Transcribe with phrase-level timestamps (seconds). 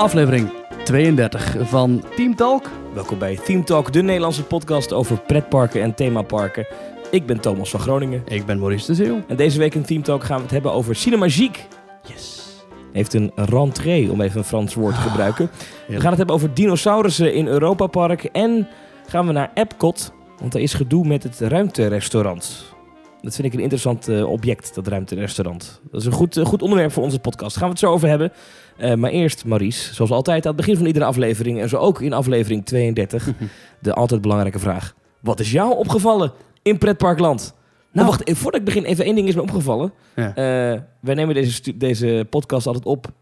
[0.00, 0.50] aflevering
[0.84, 2.70] 32 van Team Talk.
[2.94, 6.66] Welkom bij Theme Talk, de Nederlandse podcast over pretparken en themaparken.
[7.10, 8.22] Ik ben Thomas van Groningen.
[8.26, 9.22] Ik ben Maurice de Zeeuw.
[9.28, 11.62] En deze week in Theme Talk gaan we het hebben over Cinemagique.
[12.02, 12.56] Yes.
[12.92, 15.50] Heeft een rentree, om even een Frans woord te gebruiken.
[15.52, 16.00] We heerlijk.
[16.00, 18.24] gaan het hebben over dinosaurussen in Europa Park.
[18.24, 18.68] En
[19.06, 22.74] gaan we naar Epcot, want er is gedoe met het ruimterestaurant.
[23.22, 25.80] Dat vind ik een interessant eh, object, dat ruimterestaurant.
[25.90, 27.56] Dat is een goed, eh, goed onderwerp voor onze podcast.
[27.56, 28.32] Gaan we het zo over hebben.
[28.76, 31.60] Eh, maar eerst, Maurice, zoals altijd aan het begin van iedere aflevering...
[31.60, 33.28] en zo ook in aflevering 32,
[33.80, 34.94] de altijd belangrijke vraag.
[35.20, 37.54] Wat is jou opgevallen in pretparkland?
[37.92, 39.92] Nou, wacht, eh, voordat ik begin, even één ding is me opgevallen.
[40.16, 40.32] Ja.
[41.00, 43.12] Wij nemen deze, deze podcast altijd op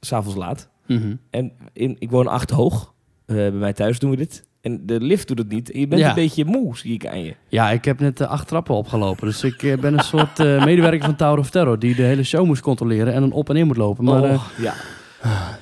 [0.00, 0.68] s'avonds laat.
[0.86, 1.14] Mhm.
[1.30, 2.94] En in, ik woon acht hoog.
[3.26, 4.44] Bij mij thuis doen we dit.
[4.66, 5.70] En de lift doet het niet.
[5.70, 6.08] En je bent Ja.
[6.08, 7.34] een beetje moe, zie ik aan je.
[7.48, 9.26] Ja, ik heb net eh, acht trappen opgelopen.
[9.26, 11.78] Dus ik eh, ben een soort eh, medewerker van Tower of Terror...
[11.78, 14.04] die de hele show moest controleren en dan op en neer moet lopen.
[14.04, 14.74] Maar, Oh, ja.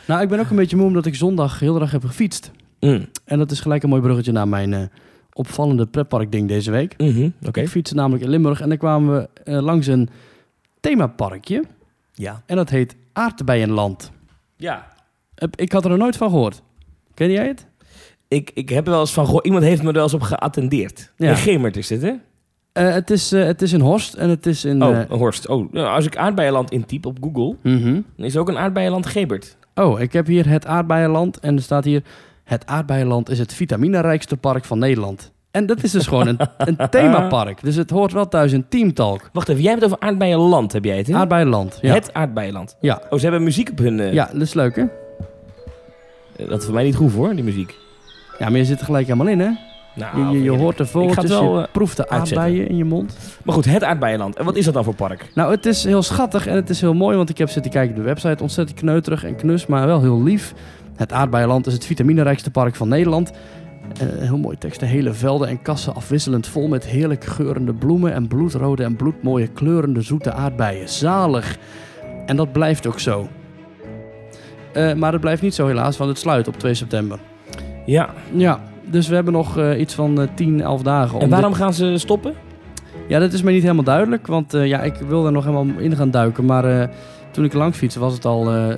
[0.06, 2.50] nou, ik ben ook een beetje moe omdat ik zondag heel de dag heb gefietst.
[2.80, 3.06] Mm.
[3.24, 4.90] En dat is gelijk een mooi bruggetje naar mijn
[5.32, 6.94] opvallende pretpark-ding deze week.
[6.98, 7.60] Mhm, Oké.
[7.60, 10.08] Ik fietste namelijk in Limburg en dan kwamen we langs een
[10.80, 11.64] themaparkje.
[12.14, 12.42] Ja.
[12.46, 14.10] En dat heet Aardbeienland.
[14.56, 14.86] Ja.
[15.54, 16.62] Ik had er nog nooit van gehoord.
[17.14, 17.66] Ken jij het?
[18.34, 19.44] Ik, ik heb er wel eens van gehoord.
[19.44, 21.12] Iemand heeft me er wel eens op geattendeerd.
[21.16, 21.28] Ja.
[21.28, 22.12] In Gemert is dit, hè?
[22.72, 24.82] Eh, het, is, eh, het is in Horst en het is in...
[24.82, 25.48] oh, eh, een Horst.
[25.48, 28.00] Oh, nou, als ik aardbeienland intyp op Google, mhm.
[28.16, 29.56] dan is er ook een aardbeienland Gebert.
[29.74, 32.02] Oh, ik heb hier het Aardbeienland en er staat hier...
[32.44, 35.32] Het Aardbeienland is het vitaminerijkste park van Nederland.
[35.50, 36.38] En dat is dus gewoon een,
[36.78, 37.62] een themapark.
[37.62, 39.30] Dus het hoort wel thuis in Team Talk.
[39.32, 41.14] Wacht even, jij hebt het over aardbeienland, heb jij het, hè?
[41.14, 41.94] Aardbeienland, ja.
[41.94, 42.76] Het aardbeienland.
[42.80, 43.02] Ja.
[43.10, 44.12] Oh, ze hebben muziek op hun...
[44.12, 44.84] Ja, dat is leuk, hè?
[46.48, 47.82] Dat is voor mij niet goed, hoor, die muziek.
[48.38, 49.50] Ja, maar je zit er gelijk helemaal in, hè?
[49.94, 50.62] Nou, Je, je, je heerlijk.
[50.62, 53.16] hoort de vogeltjes, wel, je eh, proeft de aardbeien in je mond.
[53.44, 54.36] Maar goed, het aardbeienland.
[54.36, 55.30] En wat is dat dan voor park?
[55.34, 57.90] Nou, het is heel schattig en het is heel mooi, want ik heb zitten kijken
[57.90, 58.42] op de website.
[58.42, 60.54] Ontzettend kneuterig en knus, maar wel heel lief.
[60.96, 63.32] Het Aardbeienland is het vitaminerijkste park van Nederland.
[64.00, 64.80] Eh, heel mooi tekst.
[64.80, 69.46] De hele velden en kassen afwisselend vol met heerlijk geurende bloemen en bloedrode en bloedmooie
[69.46, 70.88] kleurende zoete aardbeien.
[70.88, 71.56] Zalig.
[72.26, 73.28] En dat blijft ook zo.
[74.72, 77.18] Eh, maar het blijft niet zo helaas, want het sluit op 2 september.
[77.86, 78.08] Ja.
[78.32, 81.20] Ja, dus we hebben nog eh, iets van eh 10, 11 dagen.
[81.20, 82.34] En waarom dit- gaan ze stoppen?
[83.08, 85.78] ja, dat is mij niet helemaal duidelijk, want eh, ja, ik wil er nog helemaal
[85.78, 86.44] in gaan duiken.
[86.44, 86.88] Maar eh,
[87.30, 88.68] toen ik langs fietste was het al, eh,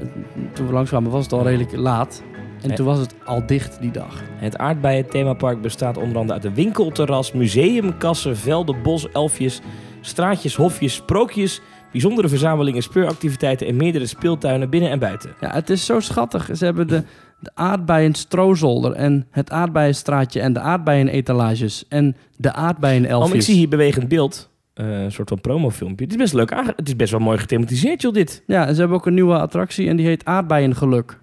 [0.52, 2.22] toen we langs kwamen was het al redelijk laat.
[2.62, 4.22] En toen was het al dicht die dag.
[4.36, 9.60] Het aardbeien themapark bestaat onder andere uit een winkelterras, museum, kassen, velden, bos, elfjes,
[10.00, 11.60] straatjes, hofjes, sprookjes,
[11.92, 15.30] bijzondere verzamelingen, speuractiviteiten en meerdere speeltuinen binnen en buiten.
[15.40, 16.48] Ja, het is zo schattig.
[16.52, 17.02] Ze hebben de,
[17.38, 23.30] de aardbeien stroozolder en het aardbeienstraatje en de aardbeienetalages en de aardbeienelfjes.
[23.30, 24.48] Oh, ik zie hier bewegend beeld.
[24.74, 26.04] eh, een soort van promofilmpje.
[26.04, 28.42] Het is best leuk aange- Het is best wel mooi gethematiseerd, joh, dit.
[28.46, 31.18] Ja, en ze hebben ook een nieuwe attractie en die heet Aardbeiengeluk.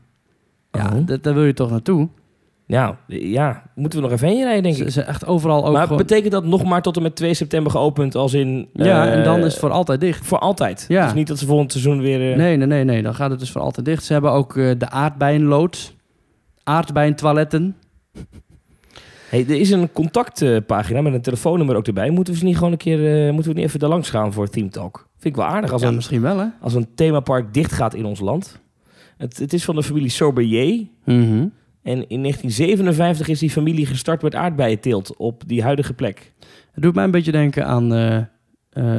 [0.71, 1.07] Ja, Oh.
[1.07, 2.07] dat- daar wil je toch naartoe?
[2.67, 4.89] Nou, ja, moeten we nog even heen rijden, denk ik.
[4.89, 5.97] ze echt overal ook maar gewoon...
[5.97, 8.69] betekent dat nog maar tot en met 2 september geopend, als in...
[8.73, 10.25] Ja, eh, en dan is het voor altijd dicht.
[10.25, 10.85] Voor altijd.
[10.87, 11.03] Ja.
[11.05, 12.31] Dus niet dat ze volgend seizoen weer...
[12.31, 13.01] eh, Nee, nee, nee, nee.
[13.01, 14.03] Dan gaat het dus voor altijd dicht.
[14.03, 15.95] Ze hebben ook de aardbeienloods.
[16.63, 17.75] Aardbeientoiletten.
[19.29, 22.09] Hey, er is een contactpagina met een telefoonnummer ook erbij.
[22.09, 23.27] Moeten we ze niet gewoon een keer...
[23.27, 25.07] eh, moeten we niet even daar langs gaan voor Team Talk?
[25.17, 26.47] Vind ik wel aardig als, ja, een, misschien wel, hè?
[26.61, 28.59] als een themapark dicht gaat in ons land.
[29.17, 30.87] Het, het is van de familie Sorbelier.
[31.05, 31.47] Mhm.
[31.81, 36.33] En in 1957 is die familie gestart met aardbeienteelt op die huidige plek.
[36.71, 38.27] Het doet mij een beetje denken aan eh, eh,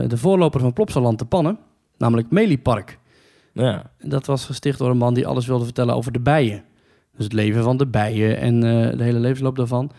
[0.09, 1.59] de voorloper van Plopsaland te Pannen.
[1.99, 2.99] Namelijk Meliepark.
[3.53, 3.91] Ja.
[3.99, 6.65] Dat was gesticht door een man die alles wilde vertellen over de bijen.
[7.17, 9.91] Dus het leven van de bijen en eh, de hele levensloop daarvan.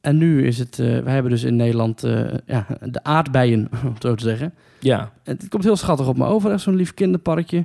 [0.00, 0.78] En nu is het...
[0.78, 4.54] eh wij hebben dus in Nederland eh, ja, de aardbeien, om het zo te zeggen.
[4.80, 5.12] ja.
[5.24, 6.50] Het komt heel schattig op me over.
[6.50, 7.64] Echt zo'n lief kinderparkje.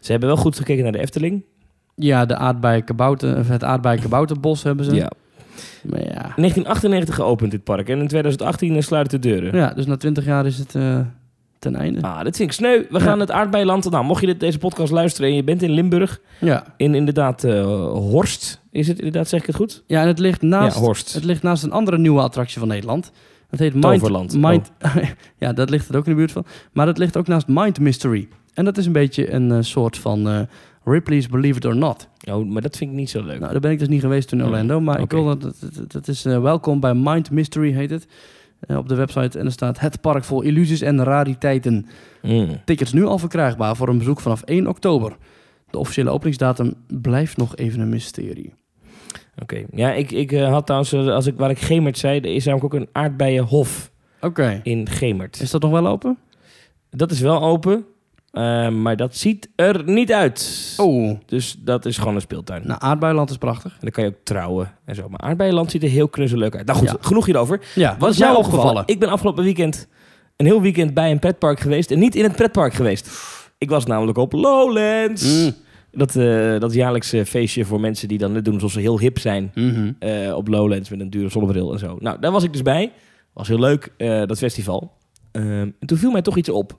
[0.00, 1.44] Ze hebben wel goed gekeken naar de Efteling.
[1.94, 2.36] Ja, de
[3.22, 4.94] of het aardbeienkabouterbos hebben ze.
[4.94, 5.10] Ja.
[5.84, 6.06] Maar ja.
[6.06, 7.88] 1998 geopend dit park.
[7.88, 9.56] En in 2018 sluiten de deuren.
[9.56, 10.74] ja, dus na twintig jaar is het
[11.58, 12.02] ten einde.
[12.02, 12.78] Ah, dat vind ik sneu.
[12.90, 13.04] We Ja.
[13.04, 13.90] gaan het aardbeienland...
[13.90, 16.20] Nou, mocht je dit, deze podcast luisteren en je bent in Limburg...
[16.40, 16.64] Ja.
[16.76, 17.62] In inderdaad eh,
[17.92, 18.60] Horst.
[18.70, 19.82] Is het inderdaad, zeg ik het goed?
[19.86, 21.12] ja, en het ligt, naast, ja, Horst.
[21.12, 23.12] het ligt naast een andere nieuwe attractie van Nederland.
[23.50, 24.02] Dat heet Mind...
[24.02, 24.24] Oh.
[24.50, 24.70] Mind
[25.38, 26.44] ja, dat ligt er ook in de buurt van.
[26.72, 28.28] Maar dat ligt ook naast Mind Mystery.
[28.54, 30.40] En dat is een beetje een eh, soort van eh,
[30.84, 32.08] Ripley's Believe It or Not.
[32.30, 33.38] Oh, maar dat vind ik niet zo leuk.
[33.38, 34.80] Nou, daar ben ik dus niet geweest toen in Oh, Orlando.
[34.80, 38.06] Maar ik wil dat, dat, dat- is welkom bij Mind Mystery heet het.
[38.60, 39.38] Eh, op de website.
[39.38, 41.86] En er staat het park vol illusies en rariteiten.
[42.22, 42.60] Mm.
[42.64, 45.16] Tickets nu al verkrijgbaar voor een bezoek vanaf 1 oktober.
[45.70, 48.54] De officiële openingsdatum blijft nog even een mysterie.
[49.42, 49.64] Oké.
[49.70, 52.44] Ja, ik, ik eh, had trouwens, eh, als ik, waar ik Gemert zei, er is
[52.44, 53.90] namelijk ook een aardbeienhof
[54.20, 54.60] Oké.
[54.62, 55.40] in Gemert.
[55.40, 56.18] Is dat nog wel open?
[56.90, 57.84] Dat is wel open.
[58.38, 60.74] Eh, maar dat ziet er niet uit.
[60.76, 62.62] Oh, Dus dat is gewoon een speeltuin.
[62.66, 63.72] nou, aardbeiland is prachtig.
[63.72, 65.08] En dan kan je ook trouwen en zo.
[65.08, 66.66] Maar aardbeienland ziet er heel knuzzelig uit.
[66.66, 66.96] Nou goed, Ja.
[67.00, 67.60] genoeg hierover.
[67.74, 68.82] Ja, Wat is jou opgevallen?
[68.86, 69.88] Ik ben afgelopen weekend
[70.36, 71.90] een heel weekend bij een pretpark geweest.
[71.90, 73.10] En niet in het pretpark geweest.
[73.58, 75.42] Ik was namelijk op Lowlands.
[75.44, 75.52] Mm.
[75.92, 79.18] Dat, eh, dat jaarlijkse feestje voor mensen die dan net doen alsof ze heel hip
[79.18, 79.50] zijn.
[79.54, 79.92] Mhm.
[79.98, 81.96] eh, op Lowlands met een dure zonnebril en zo.
[82.00, 82.92] Nou, daar was ik dus bij.
[83.32, 84.92] Was heel leuk, eh, dat festival.
[85.32, 85.46] Ehm,
[85.80, 86.78] en toen viel mij toch iets op.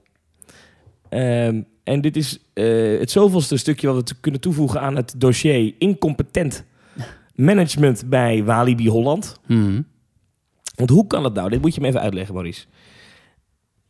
[1.10, 5.14] Ehm, en dit is eh, het zoveelste stukje wat we te kunnen toevoegen aan het
[5.18, 6.66] dossier incompetent
[7.36, 9.40] management bij Walibi Holland.
[9.48, 9.82] Mhm.
[10.76, 11.50] Want hoe kan dat nou?
[11.50, 12.66] Dit moet je me even uitleggen, Maurice.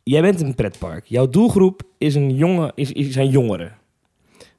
[0.02, 1.06] Jij bent een pretpark.
[1.06, 3.76] Jouw doelgroep is een jonge, is, is, zijn jongeren.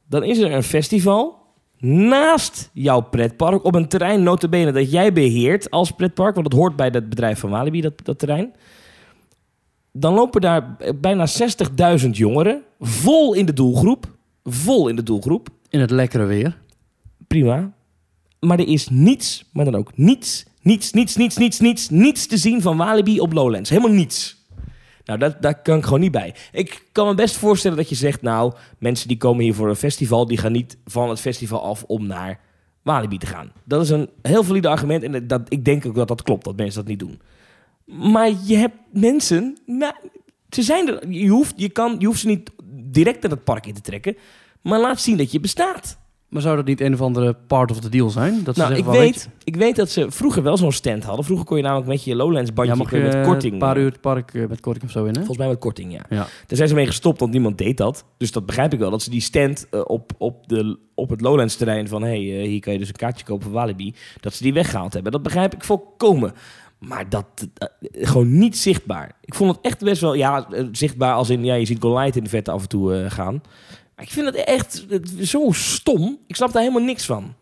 [0.07, 1.40] Dan is er een festival
[1.78, 6.75] naast jouw pretpark op een terrein notabene dat jij beheert als pretpark, want het hoort
[6.75, 8.54] bij het bedrijf van Walibi, dat, dat terrein.
[9.92, 11.28] Dan lopen daar bijna
[12.02, 16.58] 60.000 jongeren, vol in de doelgroep, vol in de doelgroep, In het lekkere weer.
[17.28, 17.72] prima.
[18.40, 22.38] Maar er is niets, maar dan ook niets, niets, niets, niets, niets, niets, niets te
[22.38, 23.70] zien van Walibi op Lowlands.
[23.70, 24.40] Helemaal niets.
[25.06, 26.36] Nou, dat, daar kan ik gewoon niet bij.
[26.52, 29.76] Ik kan me best voorstellen dat je zegt, nou, mensen die komen hier voor een
[29.76, 32.40] festival, die gaan niet van het festival af om naar
[32.82, 33.52] Walibi te gaan.
[33.64, 36.56] Dat is een heel valide argument en dat, ik denk ook dat dat klopt, dat
[36.56, 37.20] mensen dat niet doen.
[37.92, 39.94] Maar je hebt mensen, nou,
[40.50, 43.66] ze zijn er, je hoeft, je, kan, je hoeft ze niet direct naar het park
[43.66, 44.18] in te trekken,
[44.62, 46.00] maar laat zien dat je bestaat.
[46.32, 48.44] Maar zou dat niet een of andere part of the deal zijn?
[48.44, 51.26] Dat ze Nou, ik weet, ik weet dat ze vroeger wel zo'n stand hadden.
[51.26, 53.54] Vroeger kon je namelijk met je Lowlands je, bandje ja, mag je met korting.
[53.54, 55.16] een paar eh, uur het park eh, met korting of zo in, hè?
[55.16, 56.06] Volgens mij met korting, ja.
[56.10, 56.18] Ja.
[56.18, 58.06] Daar zijn ze mee gestopt, want niemand deed dat.
[58.18, 58.90] Dus dat begrijp ik wel.
[58.90, 62.02] Dat ze die stand eh, op, op, de, op het Lowlands terrein van...
[62.02, 63.94] hé, hey, eh, hier kan je dus een kaartje kopen voor Walibi.
[64.20, 65.12] Dat ze die weggehaald hebben.
[65.12, 66.34] Dat begrijp ik volkomen.
[66.88, 67.25] Maar dat,
[67.57, 67.68] eh,
[68.07, 69.12] gewoon niet zichtbaar.
[69.24, 70.13] Ik vond het echt best wel...
[70.13, 71.44] Ja, eh, zichtbaar als in...
[71.44, 73.42] Ja, je ziet Goliath in de vette af en toe eh, gaan.
[73.95, 76.18] Maar ik vind het echt het, zo stom.
[76.28, 77.33] Ik snap daar helemaal niks van.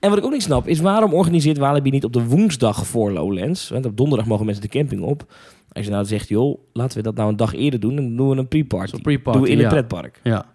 [0.00, 3.12] En wat ik ook niet snap, is waarom organiseert Walibi niet op de woensdag voor
[3.12, 3.68] Lowlands?
[3.68, 5.34] Want op donderdag mogen mensen de camping op.
[5.72, 7.96] Als je nou zegt, joh, laten we dat nou een dag eerder doen.
[7.96, 8.96] Dan doen we een pre-party.
[9.02, 9.68] Doen we in een ja.
[9.68, 10.20] pretpark.
[10.22, 10.46] Ja.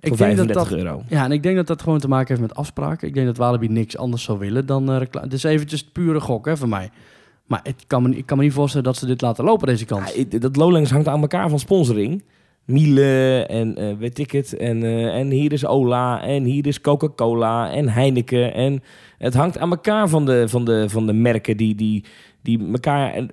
[0.00, 1.02] Voor Ik denk dat 35 dat, euro.
[1.08, 3.08] ja, en ik denk dat dat gewoon te maken heeft met afspraken.
[3.08, 5.26] Ik denk dat Walibi niks anders zou willen dan uh, reclame.
[5.26, 6.90] Het is eventjes pure gok, hè, voor mij.
[7.50, 9.84] Maar het kan me, ik kan me niet voorstellen dat ze dit laten lopen, deze
[9.84, 10.14] kans.
[10.14, 12.24] Ja, dat Lowlands hangt aan elkaar van sponsoring.
[12.64, 14.56] Miele en eh, weet ik het.
[14.56, 18.54] En, eh, en hier is Ola en hier is Coca-Cola en Heineken.
[18.54, 18.82] En
[19.18, 22.04] het hangt aan elkaar van de, van de, van de merken die, die,
[22.42, 23.26] die elkaar eh,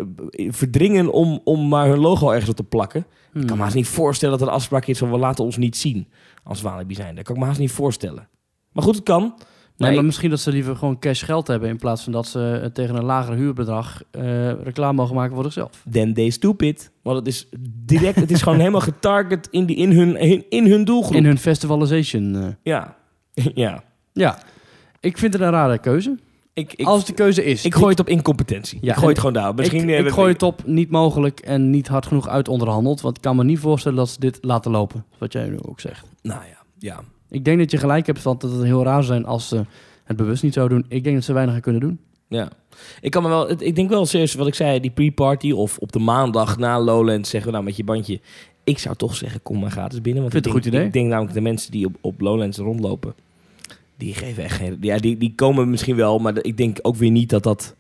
[0.50, 3.06] verdringen om, om maar hun logo ergens op te plakken.
[3.32, 3.42] Hmm.
[3.42, 5.58] Ik kan me haast niet voorstellen dat er een afspraak is van we laten ons
[5.58, 6.08] niet zien
[6.44, 7.16] als Walibi zijn.
[7.16, 8.28] Dat kan ik me haast niet voorstellen.
[8.72, 9.34] Maar goed, het kan.
[9.78, 11.70] Nee, maar misschien dat ze liever gewoon cash geld hebben...
[11.70, 15.44] in plaats van dat ze eh, tegen een lager huurbedrag eh, reclame mogen maken voor
[15.44, 15.84] zichzelf.
[15.92, 16.92] then they stupid.
[17.02, 17.48] Want het is
[17.86, 21.16] direct, het is gewoon helemaal getarget in, die, in, hun, in, in hun doelgroep.
[21.16, 22.36] In hun festivalization.
[22.36, 22.48] eh.
[22.64, 22.96] Ja.
[23.64, 23.84] ja.
[24.14, 24.40] Ja,
[25.00, 26.18] ik vind het een rare keuze.
[26.54, 27.66] Ik, ik, Als de keuze is.
[27.66, 28.78] ik gooi het op incompetentie.
[28.82, 29.54] Ja, ik gooi het gewoon daar.
[29.56, 33.02] Misschien, ik, ik gooi het op niet mogelijk en niet hard genoeg uit onderhandeld.
[33.02, 35.06] Want ik kan me niet voorstellen dat ze dit laten lopen.
[35.18, 36.06] Wat jij nu ook zegt.
[36.22, 37.00] Nou ja, ja.
[37.30, 39.62] Ik denk dat je gelijk hebt dat het heel raar zou zijn als ze
[40.04, 40.86] het bewust niet zouden doen.
[40.90, 42.00] Ik denk dat ze weinig kunnen doen.
[42.28, 42.50] ja.
[43.02, 45.92] Ik, kan me wel, ik denk wel serieus, wat ik zei, die pre-party of op
[45.92, 48.20] de maandag na Lowlands zeggen we nou met je bandje.
[48.64, 50.22] Ik zou toch zeggen, kom maar gratis binnen.
[50.22, 50.88] Want Vind ik het een denk, goed idee.
[50.88, 53.14] Ik denk namelijk de mensen die op, op Lowlands rondlopen,
[53.98, 54.78] die geven echt geen...
[54.82, 57.76] Ja, die, die komen misschien wel, maar ik denk ook weer niet dat dat...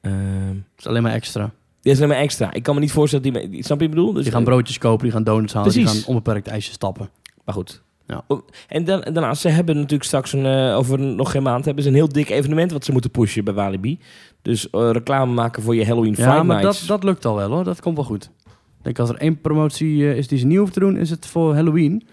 [0.00, 1.52] ehm Het is alleen maar extra.
[1.82, 2.52] dit is alleen maar extra.
[2.52, 3.62] Ik kan me niet voorstellen dat die...
[3.62, 4.12] Snap je wat ik bedoel?
[4.12, 7.08] Dus, Die gaan broodjes kopen, die gaan donuts halen, die gaan onbeperkt ijsjes stappen.
[7.44, 7.82] Maar goed.
[8.10, 8.24] Ja.
[8.68, 11.88] En dan, daarnaast, ze hebben natuurlijk straks een, eh, over nog geen maand hebben ze
[11.88, 13.98] een heel dik evenement wat ze moeten pushen bij Walibi.
[14.42, 17.64] Dus eh, reclame maken voor je Halloween Ja, maar dat, dat lukt al wel hoor.
[17.64, 18.30] Dat komt wel goed.
[18.44, 21.10] Ik denk als er één promotie eh, is die ze niet hoeven te doen, is
[21.10, 22.06] het voor Halloween.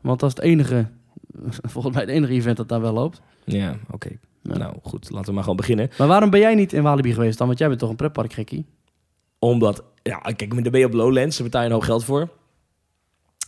[0.00, 0.86] Want dat is het enige,
[1.72, 3.20] volgens mij het enige event dat daar wel loopt.
[3.44, 4.10] Ja, oké.
[4.42, 4.56] Ja.
[4.56, 5.90] Nou goed, laten we maar gewoon beginnen.
[5.98, 7.46] Maar waarom ben jij niet in Walibi geweest dan?
[7.46, 8.66] Want jij bent toch een pretpark gekkie?
[9.38, 12.28] Omdat, ja, kijk, daar ben je op Lowlands, daar betaal je een hoop geld voor.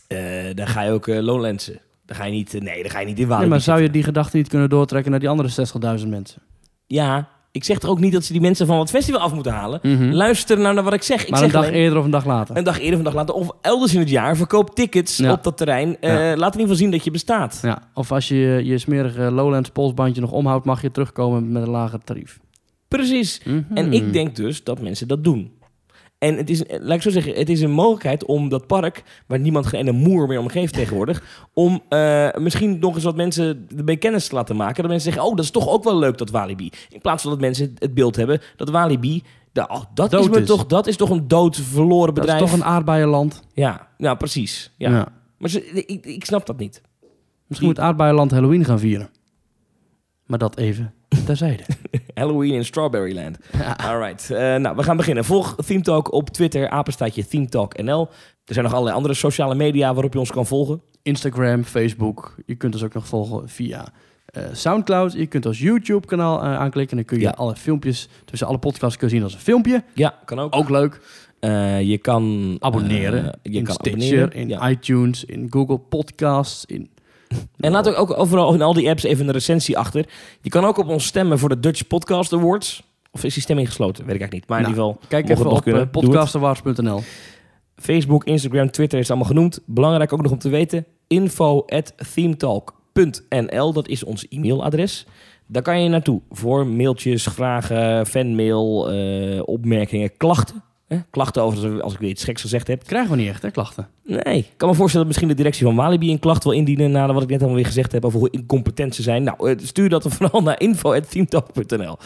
[0.07, 0.17] Eh
[0.55, 1.79] dan ga je ook Lowlandsen.
[2.05, 3.81] Dan ga je niet, eh, nee, dan ga je niet in Walibi Nee, maar zou
[3.81, 5.49] je die gedachte niet kunnen doortrekken naar die andere
[6.01, 6.41] 60.000 mensen?
[6.87, 9.51] Ja, ik zeg er ook niet dat ze die mensen van het festival af moeten
[9.51, 9.79] halen.
[10.13, 11.23] Luister nou naar wat ik zeg.
[11.23, 12.57] Ik maar zeg een dag alleen- eerder of een dag later?
[12.57, 13.35] Een dag eerder of een dag later.
[13.35, 14.35] Of elders in het jaar.
[14.37, 15.31] Verkoop tickets Ja.
[15.31, 15.97] op dat terrein.
[16.01, 17.59] Laat in ieder geval zien dat je bestaat.
[17.61, 21.69] Ja, of als je je smerige Lowlands polsbandje nog omhoudt, mag je terugkomen met een
[21.69, 22.39] lager tarief.
[22.87, 23.41] Precies.
[23.45, 23.91] En Mhm.
[23.93, 25.51] ik denk dus dat mensen dat doen.
[26.25, 29.03] En het is, eh, laat ik zo zeggen, het is een mogelijkheid om dat park,
[29.27, 33.15] waar niemand geen ene moer meer om geeft tegenwoordig, om eh, misschien nog eens wat
[33.15, 34.75] mensen ermee kennis te laten maken.
[34.75, 36.69] Dat mensen zeggen, oh, dat is toch ook wel leuk, dat Walibi.
[36.89, 40.31] In plaats van dat mensen het beeld hebben dat Walibi, da- oh, dat, is Dood
[40.31, 40.47] me is.
[40.47, 42.41] Toch, dat is toch een dood verloren Dat bedrijf.
[42.41, 43.43] is toch een aardbeienland?
[43.53, 44.71] Ja, nou precies.
[44.77, 44.89] Ja.
[44.89, 45.07] Ja.
[45.37, 46.81] Maar ze, ik, ik snap dat niet.
[47.47, 49.09] Misschien moet Aardbeienland Halloween gaan vieren.
[50.25, 50.93] Maar dat even
[51.25, 51.63] terzijde.
[52.13, 53.37] Halloween in Strawberryland.
[53.57, 53.77] Ja.
[53.77, 55.25] Alright, eh, nou we gaan beginnen.
[55.25, 58.07] Volg Theme Talk op Twitter, apenstaatje Theme Talk NL.
[58.45, 60.81] Er zijn nog allerlei andere sociale media waarop je ons kan volgen.
[61.01, 62.35] Instagram, Facebook.
[62.45, 63.87] Je kunt ons ook nog volgen via
[64.25, 65.13] eh, Soundcloud.
[65.13, 66.95] Je kunt ons YouTube-kanaal eh, aanklikken.
[66.97, 67.29] Dan kun je Ja.
[67.37, 69.83] alle filmpjes, tussen alle podcasts kun je zien als een filmpje.
[69.93, 70.55] Ja, kan ook.
[70.55, 71.01] Ook leuk.
[71.39, 73.39] Eh, je kan Abonneren.
[73.41, 74.31] je in kan Stitcher, abonneren.
[74.31, 74.69] in ja.
[74.69, 76.65] iTunes, in Google Podcasts.
[76.65, 76.89] In...
[77.59, 80.05] En laat ook, ook overal in al die apps even een recensie achter.
[80.41, 82.83] Je kan ook op ons stemmen voor de Dutch Podcast Awards.
[83.11, 84.05] Of is die stemming gesloten?
[84.05, 84.47] Weet ik eigenlijk niet.
[84.47, 87.01] Maar in Nou, ieder geval, Kijk even op eh, podcastawards.nl.
[87.75, 89.59] Facebook, Instagram, Twitter is allemaal genoemd.
[89.65, 90.85] Belangrijk ook nog om te weten.
[91.07, 91.65] Info
[92.13, 95.05] themetalk.nl, dat is ons e-mailadres.
[95.47, 100.63] Daar kan je naartoe voor mailtjes, vragen, fanmail, eh, opmerkingen, klachten.
[100.87, 100.97] Hè?
[101.09, 102.83] Klachten over als ik weer iets geks gezegd heb.
[102.83, 103.87] Krijgen we niet echt, hè, klachten.
[104.03, 106.91] Nee, ik kan me voorstellen dat misschien de directie van Walibi een klacht wil indienen...
[106.91, 109.23] na wat ik net allemaal weer gezegd heb over hoe incompetent ze zijn.
[109.23, 111.97] Nou, eh, stuur dat dan vooral naar info.themetalk.nl.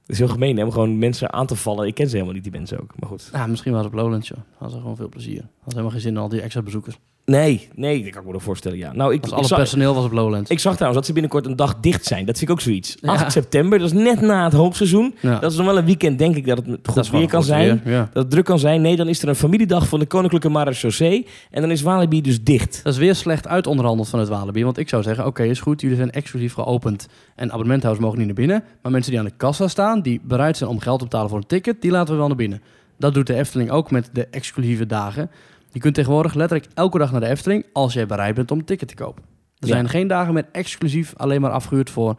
[0.00, 1.86] Het is heel gemeen hè, om gewoon mensen aan te vallen.
[1.86, 2.92] Ik ken ze helemaal niet, die mensen ook.
[2.98, 3.28] Maar goed.
[3.32, 4.38] Ja, misschien was het op Lowlands, joh.
[4.50, 5.40] Hadden ze gewoon veel plezier.
[5.40, 6.98] Hadden helemaal geen zin in al die extra bezoekers.
[7.24, 8.92] Nee, nee, dat kan ik me nog voorstellen, ja.
[8.92, 10.50] Nou, ik, Als ik, alle zag, personeel was op Lowlands.
[10.50, 12.26] ik zag trouwens dat ze binnenkort een dag dicht zijn.
[12.26, 12.96] Dat vind ik ook zoiets.
[13.00, 13.08] Ja.
[13.12, 15.14] 8 september, dat is net na het hoogseizoen.
[15.20, 15.38] ja.
[15.38, 17.48] Dat is nog wel een weekend, denk ik, dat het goed Dat weer kan goed
[17.48, 17.80] zijn.
[17.84, 18.08] weer, Ja.
[18.12, 18.80] Dat het druk kan zijn.
[18.82, 21.26] Nee, dan is er een familiedag van de Koninklijke Marechaussee.
[21.50, 22.80] En dan is Walibi dus dicht.
[22.82, 24.64] Dat is weer slecht uitonderhandeld van het Walibi.
[24.64, 25.80] Want ik zou zeggen, oké, is goed.
[25.80, 27.08] Jullie zijn exclusief geopend.
[27.36, 28.64] En abonnementhouders mogen niet naar binnen.
[28.82, 31.38] Maar mensen die aan de kassa staan, die bereid zijn om geld te betalen voor
[31.38, 32.62] een ticket, die laten we wel naar binnen.
[32.98, 35.30] Dat doet de Efteling ook met de exclusieve dagen.
[35.72, 38.64] Je kunt tegenwoordig letterlijk elke dag naar de Efteling als jij bereid bent om een
[38.64, 39.22] ticket te kopen.
[39.58, 39.74] Er Ja.
[39.74, 42.18] zijn geen dagen meer exclusief alleen maar afgehuurd voor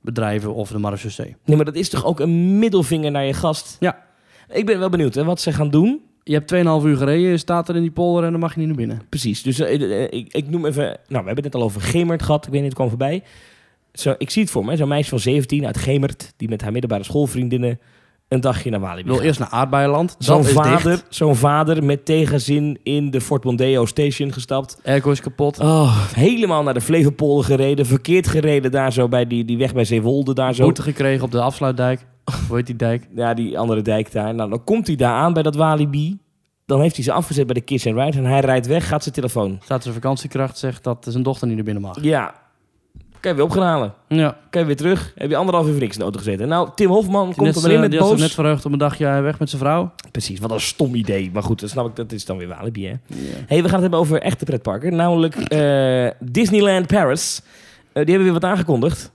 [0.00, 1.36] bedrijven of de marechaussee.
[1.44, 3.76] Nee, maar dat is toch ook een middelvinger naar je gast?
[3.80, 4.02] Ja.
[4.52, 6.00] Ik ben wel benieuwd hè, wat ze gaan doen.
[6.22, 8.58] Je hebt 2,5 uur gereden, je staat er in die polder en dan mag je
[8.58, 9.02] niet naar binnen.
[9.08, 9.42] Precies.
[9.42, 10.82] Dus eh, eh, ik, ik noem even...
[10.84, 12.44] Nou, we hebben het net al over Gemert gehad.
[12.46, 13.22] Ik weet niet, het kwam voorbij.
[13.92, 14.76] Zo, ik zie het voor me.
[14.76, 16.32] Zo'n meisje van 17 uit Gemert...
[16.36, 17.78] die met haar middelbare schoolvriendinnen...
[18.30, 20.16] een dagje naar Ik Walibi wil eerst naar Aardbeienland.
[20.18, 24.80] Zo'n vader, zo'n vader met tegenzin in de Fort Mondeo Station gestapt.
[24.84, 25.58] Airco is kapot.
[25.58, 27.86] Oh, helemaal naar de Flevopolder gereden.
[27.86, 30.34] Verkeerd gereden daar zo bij die, die weg bij Zeewolde.
[30.34, 30.64] Daar zo.
[30.64, 32.06] Boete gekregen op de afsluitdijk.
[32.48, 33.08] Hoe heet die dijk?
[33.14, 34.34] Ja, die andere dijk daar.
[34.34, 36.18] Nou, dan komt hij daar aan bij dat Walibi.
[36.66, 38.18] Dan heeft hij ze afgezet bij de Kiss and Ride.
[38.18, 39.58] En hij rijdt weg, gaat zijn telefoon.
[39.62, 42.02] Staat zijn vakantiekracht zegt dat zijn dochter niet naar binnen mag.
[42.02, 42.34] Ja.
[43.20, 43.94] Kan je weer opgehalen.
[44.08, 44.36] Ja.
[44.50, 45.12] Kan je weer terug.
[45.14, 46.48] Heb je anderhalf uur voor niks in de auto gezeten.
[46.48, 48.20] Nou, Tim Hofman komt Net, er maar in eh, met boos.
[48.20, 49.92] net verheugd op een dagje weg met zijn vrouw.
[50.10, 51.30] Precies, wat een stom idee.
[51.32, 51.96] Maar goed, dat snap ik.
[51.96, 52.92] Dat is dan weer Walibi, hè.
[53.46, 54.96] hey, we gaan het hebben over echte pretparken.
[54.96, 57.40] Namelijk eh, Disneyland Paris.
[57.42, 59.12] Eh, die hebben weer wat aangekondigd.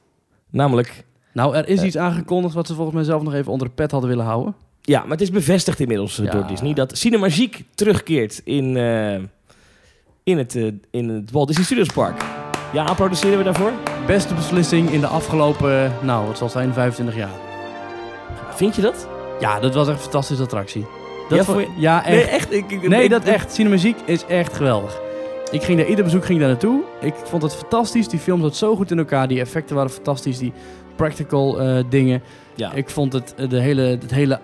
[0.50, 1.04] Namelijk...
[1.34, 1.86] Nou, er is Eh.
[1.86, 4.56] iets aangekondigd wat ze volgens mij zelf nog even onder de pet hadden willen houden.
[4.82, 6.32] Ja, maar het is bevestigd inmiddels eh, Ja.
[6.32, 9.14] door Disney dat Cinemagique terugkeert in, eh,
[10.24, 12.24] in, het, eh, in het Walt Disney Studios Park.
[12.76, 13.72] Ja, produceren we daarvoor?
[14.08, 17.30] Beste beslissing in de afgelopen, nou, wat zal het zijn, 25 jaar.
[18.50, 19.08] Vind je dat?
[19.40, 20.86] Ja, dat was echt een fantastische attractie.
[21.30, 22.10] Dat Ja, ja, echt.
[22.16, 22.54] Nee, echt?
[22.54, 23.54] Ik, ik- Nee, ik- dat echt.
[23.54, 25.02] Cinemagiek is echt geweldig.
[25.52, 26.82] Ik ging daar, ieder bezoek ging daar naartoe.
[27.02, 28.08] Ik vond het fantastisch.
[28.08, 29.28] Die film zat zo goed in elkaar.
[29.28, 30.38] Die effecten waren fantastisch.
[30.38, 30.54] Die
[30.96, 32.22] practical eh, dingen.
[32.56, 32.72] Ja.
[32.74, 34.40] Ik vond het, eh, de hele, het hele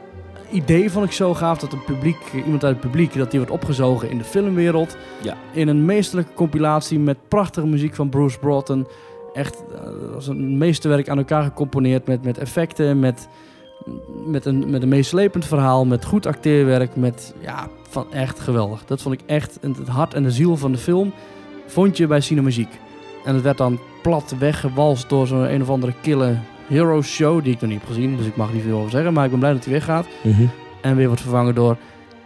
[0.51, 3.55] idee vond ik zo gaaf dat een publiek, iemand uit het publiek, dat die wordt
[3.55, 4.97] opgezogen in de filmwereld.
[5.21, 5.37] Ja.
[5.53, 8.87] In een meesterlijke compilatie met prachtige muziek van Bruce Broughton.
[9.33, 13.27] Echt eh, als een meesterwerk aan elkaar gecomponeerd met, met effecten, met,
[14.25, 18.85] met, een, met een meeslepend verhaal, met goed acteerwerk, met ja, van echt geweldig.
[18.85, 21.13] Dat vond ik echt het het hart en de ziel van de film.
[21.67, 22.79] Vond je bij Cinemagiek.
[23.25, 26.37] En het werd dan plat weggewalst door zo'n een of andere kille
[26.71, 29.13] hero show die ik nog niet heb gezien, dus ik mag niet veel over zeggen,
[29.13, 30.45] maar ik ben blij dat hij weggaat Mhm.
[30.81, 31.77] en weer wordt vervangen door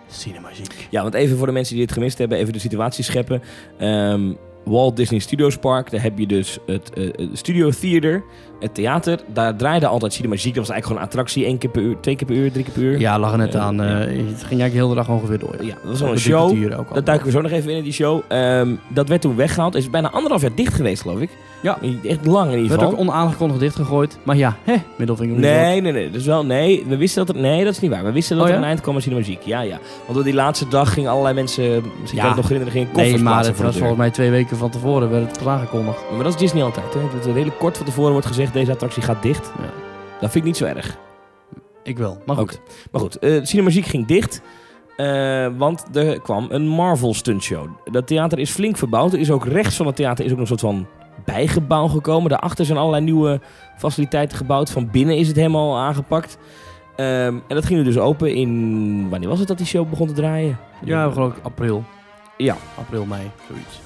[0.07, 0.87] Cinemagiek.
[0.89, 3.41] Ja, want even voor de mensen die het gemist hebben, even de situatie scheppen.
[3.77, 4.33] Ehm,
[4.65, 8.23] Walt Disney Studios Park, daar heb je dus het eh, het Studio Theater,
[8.59, 9.19] het theater.
[9.33, 10.53] Daar draaide altijd Cinemagique.
[10.53, 11.45] Dat was eigenlijk gewoon een attractie.
[11.45, 12.99] één keer per uur, twee keer per uur, drie keer per uur.
[12.99, 13.81] Ja, lag er net Eh, aan.
[13.81, 13.95] eh, ja.
[13.97, 15.55] Het ging eigenlijk heel de dag ongeveer door.
[15.59, 16.71] Ja, dat was wel een show.
[16.93, 18.21] Dat duiken we zo nog even in, in die show.
[18.27, 19.73] Ehm, dat werd toen weggehaald.
[19.73, 21.29] Het is bijna anderhalf jaar dicht geweest, geloof ik.
[21.61, 21.77] Ja.
[22.03, 22.91] Echt lang in ieder werd geval.
[22.91, 24.17] ook onaangekondigd dichtgegooid.
[24.23, 25.39] Maar ja, hè, middelvinger.
[25.39, 26.09] Nee, nee, nee.
[26.09, 26.85] Dus wel, nee.
[26.87, 27.41] We wisten dat er...
[27.41, 28.03] Nee, dat is niet waar.
[28.03, 29.47] We wisten dat Oh, er een eind kwam aan Cinemagique.
[29.49, 29.79] Ja, ja.
[30.03, 31.63] Want door die laatste dag gingen allerlei mensen...
[31.73, 32.15] Misschien Ja.
[32.19, 34.57] kan het nog herinneren, gingen koffers Nee, maar het de was volgens mij twee weken
[34.57, 35.97] van tevoren werd het aangekondigd.
[36.13, 36.93] Maar dat is Disney altijd.
[36.93, 36.99] Hè?
[37.17, 38.44] Dat er redelijk kort van tevoren wordt gezegd...
[38.53, 39.51] deze attractie gaat dicht.
[39.57, 39.69] Ja.
[40.19, 40.97] Dat vind ik niet zo erg.
[41.83, 42.61] Ik wel, maar goed.
[42.91, 44.41] Maar goed, eh Cinemagique ging dicht.
[44.95, 47.67] eh, want er kwam een Marvel stuntshow.
[47.91, 49.13] Dat theater is flink verbouwd.
[49.13, 50.87] Er is ook rechts van het theater is ook nog een soort van
[51.25, 52.29] bijgebouw gekomen.
[52.29, 53.39] Daarachter zijn allerlei nieuwe
[53.77, 54.71] faciliteiten gebouwd.
[54.71, 56.37] Van binnen is het helemaal aangepakt.
[56.95, 57.07] Ehm,
[57.47, 59.09] en dat ging nu dus open in...
[59.09, 60.57] Wanneer was het dat die show begon te draaien?
[60.83, 61.83] Ja, geloof ik april.
[62.37, 62.55] Ja.
[62.77, 63.79] April, mei, zoiets.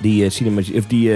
[0.00, 1.10] Die, cinema, of die,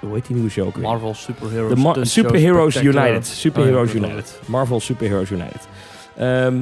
[0.00, 0.82] hoe heet die nieuwe show ook weer?
[0.84, 1.74] Marvel Superheroes.
[1.74, 2.76] De Ma- Stunt Show Superheroes.
[2.82, 3.26] United.
[3.26, 4.40] Superheroes Oh, ja, United.
[4.46, 5.68] Marvel Superheroes United.
[6.16, 6.56] Ehm,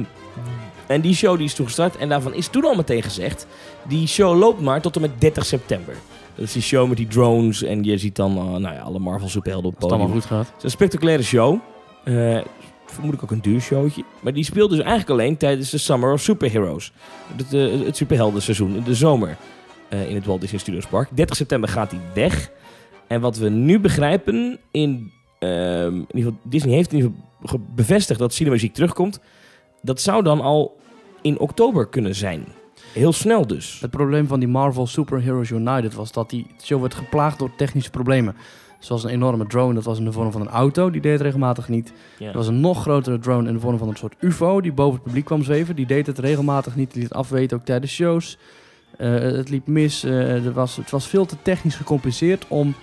[0.87, 1.97] en die show die is toen gestart.
[1.97, 3.47] En daarvan is toen al meteen gezegd...
[3.87, 5.93] Die show loopt maar tot en met 30 september.
[6.35, 7.63] Dat is die show met die drones.
[7.63, 10.21] En je ziet dan eh, nou ja, alle Marvel superhelden op Als het het allemaal
[10.21, 10.29] podium.
[10.29, 10.47] goed gaat.
[10.47, 11.59] Het is een spectaculaire show.
[12.03, 12.39] Eh,
[12.85, 14.03] vermoedelijk ook een duur showtje.
[14.19, 16.91] Maar die speelt dus eigenlijk alleen tijdens de Summer of Superheroes.
[17.35, 19.37] Het, eh, het superheldenseizoen in de zomer.
[19.89, 21.07] eh, in het Walt Disney Studios Park.
[21.11, 22.51] 30 september gaat die weg.
[23.07, 24.59] En wat we nu begrijpen...
[24.71, 29.19] In, ehm, in ieder geval, Disney heeft in ieder geval ge- bevestigd dat Cinemagiek terugkomt.
[29.81, 30.77] Dat zou dan al
[31.21, 32.45] in oktober kunnen zijn.
[32.93, 33.77] Heel snel dus.
[33.81, 37.89] Het probleem van die Marvel Superheroes United was dat die show werd geplaagd door technische
[37.89, 38.35] problemen.
[38.79, 41.21] Zoals een enorme drone, dat was in de vorm van een auto, die deed het
[41.21, 41.93] regelmatig niet.
[42.19, 42.27] Ja.
[42.27, 44.93] Er was een nog grotere drone in de vorm van een soort UFO, die boven
[44.93, 45.75] het publiek kwam zweven.
[45.75, 48.37] Die deed het regelmatig niet, die liet het afweten ook tijdens shows.
[48.97, 52.75] Eh, het liep mis, eh, er was, het was veel te technisch gecompliceerd om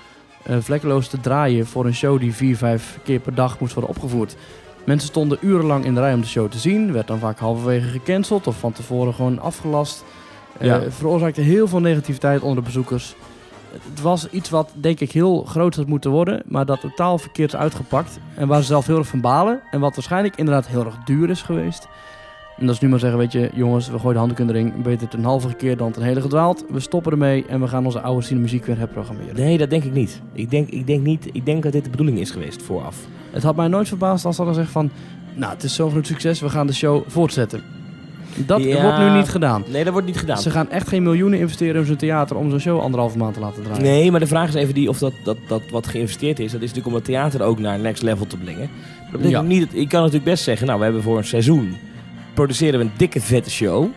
[0.48, 4.36] vlekkeloos te draaien voor een show die vier, vijf keer per dag moest worden opgevoerd.
[4.84, 7.88] Mensen stonden urenlang in de rij om de show te zien, werd dan vaak halverwege
[7.88, 10.04] gecanceld of van tevoren gewoon afgelast.
[10.58, 10.80] Eh, Ja.
[10.90, 13.14] veroorzaakte heel veel negativiteit onder de bezoekers.
[13.88, 17.52] Het was iets wat denk ik heel groot had moeten worden, maar dat totaal verkeerd
[17.52, 18.18] is uitgepakt.
[18.34, 19.60] En waar ze zelf heel erg van balen.
[19.70, 21.88] En wat waarschijnlijk inderdaad heel erg duur is geweest.
[22.60, 24.52] En dat is nu maar zeggen, weet je, jongens, we gooien de handdoek in de
[24.52, 24.82] ring.
[24.82, 26.64] Beter het een halve keer dan ten hele gedwaald.
[26.68, 29.34] We stoppen ermee en we gaan onze oude cinemuziek weer herprogrammeren.
[29.36, 30.20] Nee, dat denk ik niet.
[30.32, 31.28] Ik denk, ik denk niet.
[31.32, 32.96] ik denk dat dit de bedoeling is geweest vooraf.
[33.30, 34.90] Het had mij nooit verbaasd als ze hadden gezegd van...
[35.34, 37.62] Nou, het is zo'n groot succes, we gaan de show voortzetten.
[38.46, 38.82] Dat Ja.
[38.82, 39.62] wordt nu niet gedaan.
[39.72, 40.38] Nee, dat wordt niet gedaan.
[40.38, 43.40] Ze gaan echt geen miljoenen investeren in zo'n theater om zo'n show anderhalve maand te
[43.40, 43.82] laten draaien.
[43.82, 46.52] Nee, maar de vraag is even die of dat, dat, dat wat geïnvesteerd is.
[46.52, 48.68] Dat is natuurlijk om het theater ook naar next level te brengen.
[48.70, 49.42] Maar dat betekent Ja.
[49.58, 51.76] niet dat, ik kan natuurlijk best zeggen, nou, we hebben voor een seizoen
[52.34, 53.90] produceren we een dikke vette show.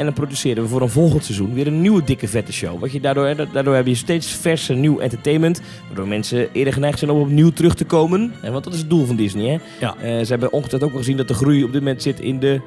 [0.00, 2.80] En dan produceren we voor een volgend seizoen weer een nieuwe dikke vette show.
[2.80, 5.60] Wat je daardoor, daardoor heb je steeds verse nieuw entertainment.
[5.86, 8.32] Waardoor mensen eerder geneigd zijn om opnieuw terug te komen.
[8.40, 9.46] Hè, want dat is het doel van Disney.
[9.46, 9.58] Hè?
[9.86, 9.94] Ja.
[9.96, 12.38] Eh, ze hebben ongetwijfeld ook wel gezien dat de groei op dit moment zit in
[12.38, 12.60] de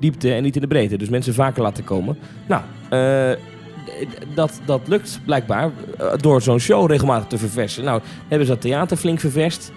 [0.00, 0.96] diepte en niet in de breedte.
[0.96, 2.18] Dus mensen vaker laten komen.
[2.46, 3.42] Nou, eh,
[4.34, 7.84] dat, dat lukt blijkbaar eh, door zo'n show regelmatig te verversen.
[7.84, 9.72] Nou, hebben ze dat theater flink ververst.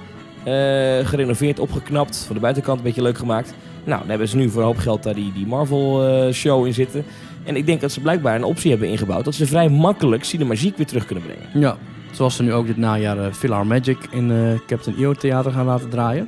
[1.03, 2.23] gerenoveerd, opgeknapt.
[2.25, 3.53] Van de buitenkant een beetje leuk gemaakt.
[3.83, 7.05] Nou, dan hebben ze nu voor een hoop geld daar die, die Marvel-show in zitten.
[7.43, 9.25] En ik denk dat ze blijkbaar een optie hebben ingebouwd...
[9.25, 11.59] dat ze vrij makkelijk Cinemagiek weer terug kunnen brengen.
[11.61, 11.77] Ja,
[12.11, 15.89] zoals ze nu ook dit najaar uh, Magic in eh, Captain EO Theater gaan laten
[15.89, 16.27] draaien.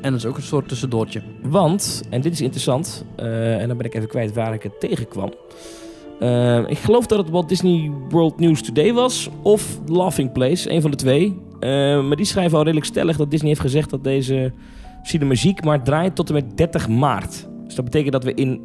[0.00, 1.22] En dat is ook een soort tussendoortje.
[1.42, 3.04] Want, en dit is interessant...
[3.16, 5.32] eh, en dan ben ik even kwijt waar ik het tegenkwam...
[6.20, 9.28] Eh, ik geloof dat het Walt Disney World News Today was...
[9.42, 11.38] of Laughing Place, een van de twee.
[11.60, 11.68] Eh,
[12.06, 13.90] maar die schrijven al redelijk stellig dat Disney heeft gezegd...
[13.90, 14.52] dat deze
[15.08, 17.48] Cinemagiek maar draait tot en met 30 maart.
[17.64, 18.60] Dus dat betekent dat we in...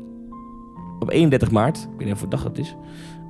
[0.99, 1.77] op 31 maart...
[1.77, 2.75] ik weet niet of wat dag dat is...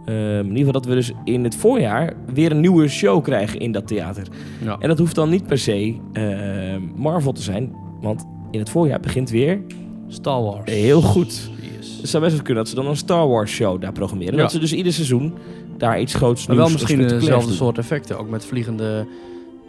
[0.06, 3.60] Uh, in ieder geval dat we dus in het voorjaar weer een nieuwe show krijgen
[3.60, 4.28] in dat theater.
[4.64, 4.78] Ja.
[4.80, 9.00] En dat hoeft dan niet per se uh, Marvel te zijn, want in het voorjaar
[9.00, 9.62] begint weer
[10.08, 10.72] Star Wars.
[10.72, 11.50] Heel goed.
[11.78, 11.98] Yes.
[12.02, 14.36] Het zou best wel kunnen dat ze dan een Star Wars show daar programmeren.
[14.36, 14.42] Ja.
[14.42, 15.34] Dat ze dus ieder seizoen
[15.78, 18.18] daar iets groots Maar wel misschien dezelfde soort effecten.
[18.18, 19.08] Ook met vliegende...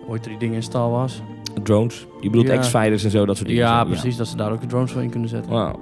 [0.09, 1.23] Ooit die dingen in Star Wars.
[1.63, 2.07] Drones.
[2.21, 2.57] Je bedoelt Ja.
[2.57, 3.63] X-Fighters en zo, dat soort dingen.
[3.63, 4.17] Ja, precies.
[4.17, 5.53] Dat ze daar ook de drones voor in kunnen zetten.
[5.53, 5.81] Wauw.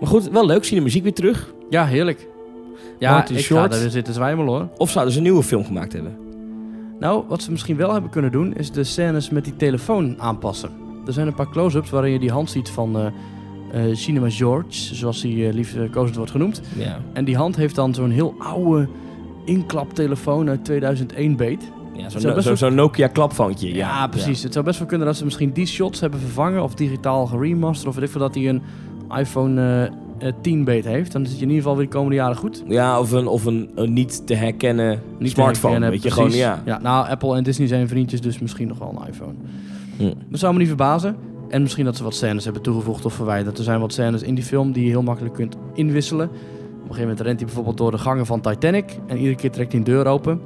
[0.00, 0.64] Maar goed, wel leuk.
[0.64, 1.54] Zie de muziek weer terug.
[1.70, 2.28] Ja, heerlijk.
[2.98, 3.74] Ja, Martin ik Short.
[3.74, 4.68] ga er zitten zwijmelen hoor.
[4.76, 6.16] Of zouden ze een nieuwe film gemaakt hebben?
[6.98, 10.70] Nou, wat ze misschien wel hebben kunnen doen, is de scènes met die telefoon aanpassen.
[11.06, 13.06] Er zijn een paar close-ups waarin je die hand ziet van eh
[13.72, 16.60] eh, Cinema George, zoals hij eh, lief uh, wordt genoemd.
[16.76, 17.00] Ja.
[17.12, 18.88] En die hand heeft dan zo'n heel oude
[19.44, 21.70] inklaptelefoon uit 2001 beet.
[21.98, 23.74] Ja, zo'n zo, zo'n Nokia klapfoontje.
[23.74, 24.42] Ja, precies.
[24.42, 27.88] Het zou best wel kunnen dat ze misschien die shots hebben vervangen of digitaal geremasterd
[27.88, 28.62] of weet ik veel dat hij een
[29.18, 31.12] iPhone eh, eh, 10 beet heeft.
[31.12, 32.64] Dan zit je in ieder geval weer de komende jaren goed.
[32.68, 35.72] Ja, of een, of een, een niet te herkennen Niet te smartphone.
[35.72, 36.30] herkennen, weet je, gewoon,
[36.64, 36.78] ja.
[36.82, 39.34] Nou, Apple en Disney zijn vriendjes, dus misschien nog wel een iPhone.
[39.96, 40.12] Hm.
[40.28, 41.16] Dat zou me niet verbazen.
[41.48, 43.58] En misschien dat ze wat scènes hebben toegevoegd of verwijderd.
[43.58, 46.28] Er zijn wat scènes in die film die je heel makkelijk kunt inwisselen.
[46.28, 48.98] Op een gegeven moment rent hij bijvoorbeeld door de gangen van Titanic.
[49.06, 50.40] En iedere keer trekt hij een deur open.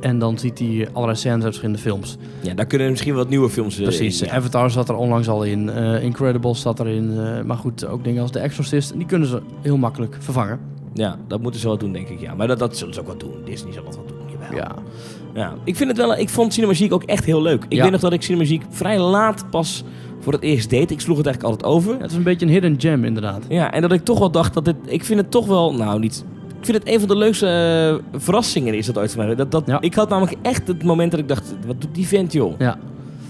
[0.00, 2.16] En dan ziet hij allerlei scènes uit verschillende films.
[2.42, 4.20] Ja, daar kunnen misschien wat nieuwe films eh, Precies.
[4.22, 4.34] in, ja.
[4.34, 5.70] Avatar zat er onlangs al in.
[5.70, 7.18] eh Incredibles zat erin.
[7.18, 8.92] eh, maar goed, ook dingen als The Exorcist.
[8.96, 10.58] Die kunnen ze heel makkelijk vervangen.
[10.94, 12.20] Ja, dat moeten ze wel doen, denk ik.
[12.20, 12.34] Ja.
[12.34, 13.34] Maar dat, dat zullen ze ook wel doen.
[13.44, 14.16] Disney zal dat wel doen.
[14.32, 14.56] Jawel.
[14.56, 14.74] Ja.
[15.34, 16.16] Ja, ik vind het wel.
[16.18, 17.64] Ik vond Cinemagiek ook echt heel leuk.
[17.68, 17.82] Ik Ja.
[17.82, 19.84] weet nog dat ik Cinemagiek vrij laat pas
[20.20, 20.90] voor het eerst deed.
[20.90, 22.00] Ik sloeg het eigenlijk altijd over.
[22.00, 23.44] Het is een beetje een hidden gem inderdaad.
[23.48, 24.76] Ja, en dat ik toch wel dacht dat dit.
[24.86, 25.74] Ik vind het toch wel.
[25.74, 26.24] Nou, niet.
[26.66, 27.46] Ik vind het een van de leukste
[28.12, 29.34] eh, verrassingen is dat ooit van mij.
[29.34, 29.80] Dat, dat, Ja.
[29.80, 32.58] Ik had namelijk echt het moment dat ik dacht: wat doet die vent, joh?
[32.58, 32.78] Ja.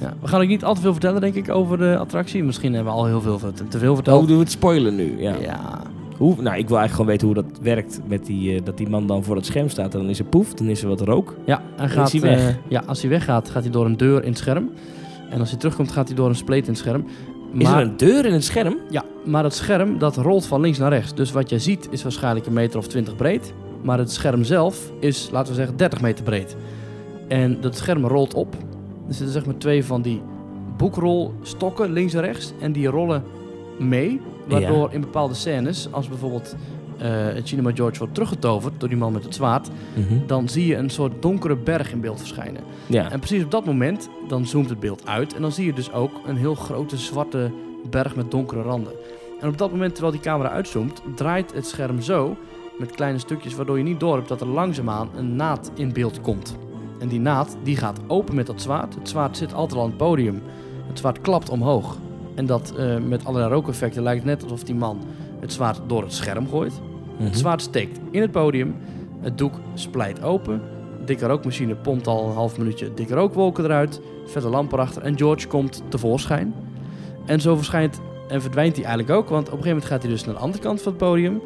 [0.00, 0.14] ja.
[0.20, 2.44] We gaan ook niet al te veel vertellen, denk ik, over de attractie.
[2.44, 4.20] Misschien hebben we al heel veel te te veel verteld.
[4.22, 5.20] Oh, doen we het spoilen nu?
[5.22, 5.34] Ja.
[5.40, 5.82] Ja.
[6.16, 8.00] Hoe, nou, ik wil eigenlijk gewoon weten hoe dat werkt.
[8.06, 9.94] Met die, eh, dat die man dan voor het scherm staat.
[9.94, 11.34] En dan is er poef, dan is er wat rook.
[11.44, 12.48] Ja, hij gaat, hij weg.
[12.48, 14.70] eh, ja, als hij weggaat, gaat hij door een deur in het scherm.
[15.30, 17.04] En als hij terugkomt, gaat hij door een spleet in het scherm.
[17.58, 18.76] Is er een deur in het scherm?
[18.90, 21.14] Ja, maar het scherm dat rolt van links naar rechts.
[21.14, 23.52] Dus wat jij ziet is waarschijnlijk een meter of 20 breed.
[23.82, 26.56] Maar het scherm zelf is, laten we zeggen, 30 meter breed.
[27.28, 28.54] En dat scherm rolt op.
[29.08, 30.22] Er zitten zeg maar twee van die
[30.76, 32.52] boekrolstokken links en rechts.
[32.60, 33.22] En die rollen
[33.78, 34.20] mee.
[34.48, 36.56] Waardoor in bepaalde scènes, als bijvoorbeeld
[36.98, 39.68] eh Cinema George wordt teruggetoverd door die man met het zwaard.
[40.26, 42.62] Dan zie je een soort donkere berg in beeld verschijnen.
[42.86, 43.10] Ja.
[43.10, 45.34] En precies op dat moment, dan zoomt het beeld uit.
[45.34, 47.50] En dan zie je dus ook een heel grote zwarte
[47.90, 48.92] berg met donkere randen.
[49.40, 52.36] En op dat moment, terwijl die camera uitzoomt, draait het scherm zo
[52.78, 56.20] met kleine stukjes, waardoor je niet door hebt dat er langzaamaan een naad in beeld
[56.20, 56.56] komt.
[56.98, 58.94] En die naad, die gaat open met dat zwaard.
[58.94, 60.42] Het zwaard zit altijd al aan het podium.
[60.88, 61.96] Het zwaard klapt omhoog.
[62.34, 64.98] En dat eh, met allerlei rookeffecten lijkt net alsof die man
[65.46, 66.80] het zwaard door het scherm gooit.
[67.16, 67.24] Mhm.
[67.24, 68.74] Het zwaard steekt in het podium.
[69.20, 70.60] Het doek splijt open.
[70.98, 74.00] De dikke rookmachine pompt al een half minuutje dikke rookwolken eruit.
[74.26, 75.02] Vette lamp erachter.
[75.02, 76.54] En George komt tevoorschijn.
[77.26, 79.28] En zo verschijnt en verdwijnt hij eigenlijk ook.
[79.28, 81.40] Want op een gegeven moment gaat hij dus naar de andere kant van het podium.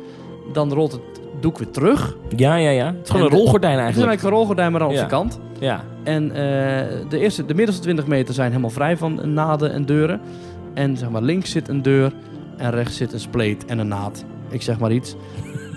[0.53, 1.01] Dan rolt het
[1.41, 2.17] doek weer terug.
[2.37, 2.87] Ja, ja, ja.
[2.87, 4.09] Het is gewoon En een rolgordijn Het is eigenlijk.
[4.09, 5.03] eigenlijk een rolgordijn, maar dan op Ja.
[5.03, 5.41] de kant.
[5.59, 5.85] Ja.
[6.05, 6.37] En eh,
[7.09, 10.21] de, eerste, de middelste 20 meter zijn helemaal vrij van naden en deuren.
[10.75, 12.13] En zeg maar links zit een deur
[12.61, 14.25] en rechts zit een spleet en een naad.
[14.49, 15.17] Ik zeg maar iets.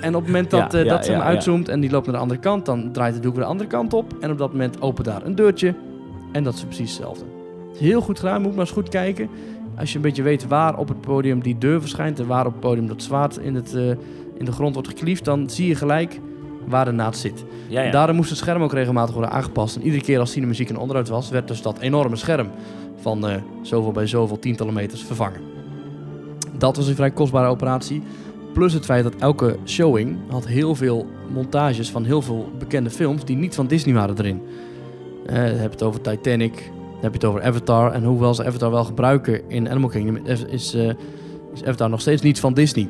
[0.02, 1.90] En op het moment dat, Ja, eh, ja, dat ze hem ja, uitzoomt en die
[1.90, 4.14] loopt naar de andere kant, dan draait het doek weer de andere kant op.
[4.20, 5.76] En op dat moment opent daar een deurtje.
[6.32, 7.26] En dat is precies hetzelfde.
[7.78, 9.30] Heel goed gedaan, moet maar eens goed kijken.
[9.78, 12.52] Als je een beetje weet waar op het podium die deur verschijnt en waar op
[12.52, 13.90] het podium dat zwaard in, het, eh,
[14.38, 16.20] in de grond wordt gekliefd, dan zie je gelijk
[16.68, 17.46] waar de naad zit.
[17.92, 19.76] Daarom moest het scherm ook regelmatig worden aangepast.
[19.76, 22.50] En iedere keer als cinemuziek een onderhoud was, werd dus dat enorme scherm
[22.96, 25.53] van eh, zoveel bij zoveel tientallen meters vervangen.
[26.58, 28.02] Dat was een vrij kostbare operatie.
[28.54, 33.26] Plus het feit dat elke showing had heel veel montages van heel veel bekende films
[33.26, 34.42] die niet van Disney waren erin.
[35.26, 37.92] Dan heb je het over Titanic, dan heb je het over Avatar.
[37.92, 40.90] En hoewel ze Avatar wel gebruiken in Animal Kingdom, is, is, eh,
[41.54, 42.84] is Avatar nog steeds niet van Disney.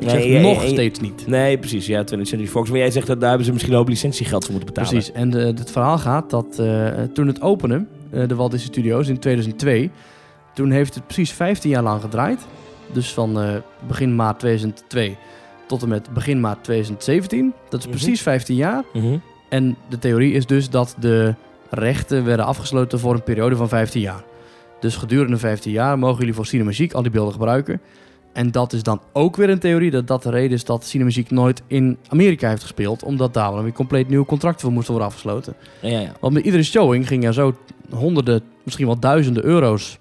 [0.00, 0.68] Ik Nee, zeg ja, nog ja, ja.
[0.68, 1.26] steeds niet.
[1.26, 1.86] Nee, precies.
[1.86, 2.70] Ja, 20th Century Fox.
[2.70, 4.90] Maar jij zegt dat daar hebben ze misschien ook licentiegeld voor moeten betalen.
[4.92, 9.08] Precies, en het verhaal gaat dat eh, toen het opende, eh, de Walt Disney Studios
[9.08, 9.90] in 2002,
[10.54, 12.46] toen heeft het precies 15 jaar lang gedraaid.
[12.92, 13.54] Dus van eh,
[13.86, 15.16] begin maart 2002
[15.66, 17.52] tot en met begin maart 2017.
[17.68, 17.96] Dat is Mhm.
[17.96, 18.84] precies 15 jaar.
[18.92, 19.16] Mhm.
[19.48, 21.34] En de theorie is dus dat de
[21.70, 24.22] rechten werden afgesloten voor een periode van 15 jaar.
[24.80, 27.80] Dus gedurende 15 jaar mogen jullie voor Cinemagiek al die beelden gebruiken.
[28.32, 31.30] En dat is dan ook weer een theorie dat dat de reden is dat Cinemagiek
[31.30, 33.02] nooit in Amerika heeft gespeeld.
[33.02, 35.54] Omdat daar dan weer compleet nieuwe contracten voor moesten worden afgesloten.
[35.80, 36.12] Ja, ja, ja.
[36.20, 37.54] Want met iedere showing ging er zo
[37.90, 39.98] honderden, misschien wel duizenden euro's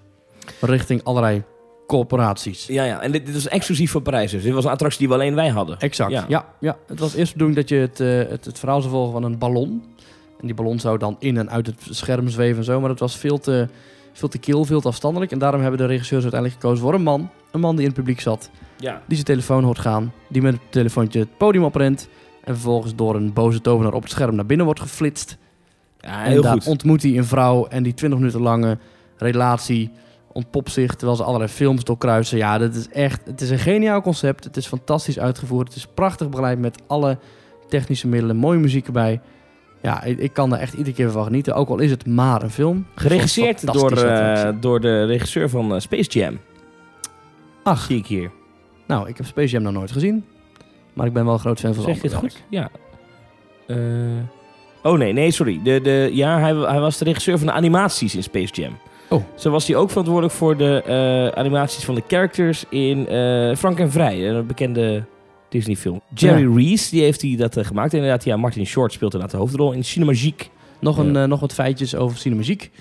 [0.61, 1.43] richting allerlei
[1.89, 2.67] corporaties.
[2.67, 3.01] Ja, ja.
[3.01, 4.31] En dit, dit was exclusief voor Parijs.
[4.31, 5.79] Dus dit was een attractie die we alleen wij hadden.
[5.79, 6.25] Exact, Ja.
[6.27, 6.45] ja.
[6.59, 9.11] Ja, Het was eerst de bedoeling dat je het, eh, het, het verhaal zou volgen
[9.11, 9.83] van een ballon.
[10.41, 12.79] En die ballon zou dan in en uit het scherm zweven en zo.
[12.79, 13.67] Maar dat was veel te,
[14.13, 15.31] veel te kil, veel te afstandelijk.
[15.31, 17.29] En daarom hebben de regisseurs uiteindelijk gekozen voor een man.
[17.51, 18.93] Een man die in het publiek zat, Ja.
[19.05, 20.13] die zijn telefoon hoort gaan.
[20.27, 22.07] Die met het telefoontje het podium oprent.
[22.43, 25.37] En vervolgens door een boze tovenaar op het scherm naar binnen wordt geflitst.
[25.99, 26.67] Ja, en heel daar goed.
[26.67, 28.77] ontmoet hij een vrouw en die 20 minuten lange
[29.17, 29.91] relatie
[30.33, 32.37] ontpopt zich terwijl ze allerlei films doorkruisen.
[32.37, 34.43] Ja, dat is echt, het is een geniaal concept.
[34.43, 35.67] Het is fantastisch uitgevoerd.
[35.67, 37.17] Het is prachtig begeleid met alle
[37.67, 39.21] technische middelen, mooie muziek erbij.
[39.81, 41.55] Ja, ik, ik kan er echt iedere keer van genieten.
[41.55, 42.85] Ook al is het maar een film.
[42.95, 46.39] Geregisseerd door, eh, door de regisseur van eh, Space Jam.
[47.63, 47.81] Ach.
[47.85, 48.31] Zie ik hier.
[48.87, 50.25] Nou, ik heb Space Jam nog nooit gezien.
[50.93, 52.43] Maar ik ben wel een groot fan van Zeg je het goed?
[52.49, 52.69] Ja.
[53.67, 53.77] Eh,
[54.83, 55.59] oh nee, nee, sorry.
[55.63, 58.77] De, de, ja, hij, hij was de regisseur van de animaties in Space Jam.
[59.09, 59.23] Oh.
[59.35, 63.79] Zo was hij ook verantwoordelijk voor de eh, animaties van de characters in eh, Frank
[63.79, 65.03] en Vrij, een bekende
[65.49, 66.01] Disney film.
[66.13, 67.93] Jerry Reese, die heeft hij dat eh, gemaakt.
[67.93, 70.47] Inderdaad, ja, Martin Short speelt inderdaad de hoofdrol in Cinemagique.
[70.79, 71.25] Nog, een, Ja.
[71.25, 72.71] nog wat feitjes over Cinemagiek.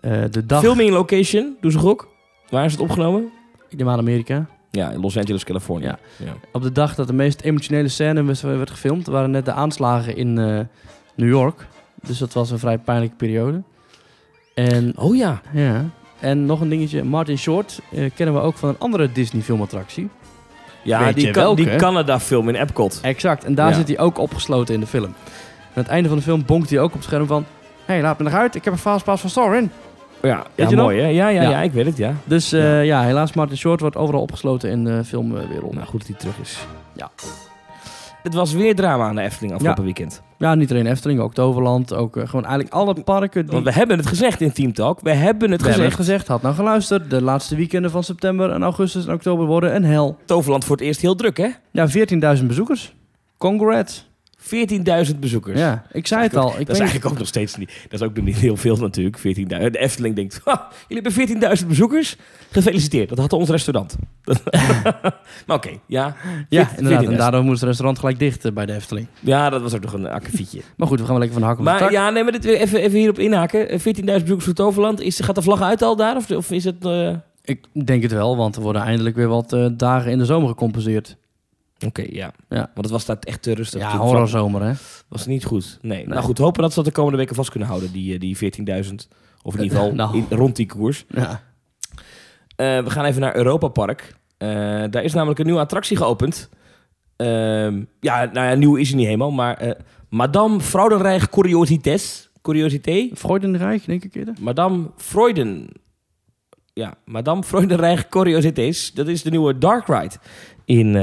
[0.00, 0.60] Eh de dag...
[0.60, 2.08] Filming location, doe ze gok.
[2.50, 3.30] Waar is het opgenomen?
[3.68, 4.46] Ik neem aan Amerika.
[4.70, 5.84] Ja, in Los Angeles, Californië.
[5.84, 5.98] Ja.
[6.16, 6.34] ja.
[6.52, 10.38] Op de dag dat de meest emotionele scène werd gefilmd, waren net de aanslagen in
[10.38, 10.60] eh,
[11.14, 11.66] New York.
[12.06, 13.62] Dus dat was een vrij pijnlijke periode.
[14.54, 15.40] En, Oh ja.
[15.52, 15.84] ja.
[16.20, 20.08] en nog een dingetje, Martin Short eh, kennen we ook van een andere Disney filmattractie.
[20.82, 21.64] Ja, die, welke?
[21.64, 22.98] die Canada film in Epcot.
[23.02, 23.74] Exact, en daar Ja.
[23.74, 25.04] zit hij ook opgesloten in de film.
[25.04, 25.14] En
[25.74, 27.44] aan het einde van de film bonkt hij ook op het scherm van...
[27.84, 29.70] Hé, hey, laat me nog uit, ik heb een fastpass van Sorin.
[30.22, 31.06] Ja, Weet ja je mooi hè?
[31.08, 31.62] Ja, ja, ja, Ja.
[31.62, 32.14] ik weet het, ja.
[32.24, 33.02] Dus eh, ja.
[33.02, 35.74] helaas Martin Short wordt overal opgesloten in de filmwereld.
[35.74, 36.58] Nou, goed dat hij terug is.
[36.92, 37.10] Ja.
[38.22, 40.22] het was weer drama aan de Efteling afgelopen weekend.
[40.44, 41.94] Ja, niet alleen Efteling, ook Toverland.
[41.94, 43.52] Ook eh, gewoon eigenlijk alle parken die...
[43.52, 45.00] Want we hebben het gezegd in Team Talk.
[45.00, 45.98] We hebben het We hebben gezegd.
[45.98, 47.10] het gezegd, had nou geluisterd.
[47.10, 50.18] De laatste weekenden van september en augustus en oktober worden een hel.
[50.24, 51.48] Toverland voor het eerst heel druk, hè?
[51.70, 51.88] Ja,
[52.38, 52.94] 14.000 bezoekers.
[53.38, 54.08] Congrats.
[55.12, 55.58] 14.000 bezoekers.
[55.58, 56.48] Ja, ik zei het al.
[56.58, 57.72] Ik dat is eigenlijk ook nog steeds niet.
[57.88, 59.18] Dat is ook nog niet heel veel natuurlijk.
[59.18, 59.22] 14.000.
[59.46, 62.16] De Efteling denkt: "Ha, jullie hebben 14.000 bezoekers.
[62.50, 63.08] Gefeliciteerd.
[63.08, 63.96] Dat had ons restaurant.
[65.46, 66.16] maar oké, ja.
[66.48, 66.76] Ja, 14.000.
[66.76, 67.04] inderdaad.
[67.06, 69.06] En daardoor moest het restaurant gelijk dicht eh, bij de Efteling.
[69.20, 70.60] Ja, dat was ook nog een akkefietje.
[70.76, 72.32] Maar goed, we gaan wel lekker van de hak op de maar ja, nee, maar
[72.32, 73.68] dit, even, even hierop inhaken.
[73.68, 75.00] Eh, 14.000 bezoekers voor Toverland.
[75.00, 76.16] Is, gaat de vlag uit al daar?
[76.16, 76.84] Of, of is het.
[76.84, 77.10] eh,
[77.44, 80.48] Ik denk het wel, want er worden eindelijk weer wat eh, dagen in de zomer
[80.48, 81.16] gecompenseerd.
[81.86, 82.32] Oké, ja.
[82.48, 82.58] Ja.
[82.58, 83.80] Want het was daar echt te rustig.
[83.80, 84.72] Ja, horrorzomer hè.
[85.08, 85.78] Was niet goed.
[85.82, 85.96] Nee.
[85.98, 86.06] Nee.
[86.06, 87.92] Nou goed, hopen dat ze dat de komende weken vast kunnen houden.
[87.92, 89.08] Die, eh, die 14.000.
[89.42, 90.16] Of in ieder geval Nou.
[90.16, 91.04] in- rond die koers.
[91.08, 91.42] Ja.
[92.56, 94.14] Eh, we gaan even naar Europa Park.
[94.38, 94.48] Eh,
[94.90, 96.48] daar is namelijk een nieuwe attractie geopend.
[97.16, 99.76] Ehm, ja, nou ja, nieuw is hij niet helemaal, maar
[100.08, 102.30] Madame Fraudenreich Curiosites.
[102.42, 103.08] Curiosité?
[103.14, 104.34] Freudenreich, denk ik eerder.
[104.40, 105.68] Madame Freuden.
[106.72, 108.92] Ja, Madame Freudenreich Curiosités.
[108.92, 110.14] Dat is de nieuwe Dark Ride
[110.64, 110.96] in,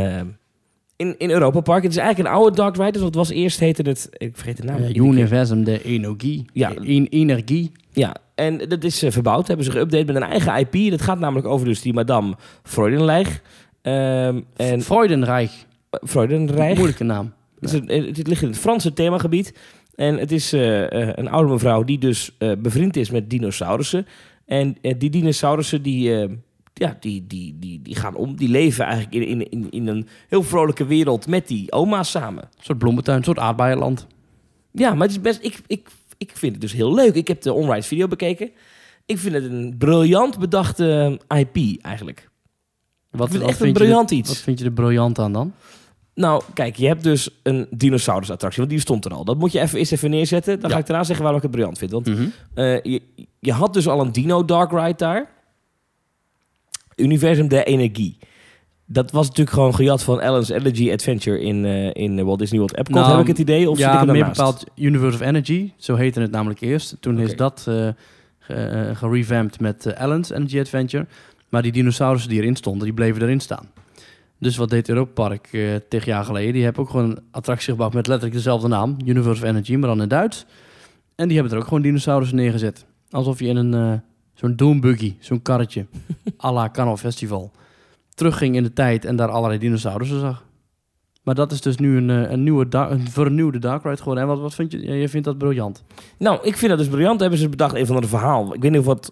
[1.01, 1.83] in, in Europa Park.
[1.83, 2.91] Het is eigenlijk een oude Dark Ride.
[2.91, 4.09] Dus wat was eerst heette het...
[4.11, 4.77] Ik vergeet de naam.
[4.77, 4.95] Keer.
[4.95, 6.45] Universum de Energie.
[6.53, 6.73] Ja.
[6.75, 7.71] En- energie.
[7.93, 9.47] Ja, en dat is eh, verbouwd.
[9.47, 10.91] Hebben ze geüpdate met een eigen IP.
[10.91, 12.33] Dat gaat namelijk over dus die Madame
[12.63, 13.41] Freudenreich.
[13.81, 15.51] Ehm en Freudenreich.
[16.03, 16.75] Freudenreich.
[16.75, 17.33] Moeilijke naam.
[17.59, 19.53] Het, is een- het ligt in het Franse themagebied.
[19.95, 24.05] En het is eh, eh, een oude mevrouw die dus bevriend is met dinosaurussen.
[24.45, 26.13] En die dinosaurussen die,
[26.73, 28.35] ja, die, die, die, die gaan om.
[28.35, 32.43] Die leven eigenlijk in, in, in, in een heel vrolijke wereld met die oma's samen.
[32.43, 34.07] Een soort bloementuin, een soort aardbeienland.
[34.71, 37.13] Ja, maar het is best, ik, ik, ik vind het dus heel leuk.
[37.15, 38.49] Ik heb de onride video bekeken.
[39.05, 42.29] Ik vind het een briljant bedachte IP eigenlijk.
[43.09, 44.29] Wat, ik vind wat echt een vind briljant iets.
[44.29, 45.53] Wat vind je er briljant aan dan?
[46.13, 49.23] Nou, kijk, je hebt dus een dinosaurusattractie, want die stond er al.
[49.25, 50.59] Dat moet je even, eerst even neerzetten.
[50.59, 50.75] Dan Ja.
[50.75, 51.91] ga ik daarna zeggen waarom ik het briljant vind.
[51.91, 52.07] Want
[52.53, 53.01] eh, je,
[53.39, 55.29] je had dus al een Dino Dark Ride daar.
[57.01, 58.17] Universum der Energie.
[58.85, 62.77] Dat was natuurlijk gewoon gejat van Ellen's Energy Adventure in, eh, in Walt Disney World
[62.77, 62.95] Epcot.
[62.95, 63.69] Nou, heb ik het idee?
[63.69, 65.71] Of zit ik ja, er meer bepaald Universe of Energy.
[65.77, 66.97] Zo heette het namelijk eerst.
[66.99, 67.87] Toen is dat eh,
[68.93, 71.07] gerevamped met Allen's Energy Adventure.
[71.49, 73.69] Maar die dinosaurussen die erin stonden, die bleven erin staan.
[74.37, 75.49] Dus wat deed Europa Park
[75.89, 76.53] tig jaar geleden?
[76.53, 78.97] Die hebben ook gewoon een attractie gebouwd met letterlijk dezelfde naam.
[79.05, 80.45] Universe of Energy, maar dan in Duits.
[81.15, 82.85] En die hebben er ook gewoon dinosaurussen neergezet.
[83.09, 84.01] Alsof je in een
[84.41, 85.85] zo'n doombuggy, zo'n karretje,
[86.45, 87.51] à la Carnival Festival,
[88.13, 90.45] terugging in de tijd en daar allerlei dinosaurussen zag.
[91.23, 94.23] Maar dat is dus nu een, eh, een, nieuwe een vernieuwde Dark Ride geworden.
[94.23, 94.97] En wat, wat vind je?
[94.97, 95.83] Je vindt dat briljant.
[96.17, 97.19] Nou, ik vind dat dus briljant.
[97.19, 98.53] Hebben ze bedacht een van de verhaal.
[98.53, 99.11] Ik weet niet of het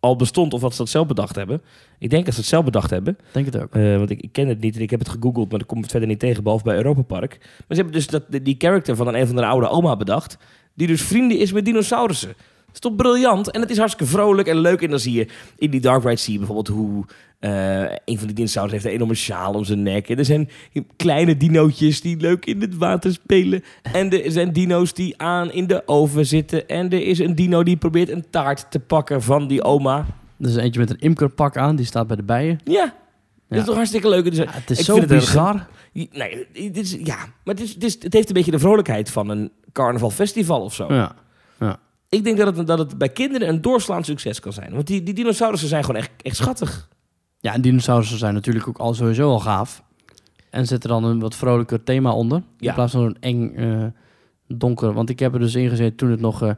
[0.00, 1.62] al bestond of wat ze dat zelf bedacht hebben.
[1.98, 3.18] Ik denk dat ze het zelf bedacht hebben.
[3.32, 3.74] Denk het ook.
[3.74, 5.80] Eh, want ik, ik ken het niet en ik heb het gegoogeld, maar ik kom
[5.80, 7.38] het verder niet tegen, behalve bij Europa Park.
[7.40, 10.38] Maar ze hebben dus dat, die character van een, een van de oude oma bedacht,
[10.74, 12.34] die dus vrienden is met dinosaurussen.
[12.76, 13.50] Is toch briljant?
[13.50, 14.82] En het is hartstikke vrolijk en leuk.
[14.82, 15.26] En dan zie je
[15.58, 17.04] in die Dark Ride zie je bijvoorbeeld hoe
[17.38, 20.08] eh, een van die dinosaurussen heeft een enorme sjaal om zijn nek.
[20.08, 20.50] En er zijn
[20.96, 23.64] kleine dinootjes die leuk in het water spelen.
[23.92, 26.68] En er zijn dino's die aan in de oven zitten.
[26.68, 30.06] En er is een dino die probeert een taart te pakken van die oma.
[30.40, 32.58] Er is eentje met een imkerpak aan, die staat bij de bijen.
[32.64, 32.92] Ja, dat
[33.48, 33.56] Ja.
[33.56, 34.24] is toch hartstikke leuk.
[34.24, 35.66] Dus, Ja, het is Ik zo vind het een- bizar.
[35.92, 39.10] Nee, dit is, ja, maar het, is, het, is, het heeft een beetje de vrolijkheid
[39.10, 40.92] van een carnavalfestival of zo.
[40.94, 41.14] Ja.
[42.08, 44.72] Ik denk dat het, dat het bij kinderen een doorslaand succes kan zijn.
[44.72, 46.88] Want die, die dinosaurussen zijn gewoon echt, echt schattig.
[47.40, 49.84] ja, en dinosaurussen zijn natuurlijk ook al sowieso al gaaf.
[50.50, 52.42] En zet er dan een wat vrolijker thema onder.
[52.58, 52.68] Ja.
[52.68, 53.86] In plaats van een eng, eh,
[54.46, 54.92] donker.
[54.92, 56.50] Want ik heb er dus ingezet toen het nog eh,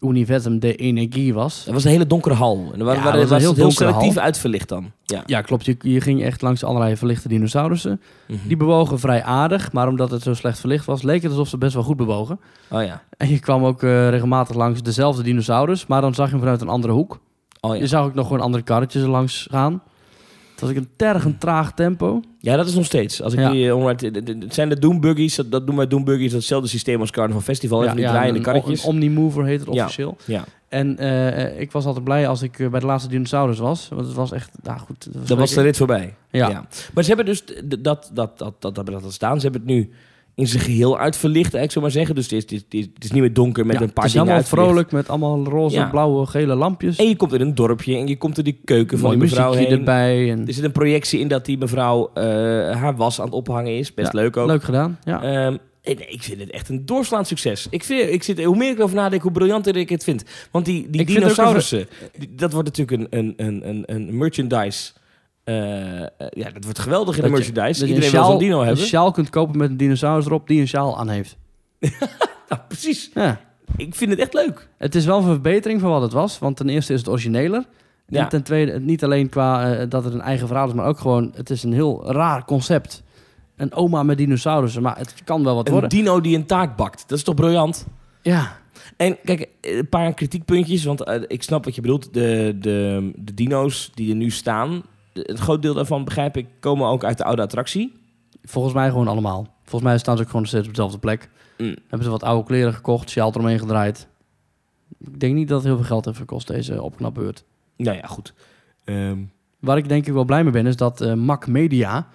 [0.00, 1.64] Universum de Energie was.
[1.64, 2.70] Dat was een hele donkere hal.
[2.72, 4.22] En er waren, Ja, was heel, heel selectief hal.
[4.22, 4.90] uitverlicht dan.
[5.04, 5.22] Ja.
[5.26, 5.64] Ja, klopt.
[5.64, 8.00] Je, je ging echt langs allerlei verlichte dinosaurussen.
[8.28, 8.38] Mhm.
[8.46, 11.58] Die bewogen vrij aardig, maar omdat het zo slecht verlicht was, leek het alsof ze
[11.58, 12.40] best wel goed bewogen.
[12.70, 13.02] Oh ja.
[13.16, 16.60] En je kwam ook eh, regelmatig langs dezelfde dinosaurus, maar dan zag je hem vanuit
[16.60, 17.20] een andere hoek.
[17.60, 17.86] Oh Je ja.
[17.86, 19.82] zag ook nog gewoon andere karretjes langs gaan.
[20.68, 22.20] Was ook een tergend traag tempo.
[22.38, 23.22] ja, dat is nog steeds.
[23.22, 23.50] Als ik Ja.
[23.50, 25.34] die, eh, de- de- het zijn de Doombuggies.
[25.34, 26.32] Dat, dat doen wij Doombuggies.
[26.32, 27.84] Hetzelfde systeem als Carnaval Festival.
[27.84, 28.82] Even die draaiende een, karretjes.
[28.82, 29.82] Een Omnimover heet het Ja.
[29.82, 30.16] officieel.
[30.24, 30.44] ja.
[30.68, 33.88] En eh, ik was altijd blij als ik eh, bij de laatste dinosaurus was.
[33.88, 35.08] Want het was echt, nou goed.
[35.12, 35.62] Dat was de lekker.
[35.62, 36.14] rit voorbij.
[36.30, 36.66] Ja.
[36.94, 39.36] Maar ze hebben dus dat, dat, dat, dat, dat hebben dat staan.
[39.40, 39.90] Ze hebben het nu
[40.34, 42.14] in zijn geheel uitverlicht, eigenlijk zo maar zeggen.
[42.14, 44.20] Dus het is, het is, het niet meer donker met Ja, een paar het is
[44.20, 45.88] dingen helemaal vrolijk met allemaal roze, Ja.
[45.90, 46.96] blauwe, gele lampjes.
[46.96, 49.52] En je komt in een dorpje en je komt in die keuken van die mevrouw
[49.52, 49.66] heen.
[49.70, 50.30] erbij.
[50.30, 52.24] En, Er zit een projectie in dat die mevrouw eh,
[52.70, 53.94] haar was aan het ophangen is.
[53.94, 54.46] Best Ja, leuk ook.
[54.46, 55.22] Leuk gedaan, ja.
[55.22, 57.66] Ehm, en ik vind het echt een doorslaand succes.
[57.70, 60.24] Ik vind, ik zit, hoe meer ik erover nadenk, hoe briljanter ik het vind.
[60.50, 61.86] Want die, die Ik dinosaurussen,
[62.30, 64.92] dat wordt natuurlijk een, een, een, een merchandise
[65.44, 67.80] Eh, ja, dat wordt geweldig in Dat de merchandise.
[67.80, 68.84] Dat je Iedereen een wil zo'n dino een hebben.
[68.84, 71.36] sjaal kunt kopen met een dinosaurus erop die een sjaal aan heeft.
[72.48, 73.10] Nou, precies.
[73.14, 73.40] Ja.
[73.76, 74.68] Ik vind het echt leuk.
[74.78, 76.38] Het is wel een verbetering van wat het was.
[76.38, 77.64] Want ten eerste is het origineler.
[78.08, 78.20] Ja.
[78.22, 80.98] En ten tweede, niet alleen qua eh, dat het een eigen verhaal is, maar ook
[80.98, 83.02] gewoon, het is een heel raar concept.
[83.56, 85.90] Een oma met dinosaurussen, maar het kan wel wat Een worden.
[85.90, 87.04] dino die een taak bakt.
[87.06, 87.86] Dat is toch briljant?
[88.22, 88.56] Ja,
[88.96, 92.14] En kijk, een paar kritiekpuntjes, want ik snap wat je bedoelt.
[92.14, 94.82] De, de, de dino's die er nu staan,
[95.14, 97.92] het groot deel daarvan, begrijp ik, komen ook uit de oude attractie.
[98.42, 99.54] volgens mij gewoon allemaal.
[99.62, 101.30] Volgens mij staan ze ook gewoon steeds op dezelfde plek.
[101.58, 101.76] Mm.
[101.88, 104.08] Hebben ze wat oude kleren gekocht, sjaal eromheen gedraaid.
[104.98, 107.44] Ik denk niet dat het heel veel geld heeft gekost, deze opknapbeurt.
[107.76, 108.34] Nou ja, goed.
[108.84, 109.18] Ehm,
[109.58, 112.08] Waar ik denk ik wel blij mee ben, is dat eh Mac Media,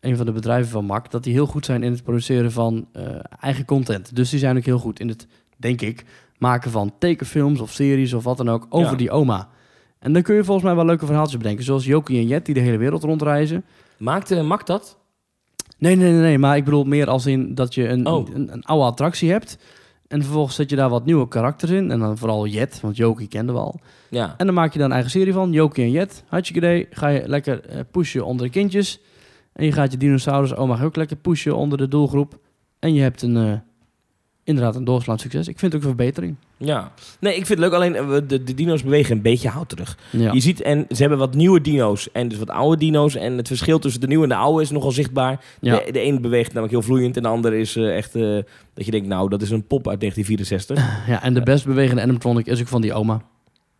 [0.00, 2.86] een van de bedrijven van Mac, dat die heel goed zijn in het produceren van
[2.92, 3.04] eh,
[3.40, 4.16] eigen content.
[4.16, 5.26] Dus die zijn ook heel goed in het,
[5.56, 6.04] denk ik,
[6.38, 8.96] maken van tekenfilms of series of wat dan ook over Ja.
[8.96, 9.48] die oma.
[10.02, 12.54] En dan kun je volgens mij wel leuke verhaaltjes bedenken, zoals Jokie en Jet die
[12.54, 13.64] de hele wereld rondreizen.
[13.98, 14.98] maakte Mac dat?
[15.78, 18.28] Nee, nee, nee, nee, maar ik bedoel meer als in dat je een, Oh.
[18.34, 19.58] een, een oude attractie hebt.
[20.08, 21.90] En vervolgens zet je daar wat nieuwe karakters in.
[21.90, 23.80] En dan vooral Jet, want Jokie kenden we al.
[24.10, 24.34] Ja.
[24.36, 25.52] En dan maak je daar een eigen serie van.
[25.52, 26.86] Jokie en Jet, hartstikke idee.
[26.90, 29.00] Ga je lekker eh, pushen onder de kindjes.
[29.52, 32.38] En je gaat je dinosaurus oma ook lekker pushen onder de doelgroep.
[32.78, 33.52] En je hebt een, eh,
[34.44, 35.48] inderdaad een doorslaand succes.
[35.48, 36.36] Ik vind het ook een verbetering.
[36.56, 36.92] Ja.
[37.20, 37.72] Nee, ik vind het leuk.
[37.72, 39.98] Alleen eh, de, de dino's bewegen een beetje hout terug.
[40.10, 40.32] Ja.
[40.32, 43.14] Je ziet, en ze hebben wat nieuwe dino's en dus wat oude dino's.
[43.14, 45.44] En het verschil tussen de nieuwe en de oude is nogal zichtbaar.
[45.60, 45.76] Ja.
[45.76, 48.14] De, de ene beweegt namelijk heel vloeiend en de andere is eh, echt...
[48.14, 48.38] eh,
[48.74, 51.06] dat je denkt, nou, dat is een pop uit 1964.
[51.14, 53.22] ja, en de best bewegende animatronic is ook van die oma.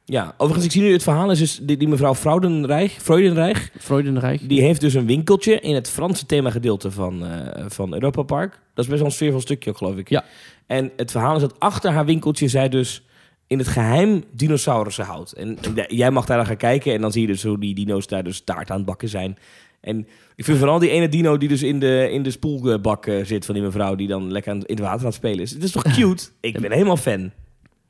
[0.05, 4.49] Ja, overigens, ik zie nu het verhaal is dus die, die mevrouw Freudenreich, Freudenreich, Freudenrijk.
[4.49, 8.51] die heeft dus een winkeltje in het Franse themagedeelte van, eh van Europa Park.
[8.51, 10.09] Dat is best wel een sfeervol stukje, ook, geloof ik.
[10.09, 10.25] Ja.
[10.67, 13.03] En het verhaal is dat achter haar winkeltje zij dus
[13.47, 15.33] in het geheim dinosaurussen houdt.
[15.33, 18.07] En jij mag daar dan gaan kijken en dan zie je dus hoe die dino's
[18.07, 19.39] daar dus taart aan het bakken zijn.
[19.81, 23.25] En ik vind vooral die ene dino die dus in de, in de spoelbak eh,
[23.25, 23.95] zit van die mevrouw...
[23.95, 25.51] die dan lekker aan, in het water aan het spelen is.
[25.51, 26.25] Het is toch cute?
[26.41, 27.31] Ik ben helemaal fan.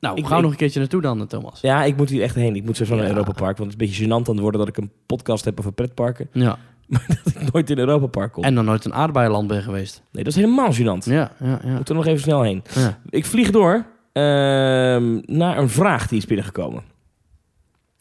[0.03, 1.61] Nou, Ik- ga nog een keertje naartoe dan, eh, Thomas.
[1.61, 2.57] Ja, ik moet hier echt heen.
[2.57, 3.09] Ik moet zo naar Ja.
[3.11, 3.57] Europa Park.
[3.59, 5.73] Want het is een beetje gênant aan het worden dat ik een podcast heb over
[5.73, 6.29] pretparken.
[6.33, 6.59] Ja.
[7.25, 8.45] Dat ik nooit in Europa Park kom.
[8.45, 10.03] En dan nooit een aardbeienland ben geweest.
[10.13, 11.05] Nee, dat is helemaal gênant.
[11.05, 11.77] Ja, ja, ja.
[11.77, 12.63] Moet er nog even snel heen.
[12.75, 12.99] ja.
[13.09, 16.83] Ik vlieg door ehm, naar een vraag die is binnengekomen.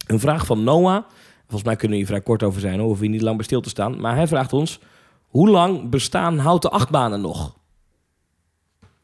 [0.07, 1.03] Een vraag van Noah.
[1.41, 2.77] Volgens mij kunnen we hier vrij kort over zijn.
[2.77, 2.85] Hoor.
[2.87, 3.99] Hoeven hier niet lang bij stil te staan.
[4.01, 4.79] Maar hij vraagt ons...
[5.27, 7.55] Hoe lang bestaan houten achtbanen nog?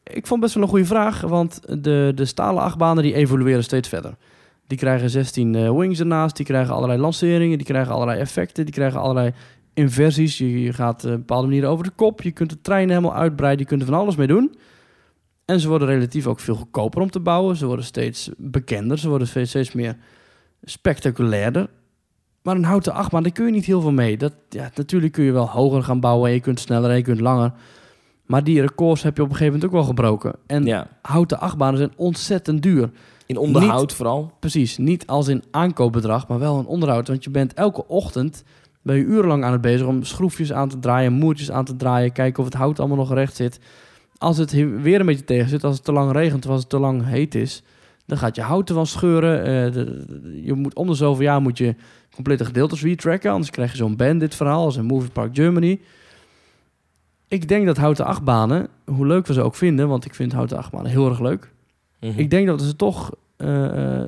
[0.08, 3.88] Ik vond best wel een goede vraag, want de, de stalen achtbanen die evolueren steeds
[3.88, 4.16] verder.
[4.66, 8.74] Die krijgen 16 eh, wings ernaast, die krijgen allerlei lanceringen, die krijgen allerlei effecten, die
[8.74, 9.32] krijgen allerlei
[9.74, 10.38] inversies.
[10.38, 13.62] Je, gaat eh, op bepaalde manieren over de kop, je kunt de trein helemaal uitbreiden,
[13.62, 14.54] je kunt er van alles mee doen.
[15.44, 19.08] En ze worden relatief ook veel goedkoper om te bouwen, ze worden steeds bekender, ze
[19.08, 19.96] worden steeds, steeds meer
[20.62, 21.68] spectaculairder.
[22.42, 24.16] Maar een houten achtbaan, daar kun je niet heel veel mee.
[24.16, 27.02] Dat, ja, natuurlijk kun je wel hoger gaan bouwen, en je kunt sneller en je
[27.02, 27.52] kunt langer.
[28.28, 30.34] Maar die records heb je op een gegeven moment ook wel gebroken.
[30.46, 32.90] En Ja, houten achtbanen zijn ontzettend duur.
[33.26, 34.32] in onderhoud vooral.
[34.40, 37.08] Precies, niet als in aankoopbedrag, maar wel in onderhoud.
[37.08, 38.44] Want je bent elke ochtend
[38.82, 42.12] ben je urenlang aan het bezig om schroefjes aan te draaien, moertjes aan te draaien,
[42.12, 43.60] kijken of het hout allemaal nog recht zit.
[44.18, 46.60] Als het he- weer een beetje tegen zit, als het te lang regent of als
[46.60, 47.62] het te lang heet is,
[48.06, 49.38] dan gaat je hout ervan scheuren.
[49.44, 51.74] Eh, de- de- je moet om de zoveel jaar moet je
[52.14, 55.80] complete gedeeltes retracken, anders krijg je zo'n bandit verhaal als in Movie Park Germany.
[57.28, 60.58] Ik denk dat houten achtbanen, hoe leuk we ze ook vinden, want ik vind houten
[60.58, 61.52] achtbanen heel erg leuk.
[62.00, 62.18] Mhm.
[62.18, 64.06] Ik denk dat we ze toch eh, eh,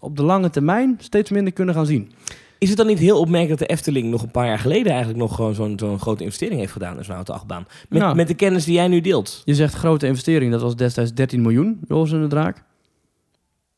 [0.00, 2.12] op de lange termijn steeds minder kunnen gaan zien.
[2.58, 5.18] Is het dan niet heel opmerkelijk dat de Efteling nog een paar jaar geleden eigenlijk
[5.18, 7.66] nog gewoon zo'n zo'n grote investering heeft gedaan in zo'n houten achtbaan?
[7.88, 8.16] Met, Nou.
[8.16, 9.42] met de kennis die jij nu deelt.
[9.44, 12.62] Je zegt grote investering, dat was destijds 13 miljoen, Joris en de Draak.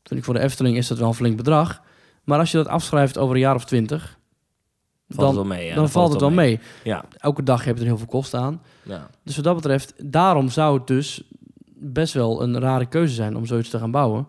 [0.03, 1.83] Vind ik voor de Efteling is dat wel een flink bedrag.
[2.25, 4.16] Maar als je dat afschrijft over een jaar of twintig,
[5.09, 5.67] Valt dan, het wel mee.
[5.67, 6.61] Ja, dan valt het wel mee.
[6.85, 8.63] Ja, Elke dag heb je er heel veel kosten aan.
[8.83, 9.11] ja.
[9.25, 11.23] Dus wat dat betreft, daarom zou het dus
[11.79, 14.27] best wel een rare keuze zijn om zoiets te gaan bouwen.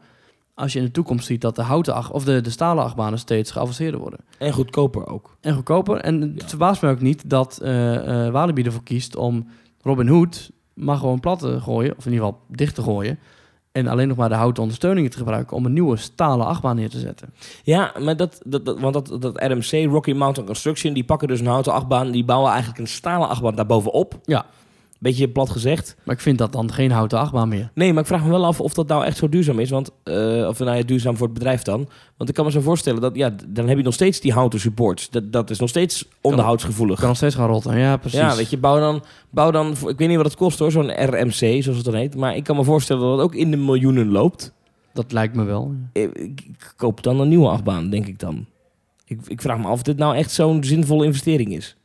[0.54, 3.20] Als je in de toekomst ziet dat de houten acht, of de, de stalen achtbanen
[3.20, 4.20] steeds geavanceerder worden.
[4.38, 5.38] En goedkoper ook.
[5.42, 5.98] En goedkoper.
[5.98, 6.48] En het Ja.
[6.48, 9.48] verbaast mij ook niet dat eh Walibi ervoor kiest om
[9.82, 13.20] Robin Hood maar gewoon plat te gooien, of in ieder geval dicht te gooien.
[13.71, 16.89] En alleen nog maar de houten ondersteuningen te gebruiken om een nieuwe stalen achtbaan neer
[16.89, 17.34] te zetten.
[17.63, 21.39] Ja, maar dat, dat, dat, want dat, dat RMC, Rocky Mountain Construction, die pakken dus
[21.39, 24.19] een houten achtbaan, die bouwen eigenlijk een stalen achtbaan daarbovenop.
[24.23, 24.46] Ja.
[25.00, 25.95] Beetje plat gezegd.
[26.04, 27.71] Maar ik vind dat dan geen houten achtbaan meer.
[27.73, 29.69] Nee, maar ik vraag me wel af of dat nou echt zo duurzaam is.
[29.69, 30.13] Want, eh,
[30.48, 31.87] of nou ja, duurzaam voor het bedrijf dan.
[32.17, 34.60] Want ik kan me zo voorstellen dat, ja, dan heb je nog steeds die houten
[34.60, 35.10] supports.
[35.10, 37.00] Dat, dat is nog steeds onderhoudsgevoelig.
[37.00, 37.77] Kan nog steeds gaan rotten.
[37.77, 38.19] Ja, precies.
[38.19, 41.06] Ja, weet je, bouw dan, bouw dan, ik weet niet wat het kost hoor, zo'n
[41.06, 41.33] RMC,
[41.63, 42.15] zoals het dan heet.
[42.15, 44.54] Maar ik kan me voorstellen dat het ook in de miljoenen loopt.
[44.93, 45.75] Dat lijkt me wel.
[45.93, 48.45] Eh, Ik, ik koop dan een nieuwe achtbaan, denk ik dan.
[49.06, 51.75] Ik, ik vraag me af of dit nou echt zo'n zinvolle investering is.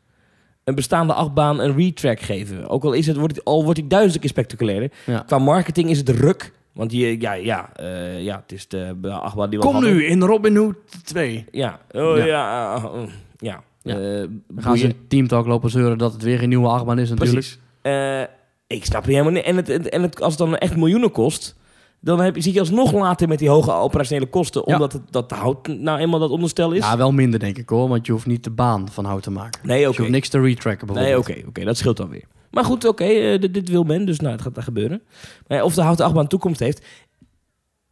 [0.64, 2.68] Een bestaande achtbaan een retrack geven.
[2.68, 4.90] Ook al, is het, wordt het, al wordt die duizend keer spectaculairder.
[5.06, 5.18] Ja.
[5.26, 6.52] Qua marketing is het ruk.
[6.72, 9.92] Want je, ja, ja, eh, ja, het is de achtbaan die we Kom hadden.
[9.94, 11.44] nu in Robin Hood 2.
[11.50, 12.24] Ja, oh, Ja.
[12.24, 12.76] ja.
[12.94, 13.02] uh,
[13.38, 13.62] ja.
[13.82, 13.94] Ja.
[13.98, 17.38] Eh, Dan gaan ze Teamtalk lopen zeuren dat het weer geen nieuwe achtbaan is natuurlijk.
[17.38, 17.58] Precies.
[17.82, 18.20] Eh,
[18.66, 19.44] ik snap het helemaal niet.
[19.44, 21.56] En, het, het- en het, als het dan echt miljoenen kost,
[22.05, 24.62] dan heb, je- zit je alsnog later met die hoge operationele kosten.
[24.66, 24.72] Ja.
[24.74, 26.78] Omdat het, dat hout nou eenmaal dat onderstel is.
[26.84, 29.30] Ja, wel minder denk ik hoor, want je hoeft niet de baan van hout te
[29.30, 29.61] maken.
[29.62, 29.94] nee, Dus oké.
[29.96, 32.24] je hoeft niks te retracken Nee, oké, oké, dat scheelt dan weer.
[32.50, 35.03] Maar goed, oké, eh, dit, dit wil men, dus nou, het gaat daar gebeuren.
[35.46, 36.86] Maar of de houten achtbaan toekomst heeft,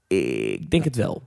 [0.07, 1.23] ik denk het wel.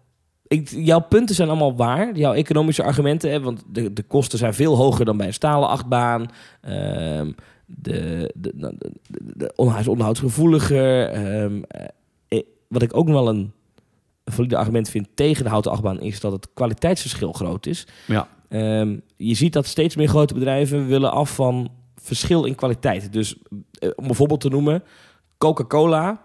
[0.48, 4.54] Ik, jouw punten zijn allemaal waar, jouw economische argumenten, hè, want de, de kosten zijn
[4.54, 6.26] veel hoger dan bij een stalen achtbaan.
[6.62, 7.32] Ehm,
[7.66, 8.76] de, de, de,
[9.36, 11.10] de, onderhoudsgevoeliger.
[11.10, 11.86] Ehm, eh,
[12.74, 13.52] wat ik ook nog wel een,
[14.26, 17.88] valide argument vind tegen de houten achtbaan, is dat het kwaliteitsverschil groot is.
[18.08, 18.28] Ja.
[18.50, 23.14] Ehm, je ziet dat steeds meer grote bedrijven willen af van verschil in kwaliteit.
[23.14, 23.36] Dus
[23.80, 24.84] eh, om een voorbeeld te noemen,
[25.38, 26.22] Coca-Cola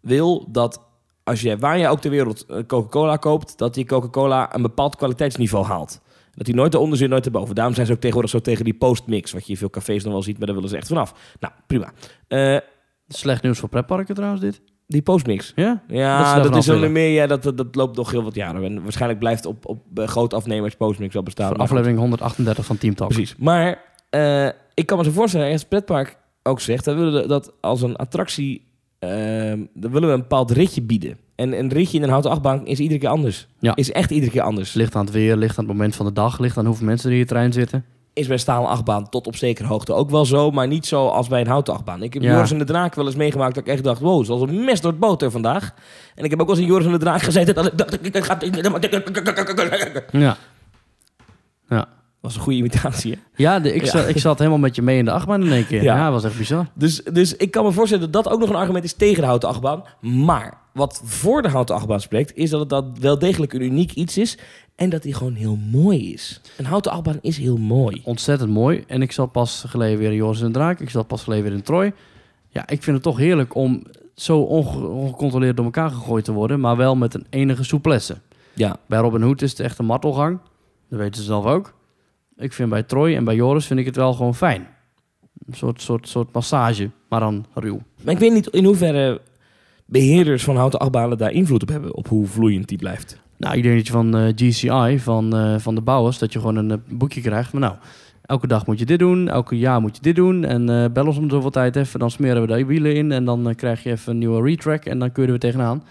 [0.00, 0.80] wil dat
[1.24, 4.96] als je waar je ook ter wereld eh, Coca-Cola koopt, dat die Coca-Cola een bepaald
[4.96, 6.00] kwaliteitsniveau haalt.
[6.34, 7.54] Dat die nooit eronder zit, nooit erboven.
[7.54, 10.12] Daarom zijn ze ook tegenwoordig zo tegen die postmix, wat je in veel cafés nog
[10.12, 11.36] wel ziet, maar daar willen ze echt vanaf.
[11.40, 11.92] Nou, prima.
[12.28, 12.58] Eh,
[13.08, 14.62] Slecht nieuws voor pretparken trouwens dit.
[14.88, 15.52] Die postmix.
[15.56, 15.82] Ja?
[15.88, 17.10] Ja, dat, is wel meer.
[17.10, 18.64] Ja, dat, dat, dat loopt nog heel wat jaren.
[18.64, 21.56] En waarschijnlijk blijft op, op eh, grote afnemers postmix wel bestaan.
[21.56, 23.08] Aflevering 138 van Teamtalk.
[23.08, 23.34] Precies.
[23.38, 27.28] Maar eh, ik kan me zo voorstellen, als het pretpark ook zegt, dan willen we
[27.28, 28.66] dat als een attractie,
[28.98, 31.18] ehm, dan willen we een bepaald ritje bieden.
[31.34, 33.46] En een ritje in een houten achtbaan is iedere keer anders.
[33.58, 33.76] Ja.
[33.76, 34.74] Is echt iedere keer anders.
[34.74, 37.08] Ligt aan het weer, ligt aan het moment van de dag, ligt aan hoeveel mensen
[37.08, 37.84] er in je trein zitten.
[38.18, 41.28] Is bij stalen achtbaan tot op zekere hoogte ook wel zo, maar niet zo als
[41.28, 42.02] bij een houten achtbaan.
[42.02, 42.32] Ik heb Ja.
[42.32, 44.80] Joris en de Draak wel eens meegemaakt dat ik echt dacht, wow, zoals een mes
[44.80, 45.74] door het boter vandaag.
[46.14, 48.06] En ik heb ook wel eens in Joris en de Draak gezeten dat ik dacht,
[48.06, 48.38] ik ga...
[50.10, 50.36] Ja.
[51.68, 51.88] Ja.
[52.20, 53.18] Was een goede imitatie, hè?
[53.36, 53.90] Ja, de, ik, Ja.
[53.90, 55.82] Zat, ik zat helemaal met je mee in de achtbaan in één keer.
[55.82, 56.10] Ja.
[56.12, 56.66] Was echt bizar.
[56.74, 59.26] Dus, dus ik kan me voorstellen dat dat ook nog een argument is tegen de
[59.26, 59.82] houten achtbaan.
[60.00, 63.92] Maar wat voor de houten achtbaan spreekt, is dat het dat wel degelijk een uniek
[63.92, 64.38] iets is.
[64.76, 66.40] En dat die gewoon heel mooi is.
[66.56, 68.00] Een houten achtbaan is heel mooi.
[68.04, 68.84] Ontzettend mooi.
[68.86, 70.80] En ik zat pas geleden weer in Joris en Draak.
[70.80, 71.92] Ik zat pas geleden weer in Troy.
[72.48, 73.82] Ja, ik vind het toch heerlijk om
[74.14, 76.60] zo onge- ongecontroleerd door elkaar gegooid te worden.
[76.60, 78.16] Maar wel met een enige souplesse.
[78.54, 80.38] Ja, Bij Robin Hood is het echt een martelgang.
[80.90, 81.74] Dat weten ze zelf ook.
[82.38, 84.66] Ik vind bij Troy en bij Joris vind ik het wel gewoon fijn.
[85.46, 87.80] Een soort, soort, soort massage, maar dan ruw.
[88.02, 89.20] maar ik weet niet in hoeverre
[89.86, 91.94] beheerders van houten achtbanen daar invloed op hebben.
[91.94, 93.20] Op hoe vloeiend die blijft.
[93.36, 96.38] Nou, ik denk dat je van eh, GCI, van, eh, van de bouwers, dat je
[96.38, 97.50] gewoon een eh, boekje krijgt.
[97.50, 97.74] van nou,
[98.22, 100.44] elke dag moet je dit doen, elke jaar moet je dit doen.
[100.44, 103.12] En bel ons om zoveel tijd even, dan smeren we de wielen in.
[103.12, 105.82] En dan krijg je even een nieuwe retrack en dan kun je er weer tegenaan.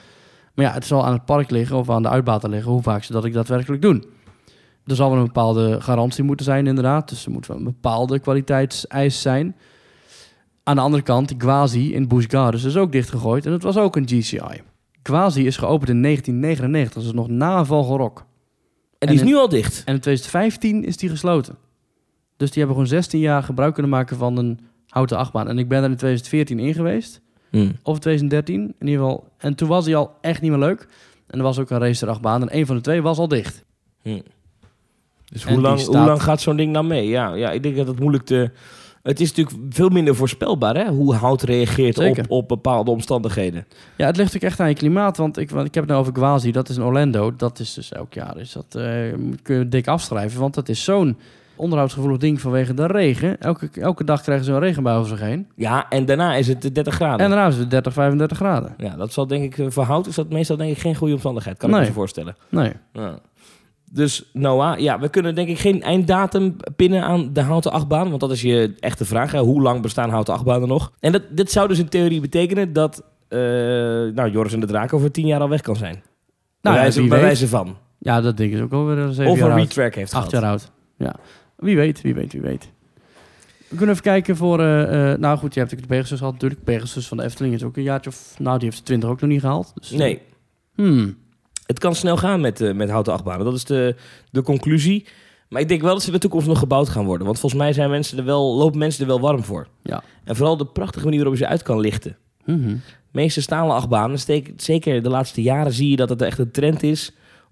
[0.54, 3.04] Maar ja, het zal aan het park liggen of aan de uitbater liggen hoe vaak
[3.04, 4.04] ze dat ik daadwerkelijk doen.
[4.88, 7.09] Er zal wel een bepaalde garantie moeten zijn inderdaad.
[7.09, 9.55] Dus er moet wel een bepaalde kwaliteitseis zijn.
[10.63, 13.45] Aan de andere kant, Gwazi in Busch Gardens is ook dichtgegooid.
[13.45, 14.61] En het was ook een GCI.
[15.03, 18.17] Gwazi is geopend in 1999, dus nog na Vogelrok.
[18.19, 18.25] En
[18.99, 19.83] En die is in- nu al dicht.
[19.85, 21.55] En in 2015 is die gesloten.
[22.38, 25.47] Dus die hebben gewoon 16 jaar gebruik kunnen maken van een houten achtbaan.
[25.47, 27.21] En ik ben er in 2014 in geweest.
[27.83, 29.27] Of 2013 in ieder geval.
[29.38, 30.88] En toen was hij al echt niet meer leuk.
[31.27, 32.41] En er was ook een racer achtbaan.
[32.41, 33.63] En een van de twee was al dicht.
[34.01, 34.19] Hm.
[35.32, 37.07] Dus hoe lang, staat- hoe lang gaat zo'n ding nou mee?
[37.07, 38.51] Ja, ja, ik denk dat het moeilijk te...
[39.03, 40.88] Het is natuurlijk veel minder voorspelbaar, hè?
[40.89, 42.25] Hoe hout reageert op, Zeker.
[42.28, 43.65] op bepaalde omstandigheden.
[43.97, 45.17] Ja, het ligt ook echt aan je klimaat.
[45.17, 46.51] Want ik, want ik heb het nou over Gwazi.
[46.51, 47.36] Dat is in Orlando.
[47.36, 48.38] Dat is dus elk jaar.
[48.38, 48.84] Is dat, eh,
[49.41, 50.39] kun je dik afschrijven.
[50.39, 51.17] Want dat is zo'n
[51.55, 53.39] onderhoudsgevoelig ding vanwege de regen.
[53.39, 55.47] Elke, elke dag krijgen ze een regenbui over zich heen.
[55.55, 57.19] Ja, en daarna is het 30 graden.
[57.25, 58.73] En daarna is het 30, 35 graden.
[58.78, 61.13] Ja, dat zal denk ik, eh, voor hout is dat meestal denk ik geen goede
[61.13, 61.57] omstandigheid.
[61.57, 61.84] Kan ik Nee.
[61.84, 62.36] me zo voorstellen.
[62.49, 62.71] Nee.
[62.93, 63.19] Ja.
[63.91, 68.09] Dus Noah, ja, we kunnen denk ik geen einddatum pinnen aan de houten achtbaan.
[68.09, 69.31] Want dat is je echte vraag.
[69.31, 69.39] Hè?
[69.39, 70.91] Hoe lang bestaan houten achtbanen nog?
[70.99, 74.93] En dat, dit zou dus in theorie betekenen dat eh, nou, Joris en de Draak
[74.93, 75.93] over tien jaar al weg kan zijn.
[76.61, 77.77] Nou, bij wijze, bij van.
[77.99, 80.41] Ja, dat denk ik ook alweer een zeven Of een retrack heeft Acht gehad.
[80.41, 80.71] jaar oud.
[80.97, 81.15] Ja.
[81.57, 82.69] Wie weet, wie weet, wie weet.
[83.67, 84.59] We kunnen even kijken voor...
[84.59, 86.63] eh, eh, nou goed, je hebt de Pegasus gehad natuurlijk.
[86.63, 88.35] Pegasus van de Efteling is ook een jaartje of...
[88.39, 89.71] Nou, die heeft de 20 ook nog niet gehaald.
[89.75, 90.21] Dus, eh, Nee,
[90.75, 91.17] Hmm.
[91.68, 93.45] Het kan snel gaan met, eh, met houten achtbanen.
[93.45, 93.95] Dat is de,
[94.32, 95.05] de conclusie.
[95.49, 97.26] Maar ik denk wel dat ze in de toekomst nog gebouwd gaan worden.
[97.26, 99.68] Want volgens mij zijn mensen er wel, lopen mensen er wel warm voor.
[99.82, 100.03] Ja.
[100.24, 102.18] En vooral de prachtige manier waarop je ze uit kan lichten.
[102.45, 102.68] Mhm.
[103.11, 106.51] De meeste stalen achtbanen, steek- zeker de laatste jaren zie je dat het echt een
[106.51, 107.11] trend is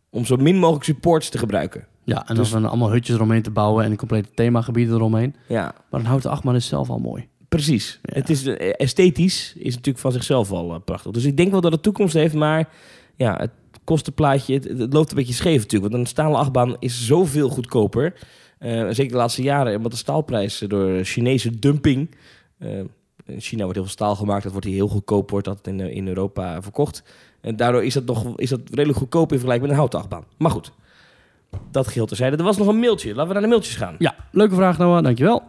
[0.10, 1.88] om zo min mogelijk supports te gebruiken.
[2.04, 5.36] Ja, en Dus- dan allemaal hutjes eromheen te bouwen en een complete themagebieden eromheen.
[5.48, 7.28] Ja, Maar een houten achtbaan is zelf al mooi.
[7.50, 8.00] precies.
[8.04, 8.14] Ja.
[8.16, 11.12] Het is, eh, esthetisch is natuurlijk van zichzelf al eh, prachtig.
[11.12, 12.70] Dus ik denk wel dat het toekomst heeft, maar
[13.16, 13.52] ja, het
[13.86, 15.92] kostenplaatje, het, het loopt een beetje scheef natuurlijk.
[15.92, 18.14] Want een stalen achtbaan is zoveel goedkoper.
[18.58, 22.16] Eh, zeker de laatste jaren, omdat de staalprijs door Chinese dumping...
[22.58, 22.80] eh,
[23.26, 25.80] in China wordt heel veel staal gemaakt, dat wordt hier heel goedkoop, wordt dat in,
[25.80, 27.04] eh, in Europa verkocht.
[27.42, 30.24] En daardoor is dat, nog, is dat redelijk goedkoop in vergelijking met een houten achtbaan.
[30.38, 30.72] Maar goed,
[31.72, 32.38] dat geheel terzijde.
[32.38, 33.96] Er was nog een mailtje, laten we naar de mailtjes gaan.
[34.00, 35.44] Ja, leuke vraag Noah, dankjewel.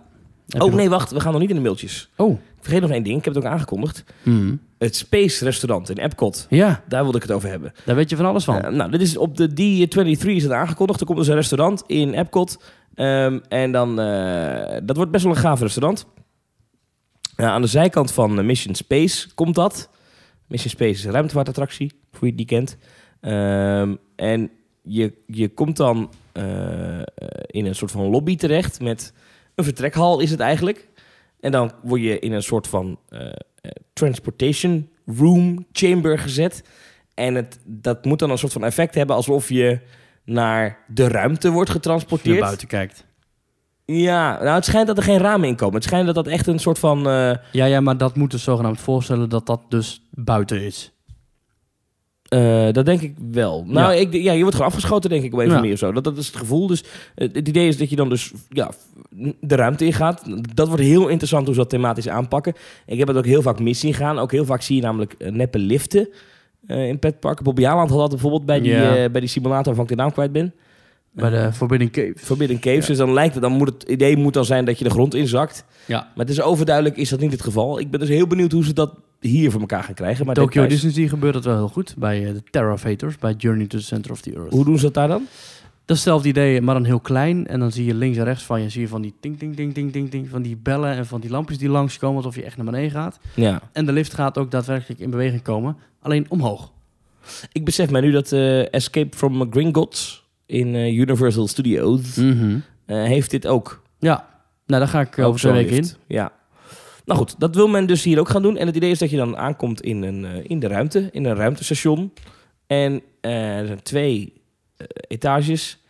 [0.47, 2.11] Heb oh nee, wacht, we gaan nog niet in de mailtjes.
[2.16, 2.32] Oh.
[2.32, 4.05] Ik vergeet nog één ding, ik heb het ook aangekondigd.
[4.22, 4.61] Hmm.
[4.79, 6.47] Het Space Restaurant in Epcot.
[6.51, 7.72] Ja, Daar wilde ik het over hebben.
[7.85, 8.61] daar weet je van alles van.
[8.62, 11.01] Eh, nou, dit is op de D23 is het aangekondigd.
[11.01, 12.62] Er komt dus een restaurant in Epcot.
[12.95, 16.07] Ehm, en dan, eh, dat wordt best wel een gaaf restaurant.
[17.37, 19.91] Ja, aan de zijkant van eh, Mission Space komt dat.
[20.47, 22.77] Mission Space is een ruimtevaartattractie, voor wie het niet kent.
[23.20, 24.51] Ehm, en
[24.83, 26.11] je, je komt dan
[27.47, 29.12] in een soort van lobby terecht met
[29.55, 30.89] een vertrekhal is het eigenlijk.
[31.41, 32.99] En dan word je in een soort van
[33.93, 36.64] transportation room chamber gezet.
[37.14, 39.81] En het, dat moet dan een soort van effect hebben alsof je
[40.25, 42.41] naar de ruimte wordt Als je naar getransporteerd.
[42.41, 43.05] buiten kijkt.
[43.85, 45.75] Ja, nou het schijnt dat er geen ramen in komen.
[45.75, 46.99] Het schijnt dat dat echt een soort van...
[47.09, 50.93] eh, Ja, ja, maar dat moet dus zogenaamd voorstellen dat dat dus buiten is.
[52.29, 53.64] Eh, dat denk ik wel.
[53.66, 53.99] Nou, Ja.
[54.01, 55.55] ik, ja, je wordt gewoon afgeschoten, denk ik, op een Ja.
[55.55, 55.93] manier of zo.
[55.93, 56.66] Dat, dat is het gevoel.
[56.66, 58.70] Dus eh, het idee is dat je dan dus ja,
[59.41, 60.22] de ruimte ingaat.
[60.55, 62.55] Dat wordt heel interessant hoe ze dat thematisch aanpakken.
[62.87, 64.18] Ik heb het ook heel vaak mis zien gaan.
[64.18, 66.09] Ook heel vaak zie je namelijk eh, neppe liften
[66.66, 67.45] in petparken.
[67.45, 69.09] Bobby Aland had dat bijvoorbeeld bij die, Ja.
[69.09, 70.55] bij die simulator waarvan ik de naam kwijt ben.
[71.11, 72.12] Bij de Forbidden Cave.
[72.16, 72.87] Forbidden Caves.
[72.87, 75.14] Dus dan lijkt het, dan moet het idee moet dan zijn dat je de grond
[75.14, 75.64] inzakt.
[75.87, 75.99] Ja.
[75.99, 77.79] Maar het is overduidelijk is dat niet het geval.
[77.81, 80.27] Ik ben dus heel benieuwd hoe ze dat hier voor elkaar gaan krijgen.
[80.27, 81.95] Maar Tokyo details- Disney gebeurt dat wel heel goed.
[81.99, 84.53] Bij eh, de Terravators, bij Journey to the Center of the Earth.
[84.53, 85.27] Hoe doen ze dat daar dan?
[85.85, 87.47] Dat is hetzelfde idee, maar dan heel klein.
[87.47, 89.57] En dan zie je links en rechts van je, zie je van die ting, ting,
[89.57, 92.43] ting, ting, ting, ting, van die bellen en van die lampjes die langskomen, alsof je
[92.43, 93.19] echt naar beneden gaat.
[93.35, 93.61] Ja.
[93.73, 96.73] En de lift gaat ook daadwerkelijk in beweging komen, alleen omhoog.
[97.53, 102.59] Ik besef mij nu dat eh, Escape from Gringotts in eh, Universal Studios Mhm.
[102.87, 103.83] heeft dit ook.
[103.99, 104.27] Ja,
[104.67, 105.89] nou daar ga ik over twee weken in.
[106.07, 106.33] Ja.
[107.07, 108.57] Nou goed, dat wil men dus hier ook gaan doen.
[108.57, 111.25] En het idee is dat je dan aankomt in, een, eh, in de ruimte, in
[111.25, 112.13] een ruimtestation.
[112.67, 114.33] En eh, er zijn twee
[114.77, 115.83] eh, etages.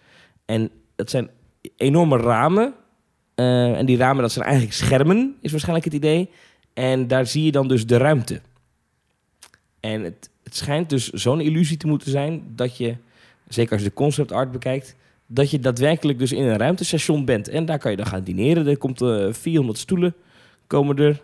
[0.45, 1.31] En dat zijn
[1.77, 2.75] enorme ramen.
[3.35, 6.31] En die ramen, dat zijn eigenlijk schermen, is waarschijnlijk het idee.
[6.75, 8.41] En daar zie je dan dus de ruimte.
[9.81, 12.97] En het, het schijnt dus zo'n illusie te moeten zijn dat je,
[13.49, 14.97] zeker als je de concept art bekijkt,
[15.27, 17.49] dat je daadwerkelijk dus in een ruimtestation bent.
[17.49, 18.67] En daar kan je dan gaan dineren.
[18.67, 20.14] Er komt eh 400 stoelen
[20.67, 21.23] komen er.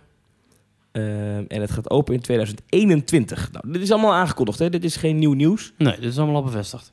[0.93, 3.53] Eh, en het gaat open in 2021.
[3.53, 4.69] Nou, dit is allemaal aangekondigd, hè?
[4.71, 5.73] Dit is geen nieuw nieuws.
[5.79, 6.93] Nee, dit is allemaal al bevestigd.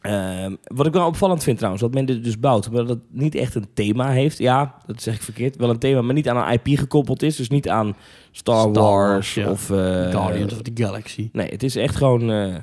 [0.00, 2.98] Ehm, wat ik wel opvallend vind trouwens, dat men dit dus bouwt, maar dat het
[3.10, 4.38] niet echt een thema heeft.
[4.38, 5.56] Ja, dat zeg ik verkeerd.
[5.56, 7.36] Wel een thema, maar niet aan een IP gekoppeld is.
[7.36, 7.96] Dus niet aan
[8.30, 9.50] Star, Star Wars, ja.
[9.50, 9.70] of...
[9.70, 9.76] eh,
[10.10, 11.28] Guardians of the Galaxy.
[11.32, 12.30] Nee, het is echt gewoon...
[12.30, 12.54] eh,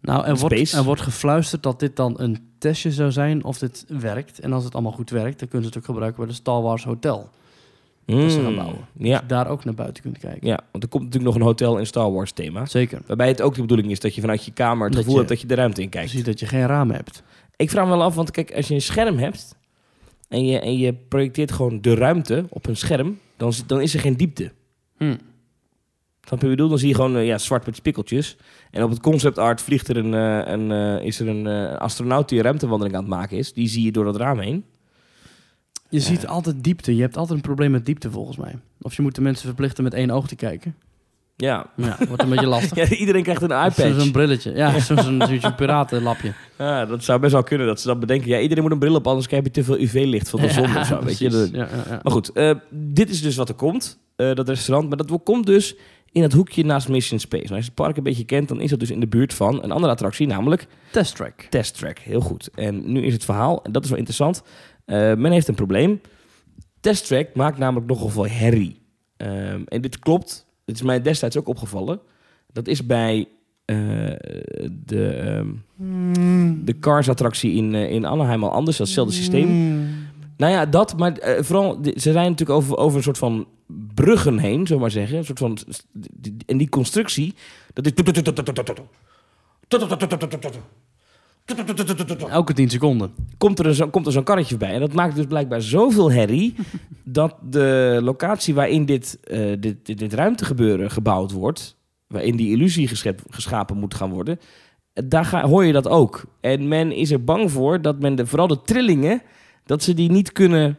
[0.00, 3.84] Nou, er wordt, er wordt gefluisterd dat dit dan een testje zou zijn of dit
[3.88, 4.40] werkt.
[4.40, 6.62] En als het allemaal goed werkt, dan kunnen ze het ook gebruiken bij de Star
[6.62, 7.30] Wars Hotel.
[8.06, 8.78] Dat ze gaan mm, bouwen.
[8.98, 10.46] Ja, Dat je daar ook naar buiten kunt kijken.
[10.48, 12.66] ja, want er komt natuurlijk nog een hotel in Star Wars thema.
[12.66, 13.00] Zeker.
[13.06, 15.18] Waarbij het ook de bedoeling is dat je vanuit je kamer het Dat gevoel je-
[15.18, 16.08] hebt dat je de ruimte in kijkt.
[16.08, 17.22] Precies dat je geen ramen hebt.
[17.56, 19.56] Ik vraag me wel af, want kijk, als je een scherm hebt
[20.28, 23.94] en je, en je projecteert gewoon de ruimte op een scherm, dan, is- dan is
[23.94, 24.52] er geen diepte.
[24.98, 25.16] Hm.
[26.26, 26.68] Snap je bedoel?
[26.68, 28.36] Dan zie je gewoon eh, ja, zwart met spikkeltjes.
[28.70, 31.46] En op het concept art vliegt er een, eh, een, eh, is er een
[31.78, 33.52] astronaut die een ruimtewandeling aan het maken is.
[33.52, 34.64] Die zie je door dat raam heen.
[35.94, 36.94] Je ziet altijd diepte.
[36.96, 38.58] Je hebt altijd een probleem met diepte volgens mij.
[38.80, 40.74] Of je moet de mensen verplichten met één oog te kijken.
[41.36, 41.66] Ja.
[41.76, 42.76] Ja, wordt een beetje lastig.
[42.88, 44.12] ja iedereen krijgt een Of Zo'n iPad.
[44.12, 44.52] brilletje.
[44.54, 46.32] Ja, zo'n zo'n zo'n piratenlapje.
[46.58, 48.28] Ja, dat zou best wel kunnen dat ze dat bedenken.
[48.28, 50.68] Ja, iedereen moet een bril op, anders krijg je te veel UV-licht van de zon
[50.68, 51.02] Ja, of zo.
[51.04, 51.28] Weet je?
[51.28, 51.68] De- ja.
[52.02, 54.88] Maar goed, eh, dit is dus wat er komt, eh, dat restaurant.
[54.88, 55.76] Maar dat komt dus
[56.12, 57.42] in het hoekje naast Mission Space.
[57.42, 59.34] Nou, als je het park een beetje kent, dan is dat dus in de buurt
[59.34, 61.40] van een andere attractie, namelijk Test track.
[61.50, 61.98] Test Track.
[61.98, 62.48] Heel goed.
[62.54, 64.42] En nu is het verhaal, en dat is wel interessant.
[64.84, 66.00] Eh, men heeft een probleem.
[66.80, 68.82] Test Track maakt namelijk nogal veel herrie.
[69.16, 72.00] Ehm, en dit klopt, dit is mij destijds ook opgevallen.
[72.52, 73.28] Dat is bij
[73.64, 73.76] eh,
[74.84, 79.48] de, ehm, de Cars-attractie in, eh, in Anaheim al anders, datzelfde systeem.
[80.36, 83.46] Nou ja, dat, maar vooral, ze rijden natuurlijk over, over een soort van
[83.94, 85.18] bruggen heen, zullen we maar zeggen.
[85.18, 85.58] Een soort van,
[86.46, 87.34] en die constructie,
[87.72, 87.92] dat is...
[92.28, 93.10] Elke 10 seconden.
[93.38, 94.72] Komt er, een zo, komt er zo'n karretje bij.
[94.72, 96.54] En dat maakt dus blijkbaar zoveel herrie...
[97.04, 101.76] dat de locatie waarin dit, eh, dit, dit, dit ruimtegebeuren gebouwd wordt...
[102.06, 104.38] waarin die illusie geschep- geschapen moet gaan worden...
[104.92, 106.24] daar ga, hoor je dat ook.
[106.40, 109.22] En men is er bang voor dat men de, vooral de trillingen...
[109.64, 110.76] dat ze die niet kunnen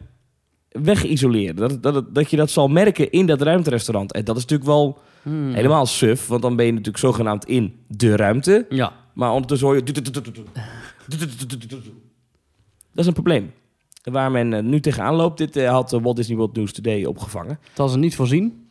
[0.68, 1.56] wegisoleren.
[1.56, 4.12] Dat, dat, dat je dat zal merken in dat ruimterestaurant.
[4.12, 5.52] En dat is natuurlijk wel Hmm.
[5.52, 6.26] helemaal suf...
[6.26, 8.66] want dan ben je natuurlijk zogenaamd in de ruimte...
[8.68, 8.92] Ja.
[9.16, 9.82] Maar ondertussen hoor je...
[12.92, 13.52] Dat is een probleem.
[14.02, 17.04] Waar men eh, nu tegenaan loopt, dit eh, had eh, Walt Disney World News Today
[17.04, 17.58] opgevangen.
[17.68, 18.64] Het was er niet voorzien.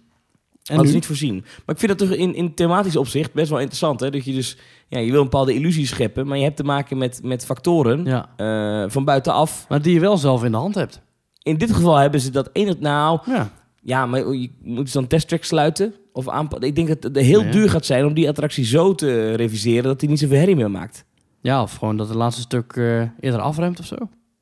[0.64, 1.34] En dat is niet voorzien.
[1.66, 4.00] Maar ik vind dat toch in, in thematisch opzicht best wel interessant.
[4.00, 4.10] Hè?
[4.12, 6.98] Dat je dus, ja, je wil een bepaalde illusie scheppen, maar je hebt te maken
[6.98, 8.30] met, met factoren Ja.
[8.38, 9.66] eh, van buitenaf.
[9.70, 11.02] Maar die je wel zelf in de hand hebt.
[11.44, 13.52] In dit geval hebben ze dat enig, nou, Ja.
[13.82, 16.68] ja, maar je moet dan testtrack sluiten of aanpassen.
[16.68, 17.52] Ik denk dat het heel Ja.
[17.52, 20.72] duur gaat zijn om die attractie zo te reviseren dat hij niet zoveel herrie meer
[20.72, 21.06] maakt.
[21.42, 23.96] Ja, of gewoon dat het laatste stuk eh, eerder afremt of zo.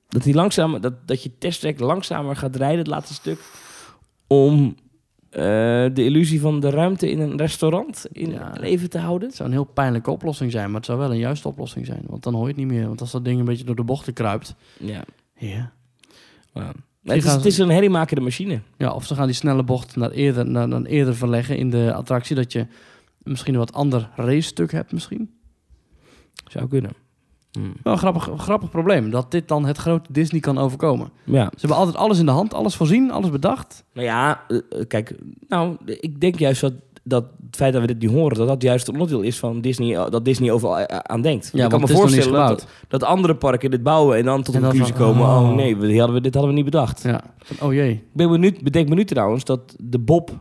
[0.07, 3.39] Dat, hij langzamer, dat, dat je testtrack langzamer gaat rijden, het laatste stuk,
[4.28, 4.76] om
[5.30, 5.41] eh,
[5.93, 8.51] de illusie van de ruimte in een restaurant in Ja.
[8.59, 9.28] leven te houden.
[9.28, 12.03] Het zou een heel pijnlijke oplossing zijn, maar het zou wel een juiste oplossing zijn.
[12.07, 12.88] Want dan hoor je het niet meer.
[12.88, 14.55] Want als dat ding een beetje door de bochten kruipt.
[14.80, 15.03] Ja.
[15.38, 15.71] Ja.
[16.53, 16.71] Ja.
[17.03, 18.61] Het, is, het is een herriemakende machine.
[18.77, 21.93] Ja, of ze gaan die snelle bocht naar eerder, naar, naar eerder verleggen in de
[21.93, 22.35] attractie.
[22.35, 22.67] Dat je
[23.23, 25.31] misschien een wat ander race-stuk hebt misschien.
[26.47, 26.91] Zou kunnen.
[27.83, 29.09] Wel een grappig, grappig probleem.
[29.09, 31.09] Dat dit dan het grote Disney kan overkomen.
[31.23, 31.43] Ja.
[31.43, 33.83] Ze hebben altijd alles in de hand, alles voorzien, alles bedacht.
[33.93, 35.15] Nou ja, eh, eh, kijk,
[35.47, 36.73] nou, ik denk juist dat,
[37.03, 39.61] dat het feit dat we dit nu horen, dat dat juist een onderdeel is van
[39.61, 41.49] Disney, eh, dat Disney overal eh, aan denkt.
[41.53, 44.55] Ja, ik kan me het voorstellen dat, dat andere parken dit bouwen en dan tot
[44.55, 45.55] En de dan conclusie van, komen, oh, oh.
[45.55, 47.03] nee, we, hadden we, dit hadden we niet bedacht.
[47.03, 47.21] Ja.
[47.61, 47.91] Oh jee.
[47.91, 50.31] Ik ben benieuwd, bedenk me nu trouwens dat de Bob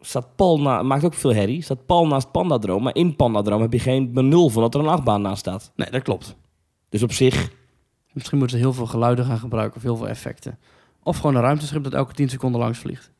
[0.00, 3.72] staat pal na, maakt ook veel herrie, staat pal naast Pandadroom, maar in Pandadroom heb
[3.72, 5.72] je geen benul van dat er een achtbaan naast staat.
[5.76, 6.36] Nee, dat klopt.
[6.88, 7.50] Dus op zich,
[8.12, 10.58] Misschien moeten ze heel veel geluiden gaan gebruiken of heel veel effecten.
[11.02, 13.10] Of gewoon een ruimteschip dat elke 10 seconden langs vliegt.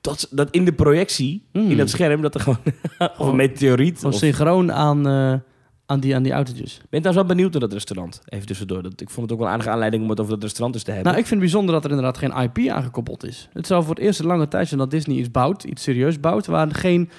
[0.00, 1.70] Dat, dat in de projectie, Mm.
[1.70, 2.58] in dat scherm, dat er gewoon,
[3.18, 5.34] of een meteoriet, Gewoon of, synchroon aan, eh,
[5.86, 6.76] aan, die, aan die autootjes.
[6.76, 8.20] ben je trouwens wel benieuwd naar dat restaurant?
[8.24, 8.82] Even tussendoor.
[8.82, 10.84] Dat, ik vond het ook wel een aardige aanleiding om het over dat restaurant eens
[10.84, 11.08] te hebben.
[11.12, 13.48] Nou, ik vind het bijzonder dat er inderdaad geen IP aangekoppeld is.
[13.52, 16.20] Het zou voor het eerst in lange tijd zijn dat Disney iets bouwt, iets serieus
[16.20, 17.10] bouwt, waar geen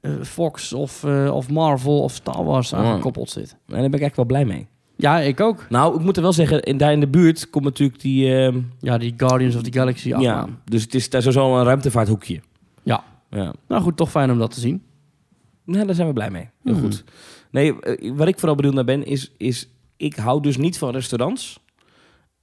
[0.00, 2.78] eh, Fox of, eh, of Marvel of Star Wars Oh.
[2.78, 3.50] aangekoppeld zit.
[3.50, 4.66] En daar ben ik eigenlijk wel blij mee.
[5.02, 5.66] Ja, ik ook.
[5.68, 8.36] Nou, ik moet er wel zeggen, in, daar in de buurt komt natuurlijk die...
[8.36, 10.60] ehm, Ja, die Guardians of the Galaxy ja, afbaan.
[10.64, 12.40] dus het is daar sowieso een ruimtevaarthoekje.
[12.82, 13.04] Ja.
[13.30, 13.52] Ja.
[13.68, 14.82] Nou goed, toch fijn om dat te zien.
[15.64, 16.48] Nou, daar zijn we blij mee.
[16.64, 16.82] Heel Mhm.
[16.82, 17.04] goed.
[17.50, 19.32] Nee, eh, waar ik vooral benieuwd naar ben, is...
[19.36, 21.58] is ik hou dus niet van restaurants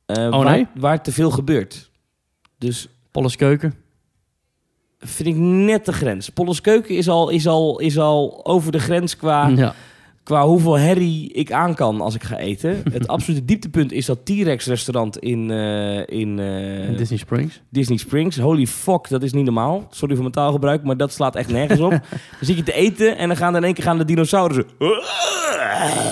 [0.06, 0.68] eh, waar, nee?
[0.76, 1.90] waar te veel gebeurt.
[2.58, 3.74] Dus Polles Keuken.
[5.00, 6.30] vind ik net de grens.
[6.30, 9.48] Polles Keuken is al, is al, is al over de grens qua...
[9.48, 9.76] ja.
[10.30, 12.82] Qua hoeveel herrie ik aan kan als ik ga eten.
[12.92, 17.62] Het absolute dieptepunt is dat T-Rex restaurant in, eh, in eh, En Disney Springs.
[17.70, 18.38] Disney Springs.
[18.38, 19.88] Holy fuck, dat is niet normaal.
[19.90, 21.90] Sorry voor mijn taalgebruik, maar dat slaat echt nergens op.
[22.40, 24.66] dan zit je te eten en dan gaan er in één keer gaan de dinosaurussen...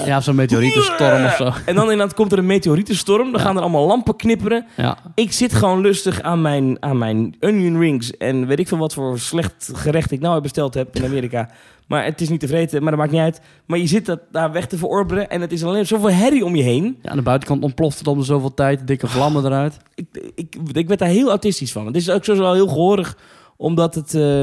[0.05, 1.51] Ja, zo'n meteorietenstorm of zo.
[1.65, 3.32] En dan inderdaad komt er een meteorietenstorm.
[3.32, 3.45] Dan Ja.
[3.45, 4.65] gaan er allemaal lampen knipperen.
[4.78, 4.97] Ja.
[5.15, 8.18] Ik zit gewoon lustig aan mijn, aan mijn onion rings.
[8.18, 11.49] En weet ik veel wat voor slecht gerecht ik nou heb besteld heb in Amerika.
[11.88, 13.42] Maar het is niet te vreten, maar dat maakt niet uit.
[13.66, 15.30] Maar je zit dat daar weg te verorberen.
[15.30, 16.98] En het is alleen zoveel herrie om je heen.
[17.02, 18.88] ja, aan de buitenkant ontploft het om zoveel tijd.
[18.88, 19.78] Dikke vlammen eruit.
[19.96, 21.86] Ik, ik, ik werd daar heel autistisch van.
[21.86, 23.18] Het is ook sowieso wel heel gehoorig.
[23.58, 24.42] Omdat het eh,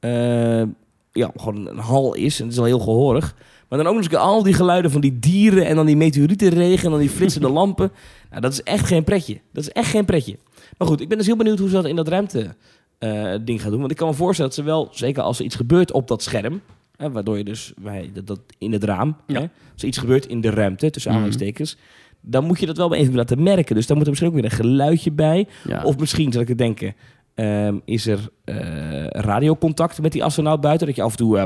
[0.00, 0.68] eh,
[1.12, 2.38] ja, gewoon een hal is.
[2.38, 3.34] En het is wel heel gehoorig.
[3.68, 5.66] Maar dan ook nog eens al die geluiden van die dieren.
[5.66, 6.84] En dan die meteorietenregen.
[6.84, 7.92] En dan die flitsende lampen.
[8.30, 9.40] Nou, dat is echt geen pretje.
[9.52, 10.38] Dat is echt geen pretje.
[10.78, 12.54] Maar goed, ik ben dus heel benieuwd hoe ze dat in dat ruimte
[12.98, 13.80] eh, ding gaan doen.
[13.80, 16.22] Want ik kan me voorstellen dat ze wel, zeker als er iets gebeurt op dat
[16.22, 16.60] scherm.
[16.96, 19.16] Hè, waardoor je dus bij dat, dat in het raam.
[19.26, 19.34] Ja.
[19.40, 21.20] Hè, als er iets gebeurt in de ruimte, tussen Mhm.
[21.20, 21.76] aanhalingstekens.
[22.20, 23.74] Dan moet je dat wel even laten merken.
[23.74, 25.48] Dus daar moet er misschien ook weer een geluidje bij.
[25.64, 25.82] Ja.
[25.82, 26.94] Of misschien, zal ik het denken,
[27.34, 30.86] ehm, is er eh, radiocontact met die astronaut buiten?
[30.86, 31.38] Dat je af en toe...
[31.38, 31.44] eh,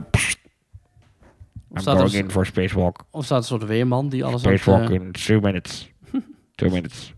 [1.71, 3.05] of, staat er, in for spacewalk.
[3.11, 5.91] of staat een soort weerman die alles Spacewalk eh, in two minutes.
[6.55, 7.13] two minutes.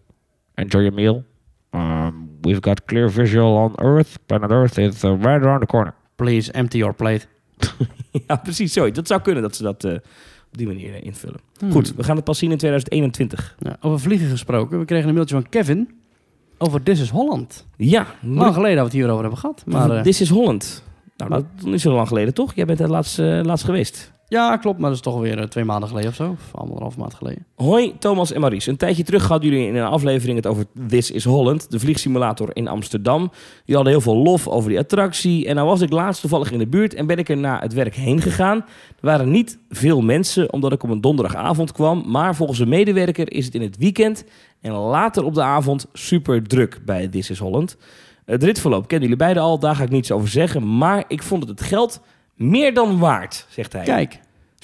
[0.54, 1.24] Enjoy your meal.
[1.70, 4.18] Um, we've got clear visual on Earth.
[4.26, 5.94] Planet Earth is uh, right around the corner.
[6.16, 7.26] Please empty your plate.
[8.26, 8.90] ja, precies zo.
[8.90, 9.92] Dat zou kunnen dat ze dat eh,
[10.50, 11.40] op die manier eh, invullen.
[11.58, 11.72] Hmm.
[11.72, 13.56] Goed, we gaan het pas zien in 2021.
[13.58, 14.78] Ja, over vliegen gesproken.
[14.78, 15.90] We kregen een mailtje van Kevin
[16.58, 17.66] over This is Holland.
[17.76, 19.62] Ja, Lang geleden dat we het hierover hebben gehad.
[19.66, 20.84] Maar, eh, This is Holland.
[21.16, 22.54] Nou, dat is niet zo lang geleden, toch?
[22.54, 24.12] Jij bent er laatst, laatst geweest.
[24.30, 24.78] Ja, klopt.
[24.78, 26.30] Maar dat is toch weer eh, twee maanden geleden of zo.
[26.30, 27.46] Of anderhalf maand geleden.
[27.54, 28.70] Hoi, Thomas en Maurice.
[28.70, 32.50] Een tijdje terug hadden jullie in een aflevering het over This is Holland, de vliegsimulator
[32.52, 33.20] in Amsterdam.
[33.20, 35.46] Jullie hadden heel veel lof over die attractie.
[35.46, 37.72] En nou was ik laatst toevallig in de buurt en ben ik er na het
[37.72, 38.56] werk heen gegaan.
[38.56, 38.64] Er
[39.00, 42.04] waren niet veel mensen, omdat ik op een donderdagavond kwam.
[42.06, 44.24] Maar volgens een medewerker is het in het weekend
[44.60, 47.76] en later op de avond super druk bij This is Holland.
[48.24, 50.76] Het ritverloop kennen jullie beiden al, daar ga ik niets over zeggen.
[50.76, 52.00] Maar ik vond het het geld
[52.40, 53.84] meer dan waard, zegt hij.
[53.84, 54.18] Kijk,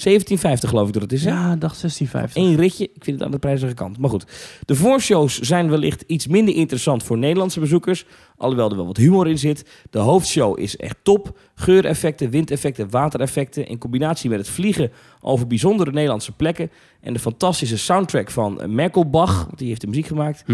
[0.08, 1.24] 17,50 geloof ik dat het is.
[1.24, 1.30] hè?
[1.30, 2.42] Ja, dag 1650.
[2.42, 2.84] Eén ritje.
[2.84, 3.98] Ik vind het aan de prijzige kant.
[3.98, 4.26] Maar goed.
[4.64, 8.04] De voorshows zijn wellicht iets minder interessant voor Nederlandse bezoekers.
[8.36, 9.64] Alhoewel er wel wat humor in zit.
[9.90, 11.38] De hoofdshow is echt top.
[11.54, 13.66] Geureffecten, windeffecten, watereffecten.
[13.68, 16.70] In combinatie met het vliegen over bijzondere Nederlandse plekken.
[17.00, 19.44] En de fantastische soundtrack van Merkelbach.
[19.44, 20.44] Want die heeft de muziek gemaakt.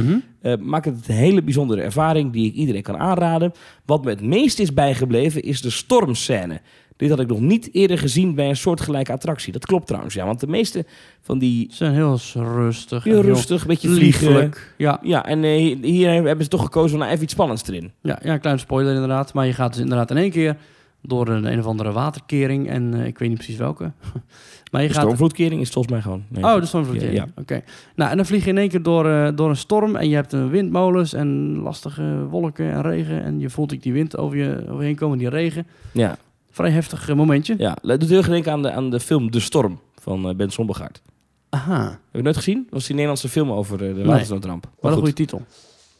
[0.42, 3.52] Eh, maakt het een hele bijzondere ervaring die ik iedereen kan aanraden.
[3.86, 6.60] Wat me het meest is bijgebleven is de stormscène.
[7.02, 9.52] Dit had ik nog niet eerder gezien bij een soortgelijke attractie.
[9.52, 10.26] Dat klopt trouwens, ja.
[10.26, 10.84] Want de meeste
[11.20, 13.04] van die Ze zijn heel rustig.
[13.04, 14.26] heel rustig, een beetje vliegen.
[14.26, 14.74] liefelijk.
[14.76, 17.92] Ja, Ja, en eh, hier hebben ze toch gekozen voor nou even iets spannends erin.
[18.02, 19.34] ja, ja, een klein spoiler inderdaad.
[19.34, 20.56] Maar je gaat dus inderdaad in één keer
[21.02, 22.68] door een, een of andere waterkering.
[22.68, 23.92] En eh, ik weet niet precies welke.
[24.72, 25.02] maar je De gaat...
[25.02, 26.24] stormvloedkering is volgens mij gewoon.
[26.28, 26.44] Nee.
[26.44, 27.16] Oh, de stormvloedkering.
[27.18, 27.62] Ja, Oké.
[27.96, 29.96] Nou, en dan vlieg je in één keer door, eh, door een storm.
[29.96, 33.22] En je hebt een windmolens en lastige wolken en regen.
[33.22, 35.66] En je voelt ook die wind over je, over je heen komen, die regen.
[35.92, 36.16] ja,
[36.52, 37.54] Vrij heftig eh, momentje.
[37.58, 37.76] ja.
[37.82, 41.02] Doet heel erg denken aan de, aan de film De Storm van eh, Ben Sombergaard.
[41.48, 42.56] Aha, Heb je nooit gezien?
[42.62, 44.04] Dat was die Nederlandse film over eh, de Nee.
[44.04, 44.64] watersnoodramp.
[44.64, 45.42] Wat een goed, goede titel.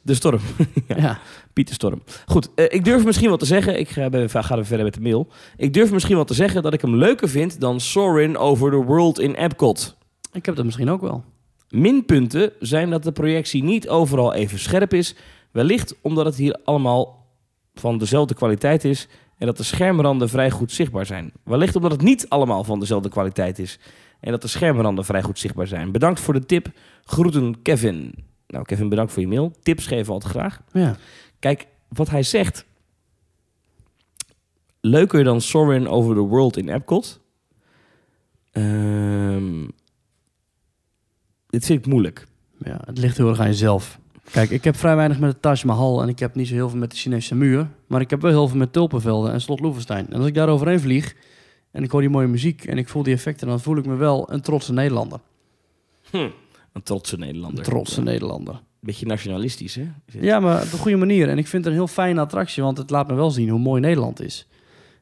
[0.03, 0.41] De Storm.
[0.89, 0.97] Ja.
[0.97, 1.19] Ja.
[1.53, 2.03] Pieter Storm.
[2.27, 3.79] Goed, ik durf misschien wel te zeggen...
[3.79, 5.27] Ik ga, ben- ga verder met de mail.
[5.57, 7.61] Ik durf misschien wel te zeggen dat ik hem leuker vind...
[7.61, 9.97] dan Sorin Over the World in Epcot.
[10.33, 11.25] Ik heb dat misschien ook wel.
[11.69, 15.15] Minpunten zijn dat de projectie niet overal even scherp is.
[15.51, 17.27] Wellicht omdat het hier allemaal
[17.75, 19.09] van dezelfde kwaliteit is
[19.43, 21.33] en dat de schermranden vrij goed zichtbaar zijn.
[21.45, 23.79] Wellicht omdat het niet allemaal van dezelfde kwaliteit is
[24.21, 25.93] en dat de schermranden vrij goed zichtbaar zijn.
[25.93, 26.71] Bedankt voor de tip.
[27.05, 28.15] Groeten Kevin.
[28.47, 29.53] Nou, Kevin, bedankt voor je mail.
[29.63, 30.61] Tips geven we altijd graag.
[30.73, 30.97] Ja.
[31.39, 32.65] Kijk, wat hij zegt.
[34.81, 37.21] Leuker dan Soarin' Over the World in Epcot.
[38.53, 39.69] Ehm,
[41.47, 42.27] dit vind ik moeilijk.
[42.59, 43.99] ja, het ligt heel erg aan jezelf.
[44.31, 46.69] Kijk, ik heb vrij weinig met de Taj Mahal en ik heb niet zo heel
[46.69, 47.69] veel met de Chinese muur.
[47.93, 50.07] Maar ik heb wel heel veel met tulpenvelden en slot Loevestein.
[50.11, 51.15] En als ik daar overheen vlieg
[51.71, 53.95] en ik hoor die mooie muziek en ik voel die effecten, dan voel ik me
[53.95, 55.21] wel een trotse Nederlander.
[56.11, 56.17] Hm,
[56.73, 57.65] een trotse Een Nederlander.
[57.65, 58.03] trotse Ja.
[58.07, 58.61] Nederlander.
[58.81, 59.89] Beetje nationalistisch, hè?
[60.21, 61.29] Ja, maar op een goede manier.
[61.29, 63.59] En ik vind het een heel fijne attractie, want het laat me wel zien hoe
[63.59, 64.47] mooi Nederland is.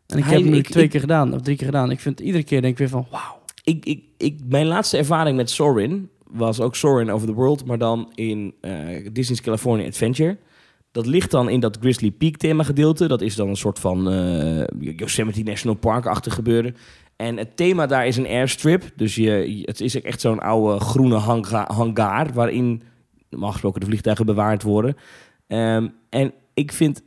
[0.07, 1.91] En ik Hij- heb het nu ik- twee ik- keer gedaan, of drie keer gedaan.
[1.91, 3.39] Ik vind iedere keer denk ik weer van, wauw.
[3.65, 7.79] Ik, ik, ik, mijn laatste ervaring met Sorin was ook Sorin Over the World, maar
[7.79, 8.73] dan in eh,
[9.13, 10.37] Disney's California Adventure.
[10.93, 13.09] Dat ligt dan in dat Grizzly Peak thema gedeelte.
[13.09, 14.65] Dat is dan een soort van eh,
[14.97, 16.77] Yosemite National Park-achtig gebeuren.
[17.17, 18.91] En het thema daar is een airstrip.
[18.97, 22.33] Dus je, het is echt zo'n oude groene hanga- hangar...
[22.33, 22.83] waarin
[23.29, 24.97] normaal gesproken de vliegtuigen bewaard worden.
[25.47, 27.03] Ehm, en ik vind,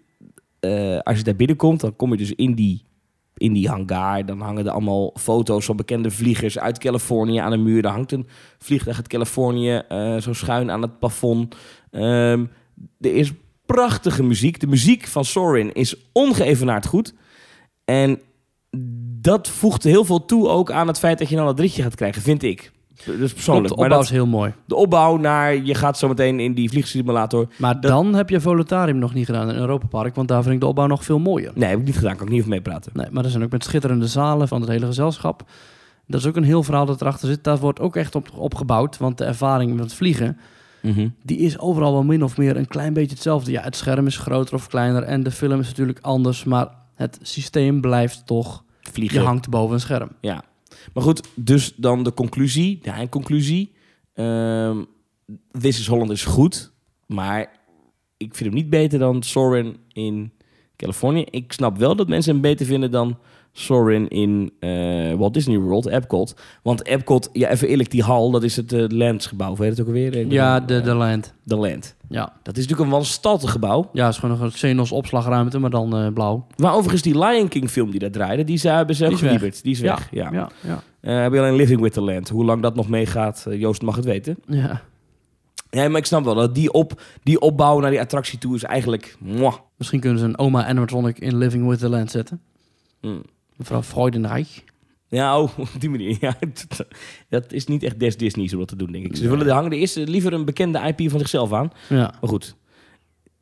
[0.60, 1.80] eh, als je daar binnenkomt...
[1.80, 2.86] dan kom je dus in die,
[3.38, 4.26] in die hangar.
[4.26, 7.82] Dan hangen er allemaal foto's van bekende vliegers uit Californië aan de muur.
[7.82, 8.28] Daar hangt een
[8.58, 11.56] vliegtuig uit Californië eh, zo schuin aan het plafond.
[11.92, 12.46] Ehm,
[13.00, 13.32] er is
[13.66, 14.60] prachtige muziek.
[14.60, 17.14] De muziek van Sorin is ongeëvenaard goed.
[17.86, 18.20] En
[19.22, 21.96] dat voegt heel veel toe ook aan het feit dat je dan dat ritje gaat
[21.96, 22.72] krijgen, vind ik.
[23.06, 23.76] Dus Klopt, persoonlijk.
[23.76, 24.54] Maar dat, is heel mooi.
[24.66, 27.48] de opbouw naar, je gaat zo meteen in die vliegsimulator.
[27.58, 30.54] Maar Dat- dan heb je Volutarium nog niet gedaan in Europa Park, want daar vind
[30.56, 31.52] ik de opbouw nog veel mooier.
[31.56, 32.92] Nee, heb ik niet gedaan, kan ik niet over meepraten.
[32.96, 35.44] Nee, maar er zijn ook met schitterende zalen van het hele gezelschap.
[36.08, 37.44] Dat is ook een heel verhaal dat erachter zit.
[37.44, 39.94] Daar wordt ook echt op opgebouwd, want de ervaring met het
[40.84, 41.08] Mhm.
[41.24, 43.52] die is overal wel min of meer een klein beetje hetzelfde.
[43.52, 47.20] Ja, het scherm is groter of kleiner en de film is natuurlijk anders, maar het
[47.22, 49.20] systeem blijft toch, Vliegen.
[49.20, 50.10] je hangt boven een scherm.
[50.22, 50.44] Ja.
[50.94, 52.80] Maar goed, dus dan de conclusie.
[52.82, 53.72] Ja, een conclusie.
[54.14, 54.78] Ehm
[55.60, 56.72] This is Holland is goed.
[57.06, 57.42] Maar
[58.18, 60.32] ik vind hem niet beter dan Sorin in
[60.76, 61.26] Californië.
[61.30, 63.18] Ik snap wel dat mensen hem beter vinden dan
[63.56, 66.36] Sorin in eh, Walt Disney World, Epcot.
[66.64, 69.56] Want Epcot, ja, even eerlijk, die hal, dat is het uh, Landsgebouw.
[69.56, 70.14] Hoe heet het ook alweer?
[70.18, 71.34] Eh, Ja, de, eh, de land.
[71.44, 71.96] de Land.
[72.10, 72.34] Ja.
[72.44, 73.90] Dat is natuurlijk een wanstaltig gebouw.
[73.94, 76.48] ja, het is gewoon nog een Xenos opslagruimte, maar dan eh, blauw.
[76.58, 79.24] Maar overigens, die Lion King film die daar draaide, die hebben ze ook Die is
[79.24, 79.32] weg.
[79.32, 79.64] gelieberd.
[79.64, 80.30] Die is weg, ja.
[80.32, 80.84] Ja, ja.
[81.00, 82.30] Eh, heb je alleen Living with the Land.
[82.30, 84.38] Hoe lang dat nog meegaat, eh, Joost mag het weten.
[84.48, 84.82] ja.
[85.70, 88.64] Ja, maar ik snap wel dat die, op, die opbouw naar die attractie toe is
[88.64, 89.16] eigenlijk...
[89.20, 89.54] mwah.
[89.78, 92.42] Misschien kunnen ze een oma animatronic in Living with the Land zetten.
[93.02, 93.22] Mm.
[93.56, 94.64] Mevrouw Freudenreich.
[95.08, 96.18] Ja, oh, op die manier.
[96.20, 96.36] Ja,
[97.30, 99.16] dat- is niet echt des Disney's om dat te doen, denk ik.
[99.16, 101.72] Ze willen er hangen er eerst liever een bekende IP van zichzelf aan.
[101.90, 102.14] Ja.
[102.22, 102.56] Maar goed.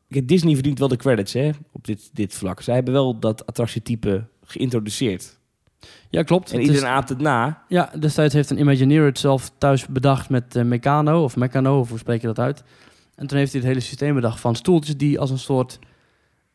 [0.07, 2.61] Disney verdient wel de credits hè, op dit, dit vlak.
[2.61, 5.39] Zij hebben wel dat attractietype geïntroduceerd.
[6.09, 6.51] ja, klopt.
[6.51, 7.63] En Het iedereen is- aapt het na.
[7.67, 11.89] ja, destijds heeft een Imagineer het zelf thuis bedacht met eh, Meccano, of Meccano, of
[11.89, 12.63] hoe spreek je dat uit?
[13.15, 15.79] En toen heeft hij het hele systeem bedacht van stoeltjes die als een soort,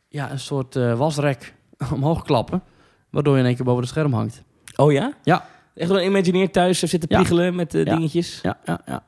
[0.09, 1.55] ja, een soort eh, wasrek
[1.95, 2.63] omhoog klappen,
[3.11, 4.43] waardoor je in één keer boven het scherm hangt.
[4.77, 5.13] Oh ja?
[5.23, 5.47] Ja.
[5.75, 7.17] Echt wel een Imagineer thuis zitten Ja.
[7.17, 7.85] priegelen met Ja.
[7.85, 8.39] dingetjes.
[8.43, 9.03] Ja, ja, ja.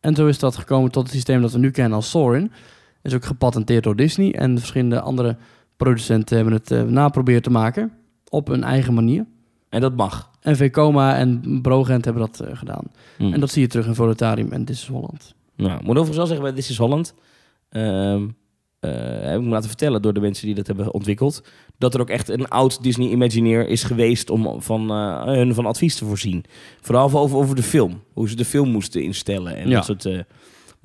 [0.00, 2.52] En zo is dat gekomen tot het systeem dat we nu kennen als Sorin.
[3.02, 5.36] Is ook gepatenteerd door Disney en verschillende andere
[5.76, 7.92] producenten hebben het eh naprobeerd te maken
[8.28, 9.26] op hun eigen manier.
[9.68, 10.30] En dat mag.
[10.40, 12.84] En Vekoma en Brogent hebben dat eh, gedaan.
[13.16, 13.32] Hm.
[13.32, 15.34] En dat zie je terug in Volutarium en This is Holland.
[15.56, 17.14] Nou, ik moet overigens wel zeggen, bij This is Holland...
[17.68, 18.28] ehm,
[18.80, 21.42] eh, heb ik me laten vertellen door de mensen die dat hebben ontwikkeld...
[21.78, 24.30] dat er ook echt een oud Disney Imagineer is geweest...
[24.30, 26.44] om van, eh, hun van advies te voorzien.
[26.80, 28.02] Vooral over, over de film.
[28.12, 29.56] Hoe ze de film moesten instellen.
[29.56, 29.74] En Ja.
[29.74, 30.04] dat soort...
[30.04, 30.24] eh, want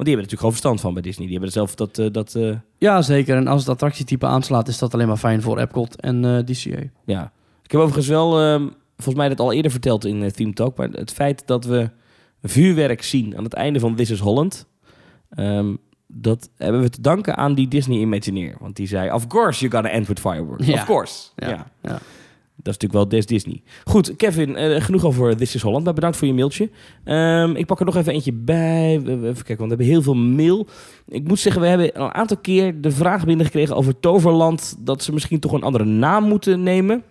[0.07, 1.25] die hebben er natuurlijk gewoon verstand van bij Disney.
[1.25, 2.13] Die hebben zelf dat...
[2.13, 2.37] dat
[2.77, 3.37] Ja, zeker.
[3.37, 6.79] En als het attractietype aanslaat, is dat alleen maar fijn voor Epcot en DCA.
[7.05, 7.31] ja.
[7.63, 8.39] Ik heb overigens wel...
[8.39, 10.77] ehm, volgens mij dat al eerder verteld in Theme Talk...
[10.77, 11.89] maar het feit dat we
[12.43, 14.67] vuurwerk zien aan het einde van This is Holland...
[15.29, 15.75] ehm,
[16.17, 18.55] dat hebben we te danken aan die Disney Imagineer.
[18.59, 20.67] Want die zei, of course you gotta end with fireworks.
[20.67, 20.73] Ja.
[20.73, 21.29] Of course.
[21.35, 21.47] Ja.
[21.47, 21.67] Ja.
[21.81, 21.99] Ja.
[22.55, 23.61] Dat is natuurlijk wel des Disney.
[23.83, 25.83] Goed, Kevin, eh, genoeg over This is Holland.
[25.83, 26.69] Maar bedankt voor je mailtje.
[27.03, 29.01] Ehm, ik pak er nog even eentje bij.
[29.05, 30.67] Even kijken, want we hebben heel veel mail.
[31.07, 34.75] Ik moet zeggen, we hebben al een aantal keer de vraag binnengekregen over Toverland...
[34.79, 37.03] dat ze misschien toch een andere naam moeten nemen.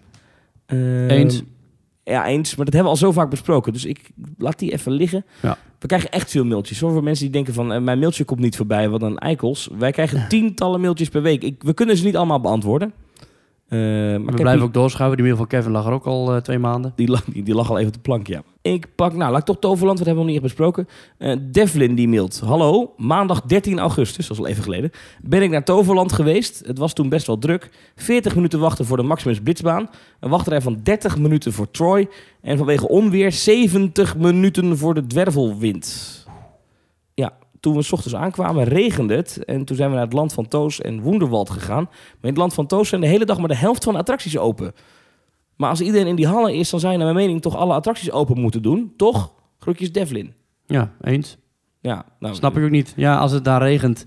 [0.67, 1.43] Eens.
[2.05, 2.55] Ja, eens.
[2.57, 3.73] Maar dat hebben we al zo vaak besproken.
[3.73, 5.25] Dus ik laat die even liggen.
[5.43, 5.57] Ja.
[5.79, 6.81] We krijgen echt veel mailtjes.
[6.81, 7.73] Hoor, voor mensen die denken van...
[7.73, 9.69] eh, mijn mailtje komt niet voorbij, wat een eikels.
[9.79, 11.43] Wij krijgen tientallen mailtjes per week.
[11.43, 12.93] Ik, we kunnen ze niet allemaal beantwoorden.
[13.69, 15.17] Eh, maar We blijven die- ook doorschuiven.
[15.17, 16.93] Die mail van Kevin lag er ook al eh, twee maanden.
[16.97, 18.43] die lag, die, die lag al even op de plank, ja.
[18.65, 20.89] Ik pak, nou, laat ik toch Toverland, wat hebben we nog niet echt besproken.
[21.19, 22.41] Eh, Devlin die mailt.
[22.41, 24.91] Hallo, maandag 13 augustus, dat is al even geleden,
[25.23, 26.63] ben ik naar Toverland geweest.
[26.67, 27.71] Het was toen best wel druk.
[27.97, 29.91] 40 minuten wachten voor de Maximus Blitzbaan.
[30.21, 32.09] Een wachtrij van 30 minuten voor Troy.
[32.41, 36.27] En vanwege onweer 70 minuten voor de dwervelwind.
[37.15, 39.45] Ja, toen we s ochtends aankwamen regende het.
[39.45, 41.85] En toen zijn we naar het land van Toos en Woenderwald gegaan.
[41.85, 43.99] Maar in het land van Toos zijn de hele dag maar de helft van de
[43.99, 44.73] attracties open.
[45.57, 48.11] Maar als iedereen in die hallen is, dan je naar mijn mening toch alle attracties
[48.11, 48.93] open moeten doen.
[48.97, 49.33] Toch?
[49.59, 50.33] Groetjes Devlin.
[50.67, 51.37] Ja, eens.
[51.81, 52.93] Ja, nou, Snap ik ook niet.
[52.97, 54.07] Ja, als het daar regent,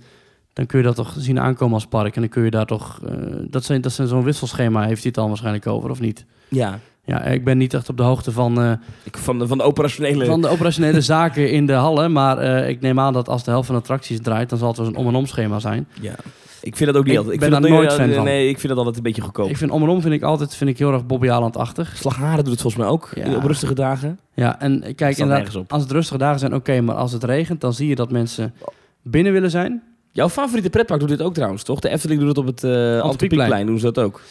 [0.54, 2.16] dan kun je dat toch zien aankomen als park.
[2.16, 3.00] En dan kun je daar toch...
[3.06, 3.16] eh,
[3.50, 6.26] dat zijn, dat zijn zo'n wisselschema, heeft hij het dan waarschijnlijk over, of niet?
[6.48, 8.72] Ja, Ja, ik ben niet echt op de hoogte van, eh,
[9.12, 10.26] van, de, van de operationele...
[10.26, 12.12] van de operationele zaken in de hallen.
[12.12, 14.68] Maar eh, ik neem aan dat als de helft van de attracties draait, dan zal
[14.68, 15.88] het wel een om- en om schema zijn.
[16.02, 16.16] Ja.
[16.62, 17.36] Ik vind dat ook niet Ik altijd.
[17.36, 18.24] Ik ben vind daar dat, nooit fan van.
[18.24, 19.50] Nee, ik vind dat altijd een beetje goedkoop.
[19.50, 21.98] Ik vind om en om vind ik altijd vind ik heel erg Bobby Aland-achtig.
[21.98, 23.36] Slagharen doet het volgens mij ook Ja.
[23.36, 24.20] op rustige dagen.
[24.34, 26.82] Ja, en kijk, inderdaad, als het rustige dagen zijn, oké.
[26.82, 28.54] maar als het regent, dan zie je dat mensen
[29.02, 29.84] binnen willen zijn.
[30.12, 31.80] Jouw favoriete pretpark doet dit ook trouwens, toch?
[31.80, 33.02] De Efteling doet het op het uh, Antropiekplein.
[33.02, 33.66] Antropiekplein.
[33.66, 34.22] Doen ze dat ook.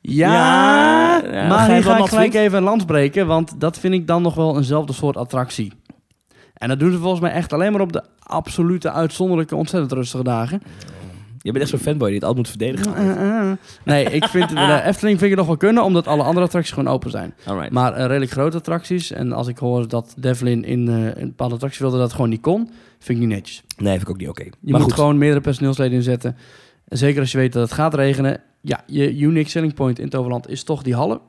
[0.00, 3.78] Ja, Ja, ja, ga maar hier ga ik gelijk even een lans breken, want dat
[3.78, 5.72] vind ik dan nog wel eenzelfde soort attractie.
[6.54, 10.22] En dat doen ze volgens mij echt alleen maar op de absolute, uitzonderlijke, ontzettend rustige
[10.24, 10.62] dagen.
[11.48, 13.58] Je bent echt zo'n fanboy die het altijd moet verdedigen.
[13.84, 16.92] Nee, ik vind de Efteling vind ik nog wel kunnen, omdat alle andere attracties gewoon
[16.92, 17.34] open zijn.
[17.44, 17.70] Alright.
[17.70, 21.54] Maar eh, redelijk grote attracties, en als ik hoor dat Devlin in eh, een bepaalde
[21.54, 23.62] attractie wilde dat het gewoon niet kon, vind ik niet netjes.
[23.76, 24.42] Nee, vind ik ook niet oké.
[24.42, 24.92] Je Maar moet goed.
[24.92, 26.36] gewoon meerdere personeelsleden inzetten.
[26.88, 28.40] En zeker als je weet dat het gaat regenen.
[28.60, 31.20] Ja, je unique selling point in Toverland is toch die hallen.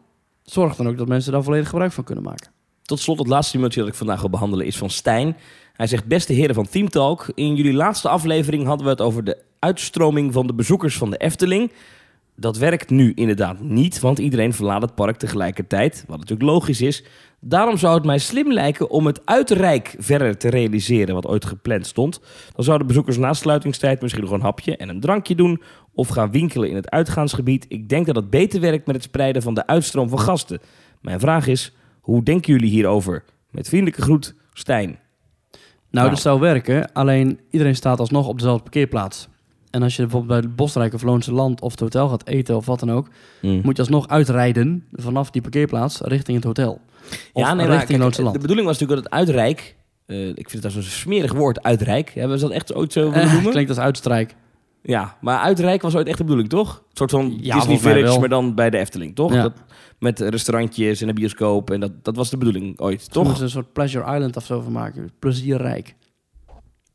[0.44, 2.52] Zorg dan ook dat mensen daar volledig gebruik van kunnen maken.
[2.82, 5.38] Tot slot, het laatste mailtje dat ik vandaag wil behandelen is van Stijn.
[5.74, 9.24] Hij zegt, beste heren van Team Talk, in jullie laatste aflevering hadden we het over
[9.24, 11.72] de uitstroming van de bezoekers van de Efteling.
[12.36, 17.04] Dat werkt nu inderdaad niet, want iedereen verlaat het park tegelijkertijd, wat natuurlijk logisch is.
[17.40, 21.88] Daarom zou het mij slim lijken om het uitrijk verder te realiseren wat ooit gepland
[21.88, 22.22] stond.
[22.56, 25.62] Dan zouden bezoekers na sluitingstijd misschien nog een hapje en een drankje doen
[25.94, 27.66] of gaan winkelen in het uitgaansgebied.
[27.68, 30.60] Ik denk dat het beter werkt met het spreiden van de uitstroom van gasten.
[31.02, 33.24] Mijn vraag is, hoe denken jullie hierover?
[33.52, 34.88] Met vriendelijke groet, Stijn.
[34.90, 35.00] Nou,
[35.92, 36.10] Nou.
[36.10, 36.92] dat zou werken.
[36.94, 39.28] Alleen iedereen staat alsnog op dezelfde parkeerplaats.
[39.70, 42.56] En als je bijvoorbeeld bij het Bosrijk of Loonse Land of het hotel gaat eten
[42.56, 43.08] of wat dan ook,
[43.42, 43.60] Mm.
[43.64, 46.82] moet je alsnog uitrijden vanaf die parkeerplaats richting het hotel.
[47.34, 48.40] Of Ja, nee, richting kijk, Loonse de Land.
[48.40, 49.76] bedoeling was natuurlijk dat het uitrijk...
[50.06, 52.10] eh, ik vind het zo'n smerig woord, uitrijk.
[52.14, 53.52] Hebben ze dat echt ooit zo willen Eh, noemen?
[53.52, 54.36] klinkt als uitstrijk.
[54.82, 56.76] Ja, maar uitrijk was ooit echt de bedoeling, toch?
[56.78, 59.34] Een soort van Disney volgens mij Village, maar dan bij de Efteling, toch?
[59.34, 59.42] Ja.
[59.42, 59.54] Dat,
[60.00, 61.72] met restaurantjes en een bioscoop.
[61.72, 63.38] En dat, dat was de bedoeling ooit, Toch?
[63.38, 65.12] ze een soort Pleasure Island of zo van maken.
[65.20, 65.96] Plezierrijk.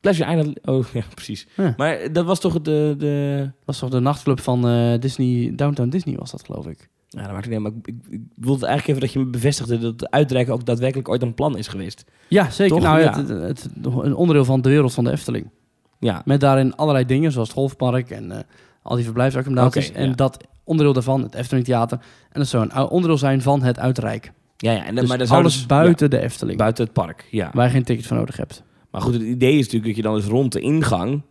[0.04, 0.66] Pleasure Island...
[0.66, 1.46] Oh, ja, precies.
[1.56, 1.74] Ja.
[1.76, 2.94] Maar dat was toch de...
[2.98, 3.38] de...
[3.42, 6.88] Dat was toch de nachtclub van eh, Disney, Downtown Disney was dat geloof ik.
[7.08, 9.30] Ja, dat maakt niet uit, maar ik, ik, ik wilde eigenlijk even dat je me
[9.30, 9.78] bevestigde...
[9.78, 12.04] dat het uitreiken ook daadwerkelijk ooit een plan is geweest.
[12.28, 12.74] Ja, zeker.
[12.74, 12.84] Toch?
[12.84, 13.16] Nou, Ja.
[13.16, 15.50] Het, het, het- een onderdeel van de wereld van de Efteling.
[15.98, 18.38] Ja, Met daarin allerlei dingen, zoals het golfpark en eh,
[18.82, 19.92] al die verblijfsaccommodaties.
[19.92, 20.14] En ja.
[20.14, 21.98] dat onderdeel daarvan, het Efteling Theater.
[22.30, 24.32] En dat zou een onderdeel zijn van het Uitrijk.
[24.56, 24.84] ja, ja.
[24.84, 26.58] En, Dus maar zou alles dus- buiten de Efteling.
[26.58, 27.50] buiten het park, ja.
[27.52, 28.62] Waar je geen ticket voor nodig hebt.
[28.94, 31.22] Maar goed, het idee is natuurlijk dat je dan dus rond de ingang...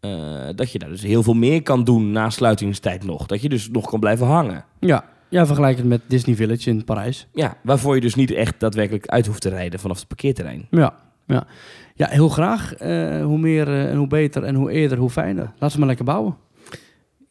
[0.00, 3.26] eh, dat je daar dus heel veel meer kan doen na sluitingstijd nog.
[3.26, 4.64] Dat je dus nog kan blijven hangen.
[4.80, 7.26] Ja, ja vergelijk het met Disney Village in Parijs.
[7.32, 10.66] Ja, waarvoor je dus niet echt daadwerkelijk uit hoeft te rijden vanaf het parkeerterrein.
[10.70, 10.94] Ja,
[11.26, 11.46] ja.
[11.94, 12.74] ja heel graag.
[12.74, 15.52] Eh, hoe meer eh, en hoe beter en hoe eerder, hoe fijner.
[15.58, 16.36] Laten we maar lekker bouwen.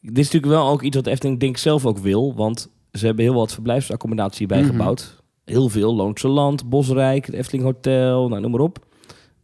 [0.00, 2.34] Dit is natuurlijk wel ook iets wat Efteling denk zelf ook wil.
[2.34, 5.22] Want ze hebben heel wat verblijfsaccommodatie bijgebouwd.
[5.44, 5.94] Heel veel.
[5.94, 8.88] Loonse Land, Bosrijk, het Efteling Hotel, nou, noem maar op.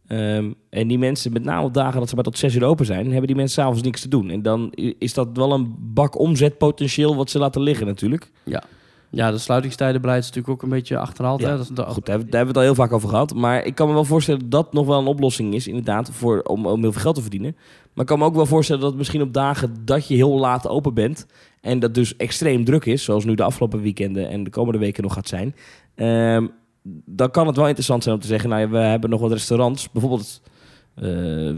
[0.07, 2.85] Ehm, en die mensen, met name op dagen dat ze maar tot zes uur open
[2.85, 4.29] zijn, hebben die mensen s'avonds niks te doen.
[4.29, 8.31] En dan is dat wel een bak omzetpotentieel wat ze laten liggen natuurlijk.
[9.09, 11.41] Ja, de sluitingstijdenbeleid is natuurlijk ook een beetje achterhaald.
[11.41, 11.57] Ja, hè?
[11.57, 13.33] Dat is de- Goed, daar hebben, daar hebben we het al heel vaak over gehad.
[13.35, 16.41] Maar ik kan me wel voorstellen dat dat nog wel een oplossing is, inderdaad, voor,
[16.41, 17.55] om, om heel veel geld te verdienen.
[17.93, 20.67] Maar ik kan me ook wel voorstellen dat misschien op dagen dat je heel laat
[20.67, 21.25] open bent
[21.61, 25.03] en dat dus extreem druk is, zoals nu de afgelopen weekenden en de komende weken
[25.03, 25.55] nog gaat zijn,
[25.95, 26.47] ehm,
[27.05, 29.31] dan kan het wel interessant zijn om te zeggen, nou ja, we hebben nog wat
[29.31, 30.41] restaurants, bijvoorbeeld,
[30.95, 31.03] eh,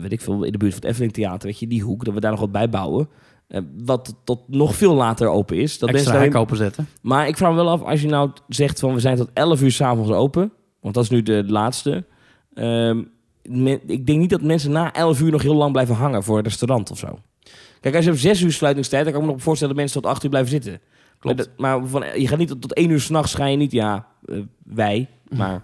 [0.02, 2.14] weet ik veel, in de buurt van het Efteling Theater, weet je, die hoek, dat
[2.14, 3.10] we daar nog wat bij bouwen.
[3.48, 5.80] eh, wat tot nog veel later open is.
[5.80, 6.88] Dat extra daarheen- hek openzetten.
[7.02, 9.62] maar ik vraag me wel af, als je nou zegt van we zijn tot 11
[9.62, 10.52] uur s'avonds open,
[10.82, 12.06] want dat is nu de laatste.
[12.54, 13.04] Ehm,
[13.44, 16.38] me- ik denk niet dat mensen na 11 uur nog heel lang blijven hangen voor
[16.38, 17.20] een restaurant of zo.
[17.80, 20.02] Kijk, als je op 6 uur sluitingstijd, dan kan ik me nog voorstellen dat mensen
[20.02, 20.80] tot 8 uur blijven zitten.
[21.20, 21.38] Klopt.
[21.38, 23.72] Maar, dat- maar van, je gaat niet tot, tot 1 uur s'nachts, ga je niet,
[23.72, 25.08] ja, eh, wij,
[25.38, 25.64] maar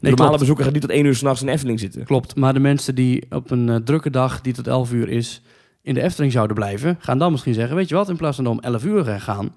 [0.00, 0.38] de normale klopt.
[0.38, 2.04] bezoeker gaat niet tot 1 uur s'nachts in de Efteling zitten.
[2.04, 5.42] Klopt, maar de mensen die op een eh, drukke dag die tot 11 uur is
[5.82, 8.46] in de Efteling zouden blijven, gaan dan misschien zeggen, weet je wat, in plaats van
[8.46, 9.54] om 11 uur gaan,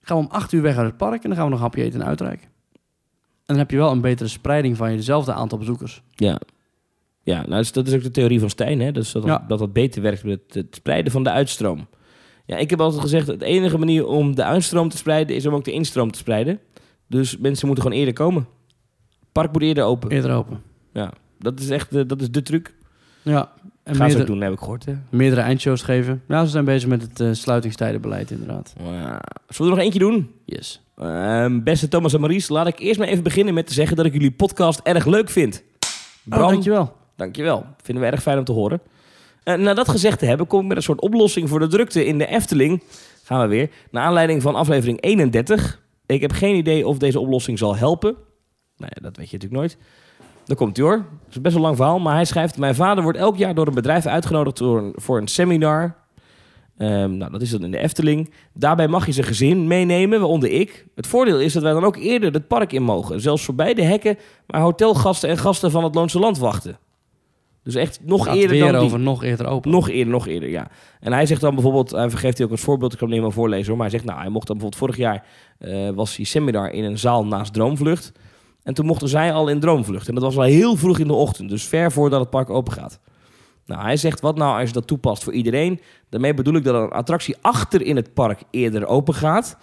[0.00, 1.64] gaan we om 8 uur weg uit het park en dan gaan we nog een
[1.64, 2.46] hapje eten en uitreiken.
[2.46, 6.02] En dan heb je wel een betere spreiding van je dezelfde aantal bezoekers.
[6.14, 6.40] Ja.
[7.22, 8.92] Ja, nou, dus dat is ook de theorie van Stijn, hè?
[8.92, 9.44] Dus dat, Ja.
[9.48, 11.86] dat dat beter werkt met het, het spreiden van de uitstroom.
[12.46, 15.54] Ja, ik heb altijd gezegd, de enige manier om de uitstroom te spreiden is om
[15.54, 16.60] ook de instroom te spreiden.
[17.06, 18.46] Dus mensen moeten gewoon eerder komen.
[19.32, 20.10] Park moet eerder open.
[20.10, 20.62] Eerder open.
[20.92, 22.74] Ja, dat is echt de, dat is de truc.
[23.22, 23.52] Ja,
[23.82, 24.84] en Gaan ze ook meerdere, doen, heb ik gehoord.
[24.84, 24.94] Hè?
[25.10, 26.22] meerdere eindshows geven.
[26.28, 28.74] Ja, ze zijn bezig met het eh, sluitingstijdenbeleid inderdaad.
[28.78, 28.84] Ja.
[28.86, 30.30] Zullen we er nog eentje doen?
[30.44, 30.82] Yes.
[30.96, 34.06] Ehm, beste Thomas en Maries, laat ik eerst maar even beginnen met te zeggen dat
[34.06, 35.62] ik jullie podcast erg leuk vind.
[36.30, 36.96] Oh, dankjewel.
[37.16, 37.66] Dankjewel.
[37.82, 38.80] Vinden we erg fijn om te horen.
[39.42, 42.06] Eh na dat gezegd te hebben, kom ik met een soort oplossing voor de drukte
[42.06, 42.82] in de Efteling.
[43.24, 43.70] Gaan we weer.
[43.90, 45.80] Naar aanleiding van aflevering 31.
[46.06, 48.16] Ik heb geen idee of deze oplossing zal helpen.
[48.78, 49.76] Nou ja, dat weet je natuurlijk nooit.
[50.44, 50.94] Dan komt hij hoor.
[50.94, 52.58] Het is best wel lang verhaal, maar hij schrijft...
[52.58, 55.94] Mijn vader wordt elk jaar door een bedrijf uitgenodigd voor een, voor een seminar.
[56.78, 58.32] Ehm, nou, dat is dan in de Efteling.
[58.52, 60.86] Daarbij mag je zijn gezin meenemen, waaronder ik.
[60.94, 63.20] Het voordeel is dat wij dan ook eerder het park in mogen.
[63.20, 66.78] Zelfs voorbij de hekken waar hotelgasten en gasten van het Loonse Land wachten.
[67.62, 68.80] Dus echt nog Gaat eerder weer dan die.
[68.80, 69.70] over nog eerder open.
[69.70, 70.70] Nog eerder, nog eerder, ja.
[71.00, 73.26] En hij zegt dan bijvoorbeeld, hij geeft hij ook als voorbeeld, ik kan hem niet
[73.26, 75.24] helemaal voorlezen hoor, maar hij zegt, nou, hij mocht dan bijvoorbeeld vorig jaar,
[75.58, 78.12] eh, was hij seminar in een zaal naast Droomvlucht.
[78.68, 80.08] En toen mochten zij al in Droomvlucht.
[80.08, 82.72] En dat was al heel vroeg in de ochtend, dus ver voordat het park open
[82.72, 83.00] gaat.
[83.66, 85.80] Nou, hij zegt, wat nou als je dat toepast voor iedereen?
[86.08, 89.56] Daarmee bedoel ik dat een attractie achter in het park eerder open gaat.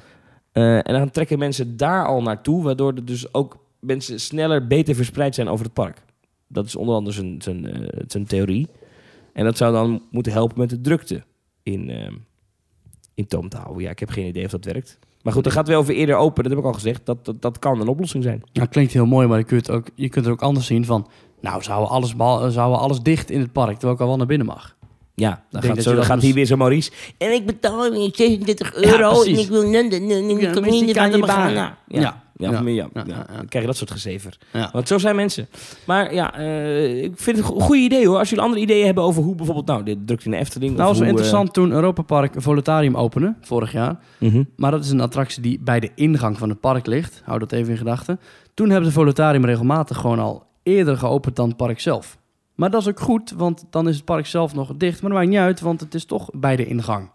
[0.52, 4.96] Eh, en dan trekken mensen daar al naartoe, waardoor er dus ook mensen sneller, beter
[4.96, 6.02] verspreid zijn over het park.
[6.48, 8.68] Dat is onder andere zijn, zijn, eh, zijn theorie.
[9.34, 11.24] En dat zou dan moeten helpen met de drukte
[11.64, 12.14] in, ehm,
[13.14, 13.84] in toom te houden.
[13.84, 15.00] Ja, ik heb geen idee of dat werkt.
[15.26, 16.44] Maar goed, dan gaat wel over eerder open.
[16.44, 17.06] Dat heb ik al gezegd.
[17.06, 18.44] Dat, dat, dat kan een oplossing zijn.
[18.54, 21.08] Nou, klinkt heel mooi, maar je kunt, ook, je kunt er ook anders zien van...
[21.42, 24.26] Nou, zouden alles, bal- zouden alles dicht in het park, terwijl ik al wel naar
[24.26, 24.75] binnen mag.
[25.16, 26.92] Ja, dan gaat, zo, gaat dus- hier weer zo Maurice.
[27.18, 29.24] En ik betaal weer 36 euro.
[29.24, 30.10] en ik wil London.
[30.10, 31.54] En ik Ja, niet de baan.
[31.54, 32.24] Ja, Ja.
[32.94, 34.38] Dan krijg je dat soort gezever.
[34.72, 35.48] Want zo zijn mensen.
[35.86, 38.18] Maar ja, eh, ik vind het een goede idee hoor.
[38.18, 39.68] Als jullie andere ideeën hebben over hoe bijvoorbeeld...
[39.68, 40.76] Nou, dit drukt in de Efteling.
[40.76, 44.00] Nou, was wel eh, interessant toen Europa Park een Volutarium opende, vorig jaar.
[44.20, 44.44] mhm.
[44.56, 47.22] Maar dat is een attractie die bij de ingang van het park ligt.
[47.26, 48.20] Hou dat even in gedachten.
[48.54, 52.18] Toen hebben de Volutarium regelmatig gewoon al eerder geopend dan het park zelf.
[52.56, 55.02] Maar dat is ook goed, want dan is het park zelf nog dicht.
[55.02, 57.10] Maar dat maakt niet uit, want het is toch bij de ingang.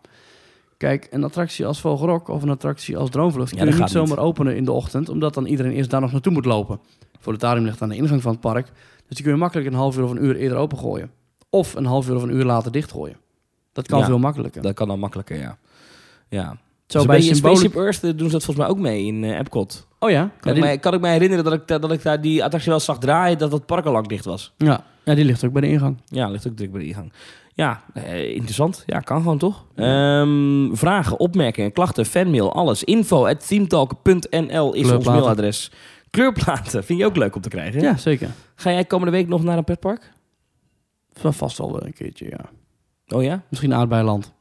[0.76, 3.51] Kijk, een attractie als Vogelrok of een attractie als Droomvlucht...
[3.51, 5.09] Ja, kun je niet zomaar openen in de ochtend...
[5.09, 6.80] omdat dan iedereen eerst daar nog naartoe moet lopen.
[7.18, 8.66] Volutarium ligt aan de ingang van het park.
[9.07, 11.11] Dus die kun je makkelijk een half uur of een uur eerder opengooien.
[11.51, 13.16] Of een half uur of een uur later dichtgooien.
[13.72, 14.62] Dat kan Ja, veel makkelijker.
[14.62, 15.59] Dat kan dan makkelijker, ja.
[16.28, 16.57] Ja.
[16.91, 17.57] Zo Zo bij bij Symbolic...
[17.57, 19.86] Spaceship Earth eh, doen ze dat volgens mij ook mee in eh, Epcot.
[19.99, 20.20] Oh ja?
[20.20, 22.20] Kan, Ja, ik die, mij, kan ik mij herinneren dat ik, da- dat ik daar
[22.20, 23.38] die attractie wel zag draaien...
[23.38, 24.53] dat het park al lang dicht was.
[24.57, 24.84] ja.
[25.05, 25.97] ja, die ligt ook bij de ingang.
[26.07, 27.12] Ja, ligt ook druk bij de ingang.
[27.55, 28.82] Ja, eh, interessant.
[28.86, 29.64] Ja, kan gewoon toch?
[29.74, 32.84] Ehm, vragen, opmerkingen, klachten, fanmail, alles.
[32.84, 35.70] Info at themetalk.nl is ons mailadres.
[36.11, 37.80] Kleurplaten, vind je ook leuk om te krijgen?
[37.80, 38.30] Ja, zeker.
[38.55, 40.12] Ga jij komende week nog naar een petpark?
[41.12, 42.41] Va- Vast wel een keertje, ja.
[43.16, 43.43] Oh ja?
[43.49, 44.32] Misschien aardbeiland.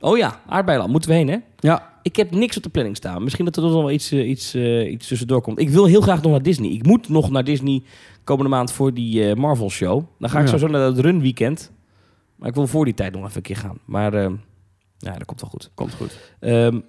[0.00, 0.90] Oh ja, aardbeiland.
[0.90, 1.36] Moeten we heen, hè?
[1.58, 1.96] Ja.
[2.02, 3.22] Ik heb niks op de planning staan.
[3.22, 5.58] Misschien dat er nog wel iets, eh, iets, eh, iets tussendoor komt.
[5.58, 6.70] Ik wil heel graag nog naar Disney.
[6.70, 7.82] Ik moet nog naar Disney
[8.24, 10.02] komende maand voor die eh, Marvel show.
[10.18, 10.50] Dan ga ik Ja.
[10.58, 11.72] sowieso naar het run weekend.
[12.36, 13.78] Maar ik wil voor die tijd nog even een keer gaan.
[13.84, 14.30] Maar eh,
[14.98, 15.70] ja, dat komt wel goed.
[15.74, 16.18] Komt goed.
[16.40, 16.80] Ehm,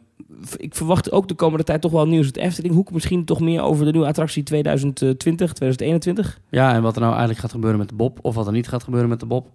[0.57, 2.73] ik verwacht ook de komende tijd toch wel nieuws uit Efteling.
[2.73, 6.39] Hoek misschien toch meer over de nieuwe attractie 2020, 2021.
[6.49, 8.67] Ja, en wat er nou eigenlijk gaat gebeuren met de Bob, of wat er niet
[8.67, 9.47] gaat gebeuren met de Bob.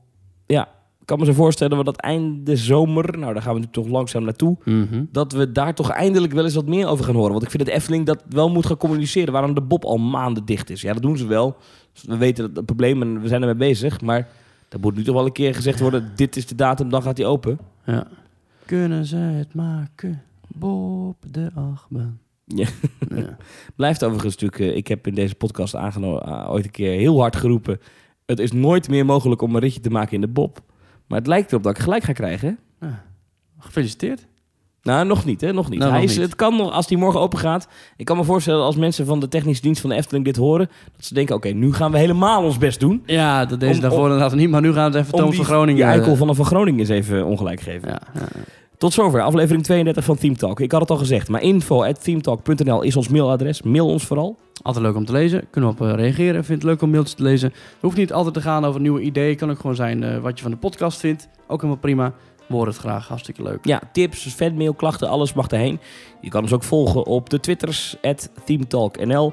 [0.47, 0.65] Ik
[1.05, 4.25] kan me zo voorstellen dat dat einde zomer, nou daar gaan we nu toch langzaam
[4.25, 5.05] naartoe, Mhm.
[5.13, 7.31] dat we daar toch eindelijk wel eens wat meer over gaan horen.
[7.31, 10.45] Want ik vind dat Efteling dat wel moet gaan communiceren, waarom de Bob al maanden
[10.45, 10.81] dicht is.
[10.81, 11.57] Ja, dat doen ze wel.
[12.07, 14.29] We weten dat het probleem en we zijn ermee bezig, maar
[14.69, 17.17] er moet nu toch wel een keer gezegd worden, dit is de datum, dan gaat
[17.17, 17.59] hij open.
[17.87, 18.07] Ja.
[18.67, 20.23] Kunnen ze het maken?
[20.49, 22.19] Bob de achtbaan.
[22.47, 22.67] Ja.
[23.15, 23.37] Ja.
[23.77, 27.37] Blijft overigens natuurlijk, eh, ik heb in deze podcast aangenomen, ooit een keer heel hard
[27.37, 27.79] geroepen,
[28.27, 30.61] het is nooit meer mogelijk om een ritje te maken in de Bob.
[31.07, 32.59] Maar het lijkt erop dat ik gelijk ga krijgen.
[32.81, 33.03] Ja.
[33.59, 34.27] Gefeliciteerd.
[34.83, 35.53] Nou, nog niet, hè?
[35.53, 35.79] Nog niet.
[35.79, 36.27] Nou, hij nog is, niet.
[36.27, 37.69] Het kan nog, als die morgen open gaat.
[37.97, 40.71] Ik kan me voorstellen als mensen van de technische dienst van de Efteling dit horen,
[40.97, 43.03] dat ze denken, oké, nu gaan we helemaal ons best doen.
[43.07, 45.45] Ja, dat deze Om- daarvoor inderdaad niet, maar nu gaan we het even Toon van
[45.45, 45.75] Groningen...
[45.75, 47.89] die eikel van de Van Groningen eens even ongelijk geven.
[47.89, 48.41] Ja, ja, ja.
[48.85, 50.61] Tot zover, aflevering 32 van Team Talk.
[50.61, 53.63] Ik had het al gezegd, maar info.teamtalk.nl is ons mailadres.
[53.63, 54.39] Mail ons vooral.
[54.63, 55.45] Altijd leuk om te lezen.
[55.51, 56.45] Kunnen we op eh, reageren.
[56.45, 57.49] Vind het leuk om mailtjes te lezen.
[57.49, 59.37] Het hoeft niet altijd te gaan over nieuwe ideeën.
[59.37, 61.29] kan ook gewoon zijn eh, wat je van de podcast vindt.
[61.47, 62.13] Ook helemaal prima.
[62.47, 63.09] We horen het graag.
[63.09, 63.59] Hartstikke leuk.
[63.63, 65.81] Ja, tips, fanmail, klachten, alles mag erheen.
[66.21, 67.97] Je kan ons ook volgen op de Twitters,
[68.45, 69.33] ThemeTalkNL.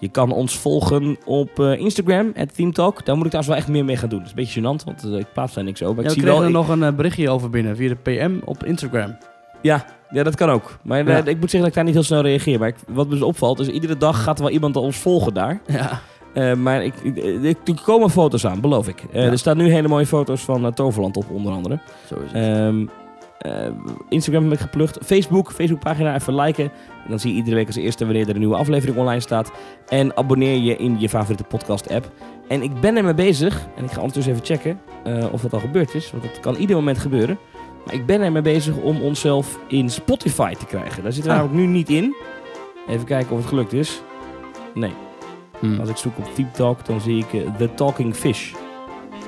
[0.00, 3.04] Je kan ons volgen op eh, Instagram, ThemeTalk.
[3.04, 4.18] Daar moet ik trouwens wel echt meer mee gaan doen.
[4.18, 6.02] Dat is een beetje gênant, want eh, ik plaats daar niks over.
[6.02, 6.42] Ja, ik zie wel...
[6.42, 9.16] er nog een eh, berichtje over binnen via de PM op Instagram.
[9.62, 10.78] Ja, ja, dat kan ook.
[10.82, 11.16] Maar Ja.
[11.16, 12.58] ik moet zeggen dat ik daar niet heel snel reageer.
[12.58, 15.34] Maar ik- wat me dus opvalt, is iedere dag gaat er wel iemand ons volgen
[15.34, 15.60] daar.
[15.66, 16.00] Ja.
[16.54, 19.04] Maar ik, ik, er komen foto's aan, beloof ik.
[19.12, 19.20] Ja.
[19.20, 21.78] Er staan nu hele mooie foto's van Toverland op, onder andere.
[22.08, 22.42] Zo is het.
[22.42, 22.86] Ehm,
[23.40, 23.52] eh,
[24.08, 24.98] Instagram heb ik geplukt.
[25.04, 26.64] Facebook, Facebookpagina even liken.
[27.04, 29.52] En dan zie je iedere week als eerste wanneer er een nieuwe aflevering online staat.
[29.88, 32.10] En abonneer je in je favoriete podcast app.
[32.48, 33.66] En ik ben ermee bezig.
[33.76, 36.10] En ik ga ondertussen even checken eh, of dat al gebeurd is.
[36.10, 37.38] Want dat kan ieder moment gebeuren.
[37.84, 41.02] Maar ik ben ermee bezig om onszelf in Spotify te krijgen.
[41.02, 41.44] Daar zitten we Ah.
[41.44, 42.14] namelijk nu niet in.
[42.88, 44.02] Even kijken of het gelukt is.
[44.74, 44.92] Nee.
[45.60, 45.80] Hm.
[45.80, 48.52] Als ik zoek op Deep Talk, dan zie ik eh, The Talking Fish.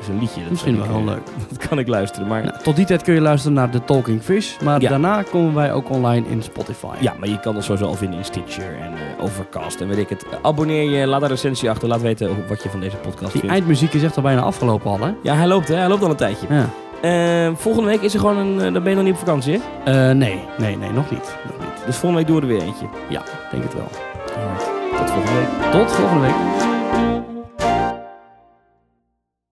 [0.03, 0.41] Is een liedje.
[0.41, 1.21] Dat Misschien wel ik, heel eh, leuk.
[1.59, 2.29] Dat kan ik luisteren.
[2.29, 4.59] Maar Nou, tot die tijd kun je luisteren naar The Talking Fish.
[4.65, 4.89] Maar Ja.
[4.89, 6.87] daarna komen wij ook online in Spotify.
[6.99, 9.99] Ja, maar je kan ons sowieso al vinden in Stitcher en eh, Overcast en weet
[9.99, 10.27] ik het.
[10.43, 13.55] Abonneer je, laat een recensie achter, laat weten wat je van deze podcast Die vindt.
[13.57, 15.13] eindmuziek is echt al bijna afgelopen al, hè?
[15.23, 16.47] Ja, hij loopt hè, hij loopt al een tijdje.
[16.49, 16.69] Ja.
[17.01, 20.15] Eh, volgende week is er gewoon een, dan ben je nog niet op vakantie hè?
[20.15, 21.37] Nee, nee, nee, nog niet.
[21.49, 21.87] Nog niet.
[21.87, 22.87] Dus volgende week doen we er weer eentje.
[23.09, 23.89] Ja, denk het wel.
[24.97, 25.71] Tot volgende week.
[25.73, 26.72] Tot volgende week.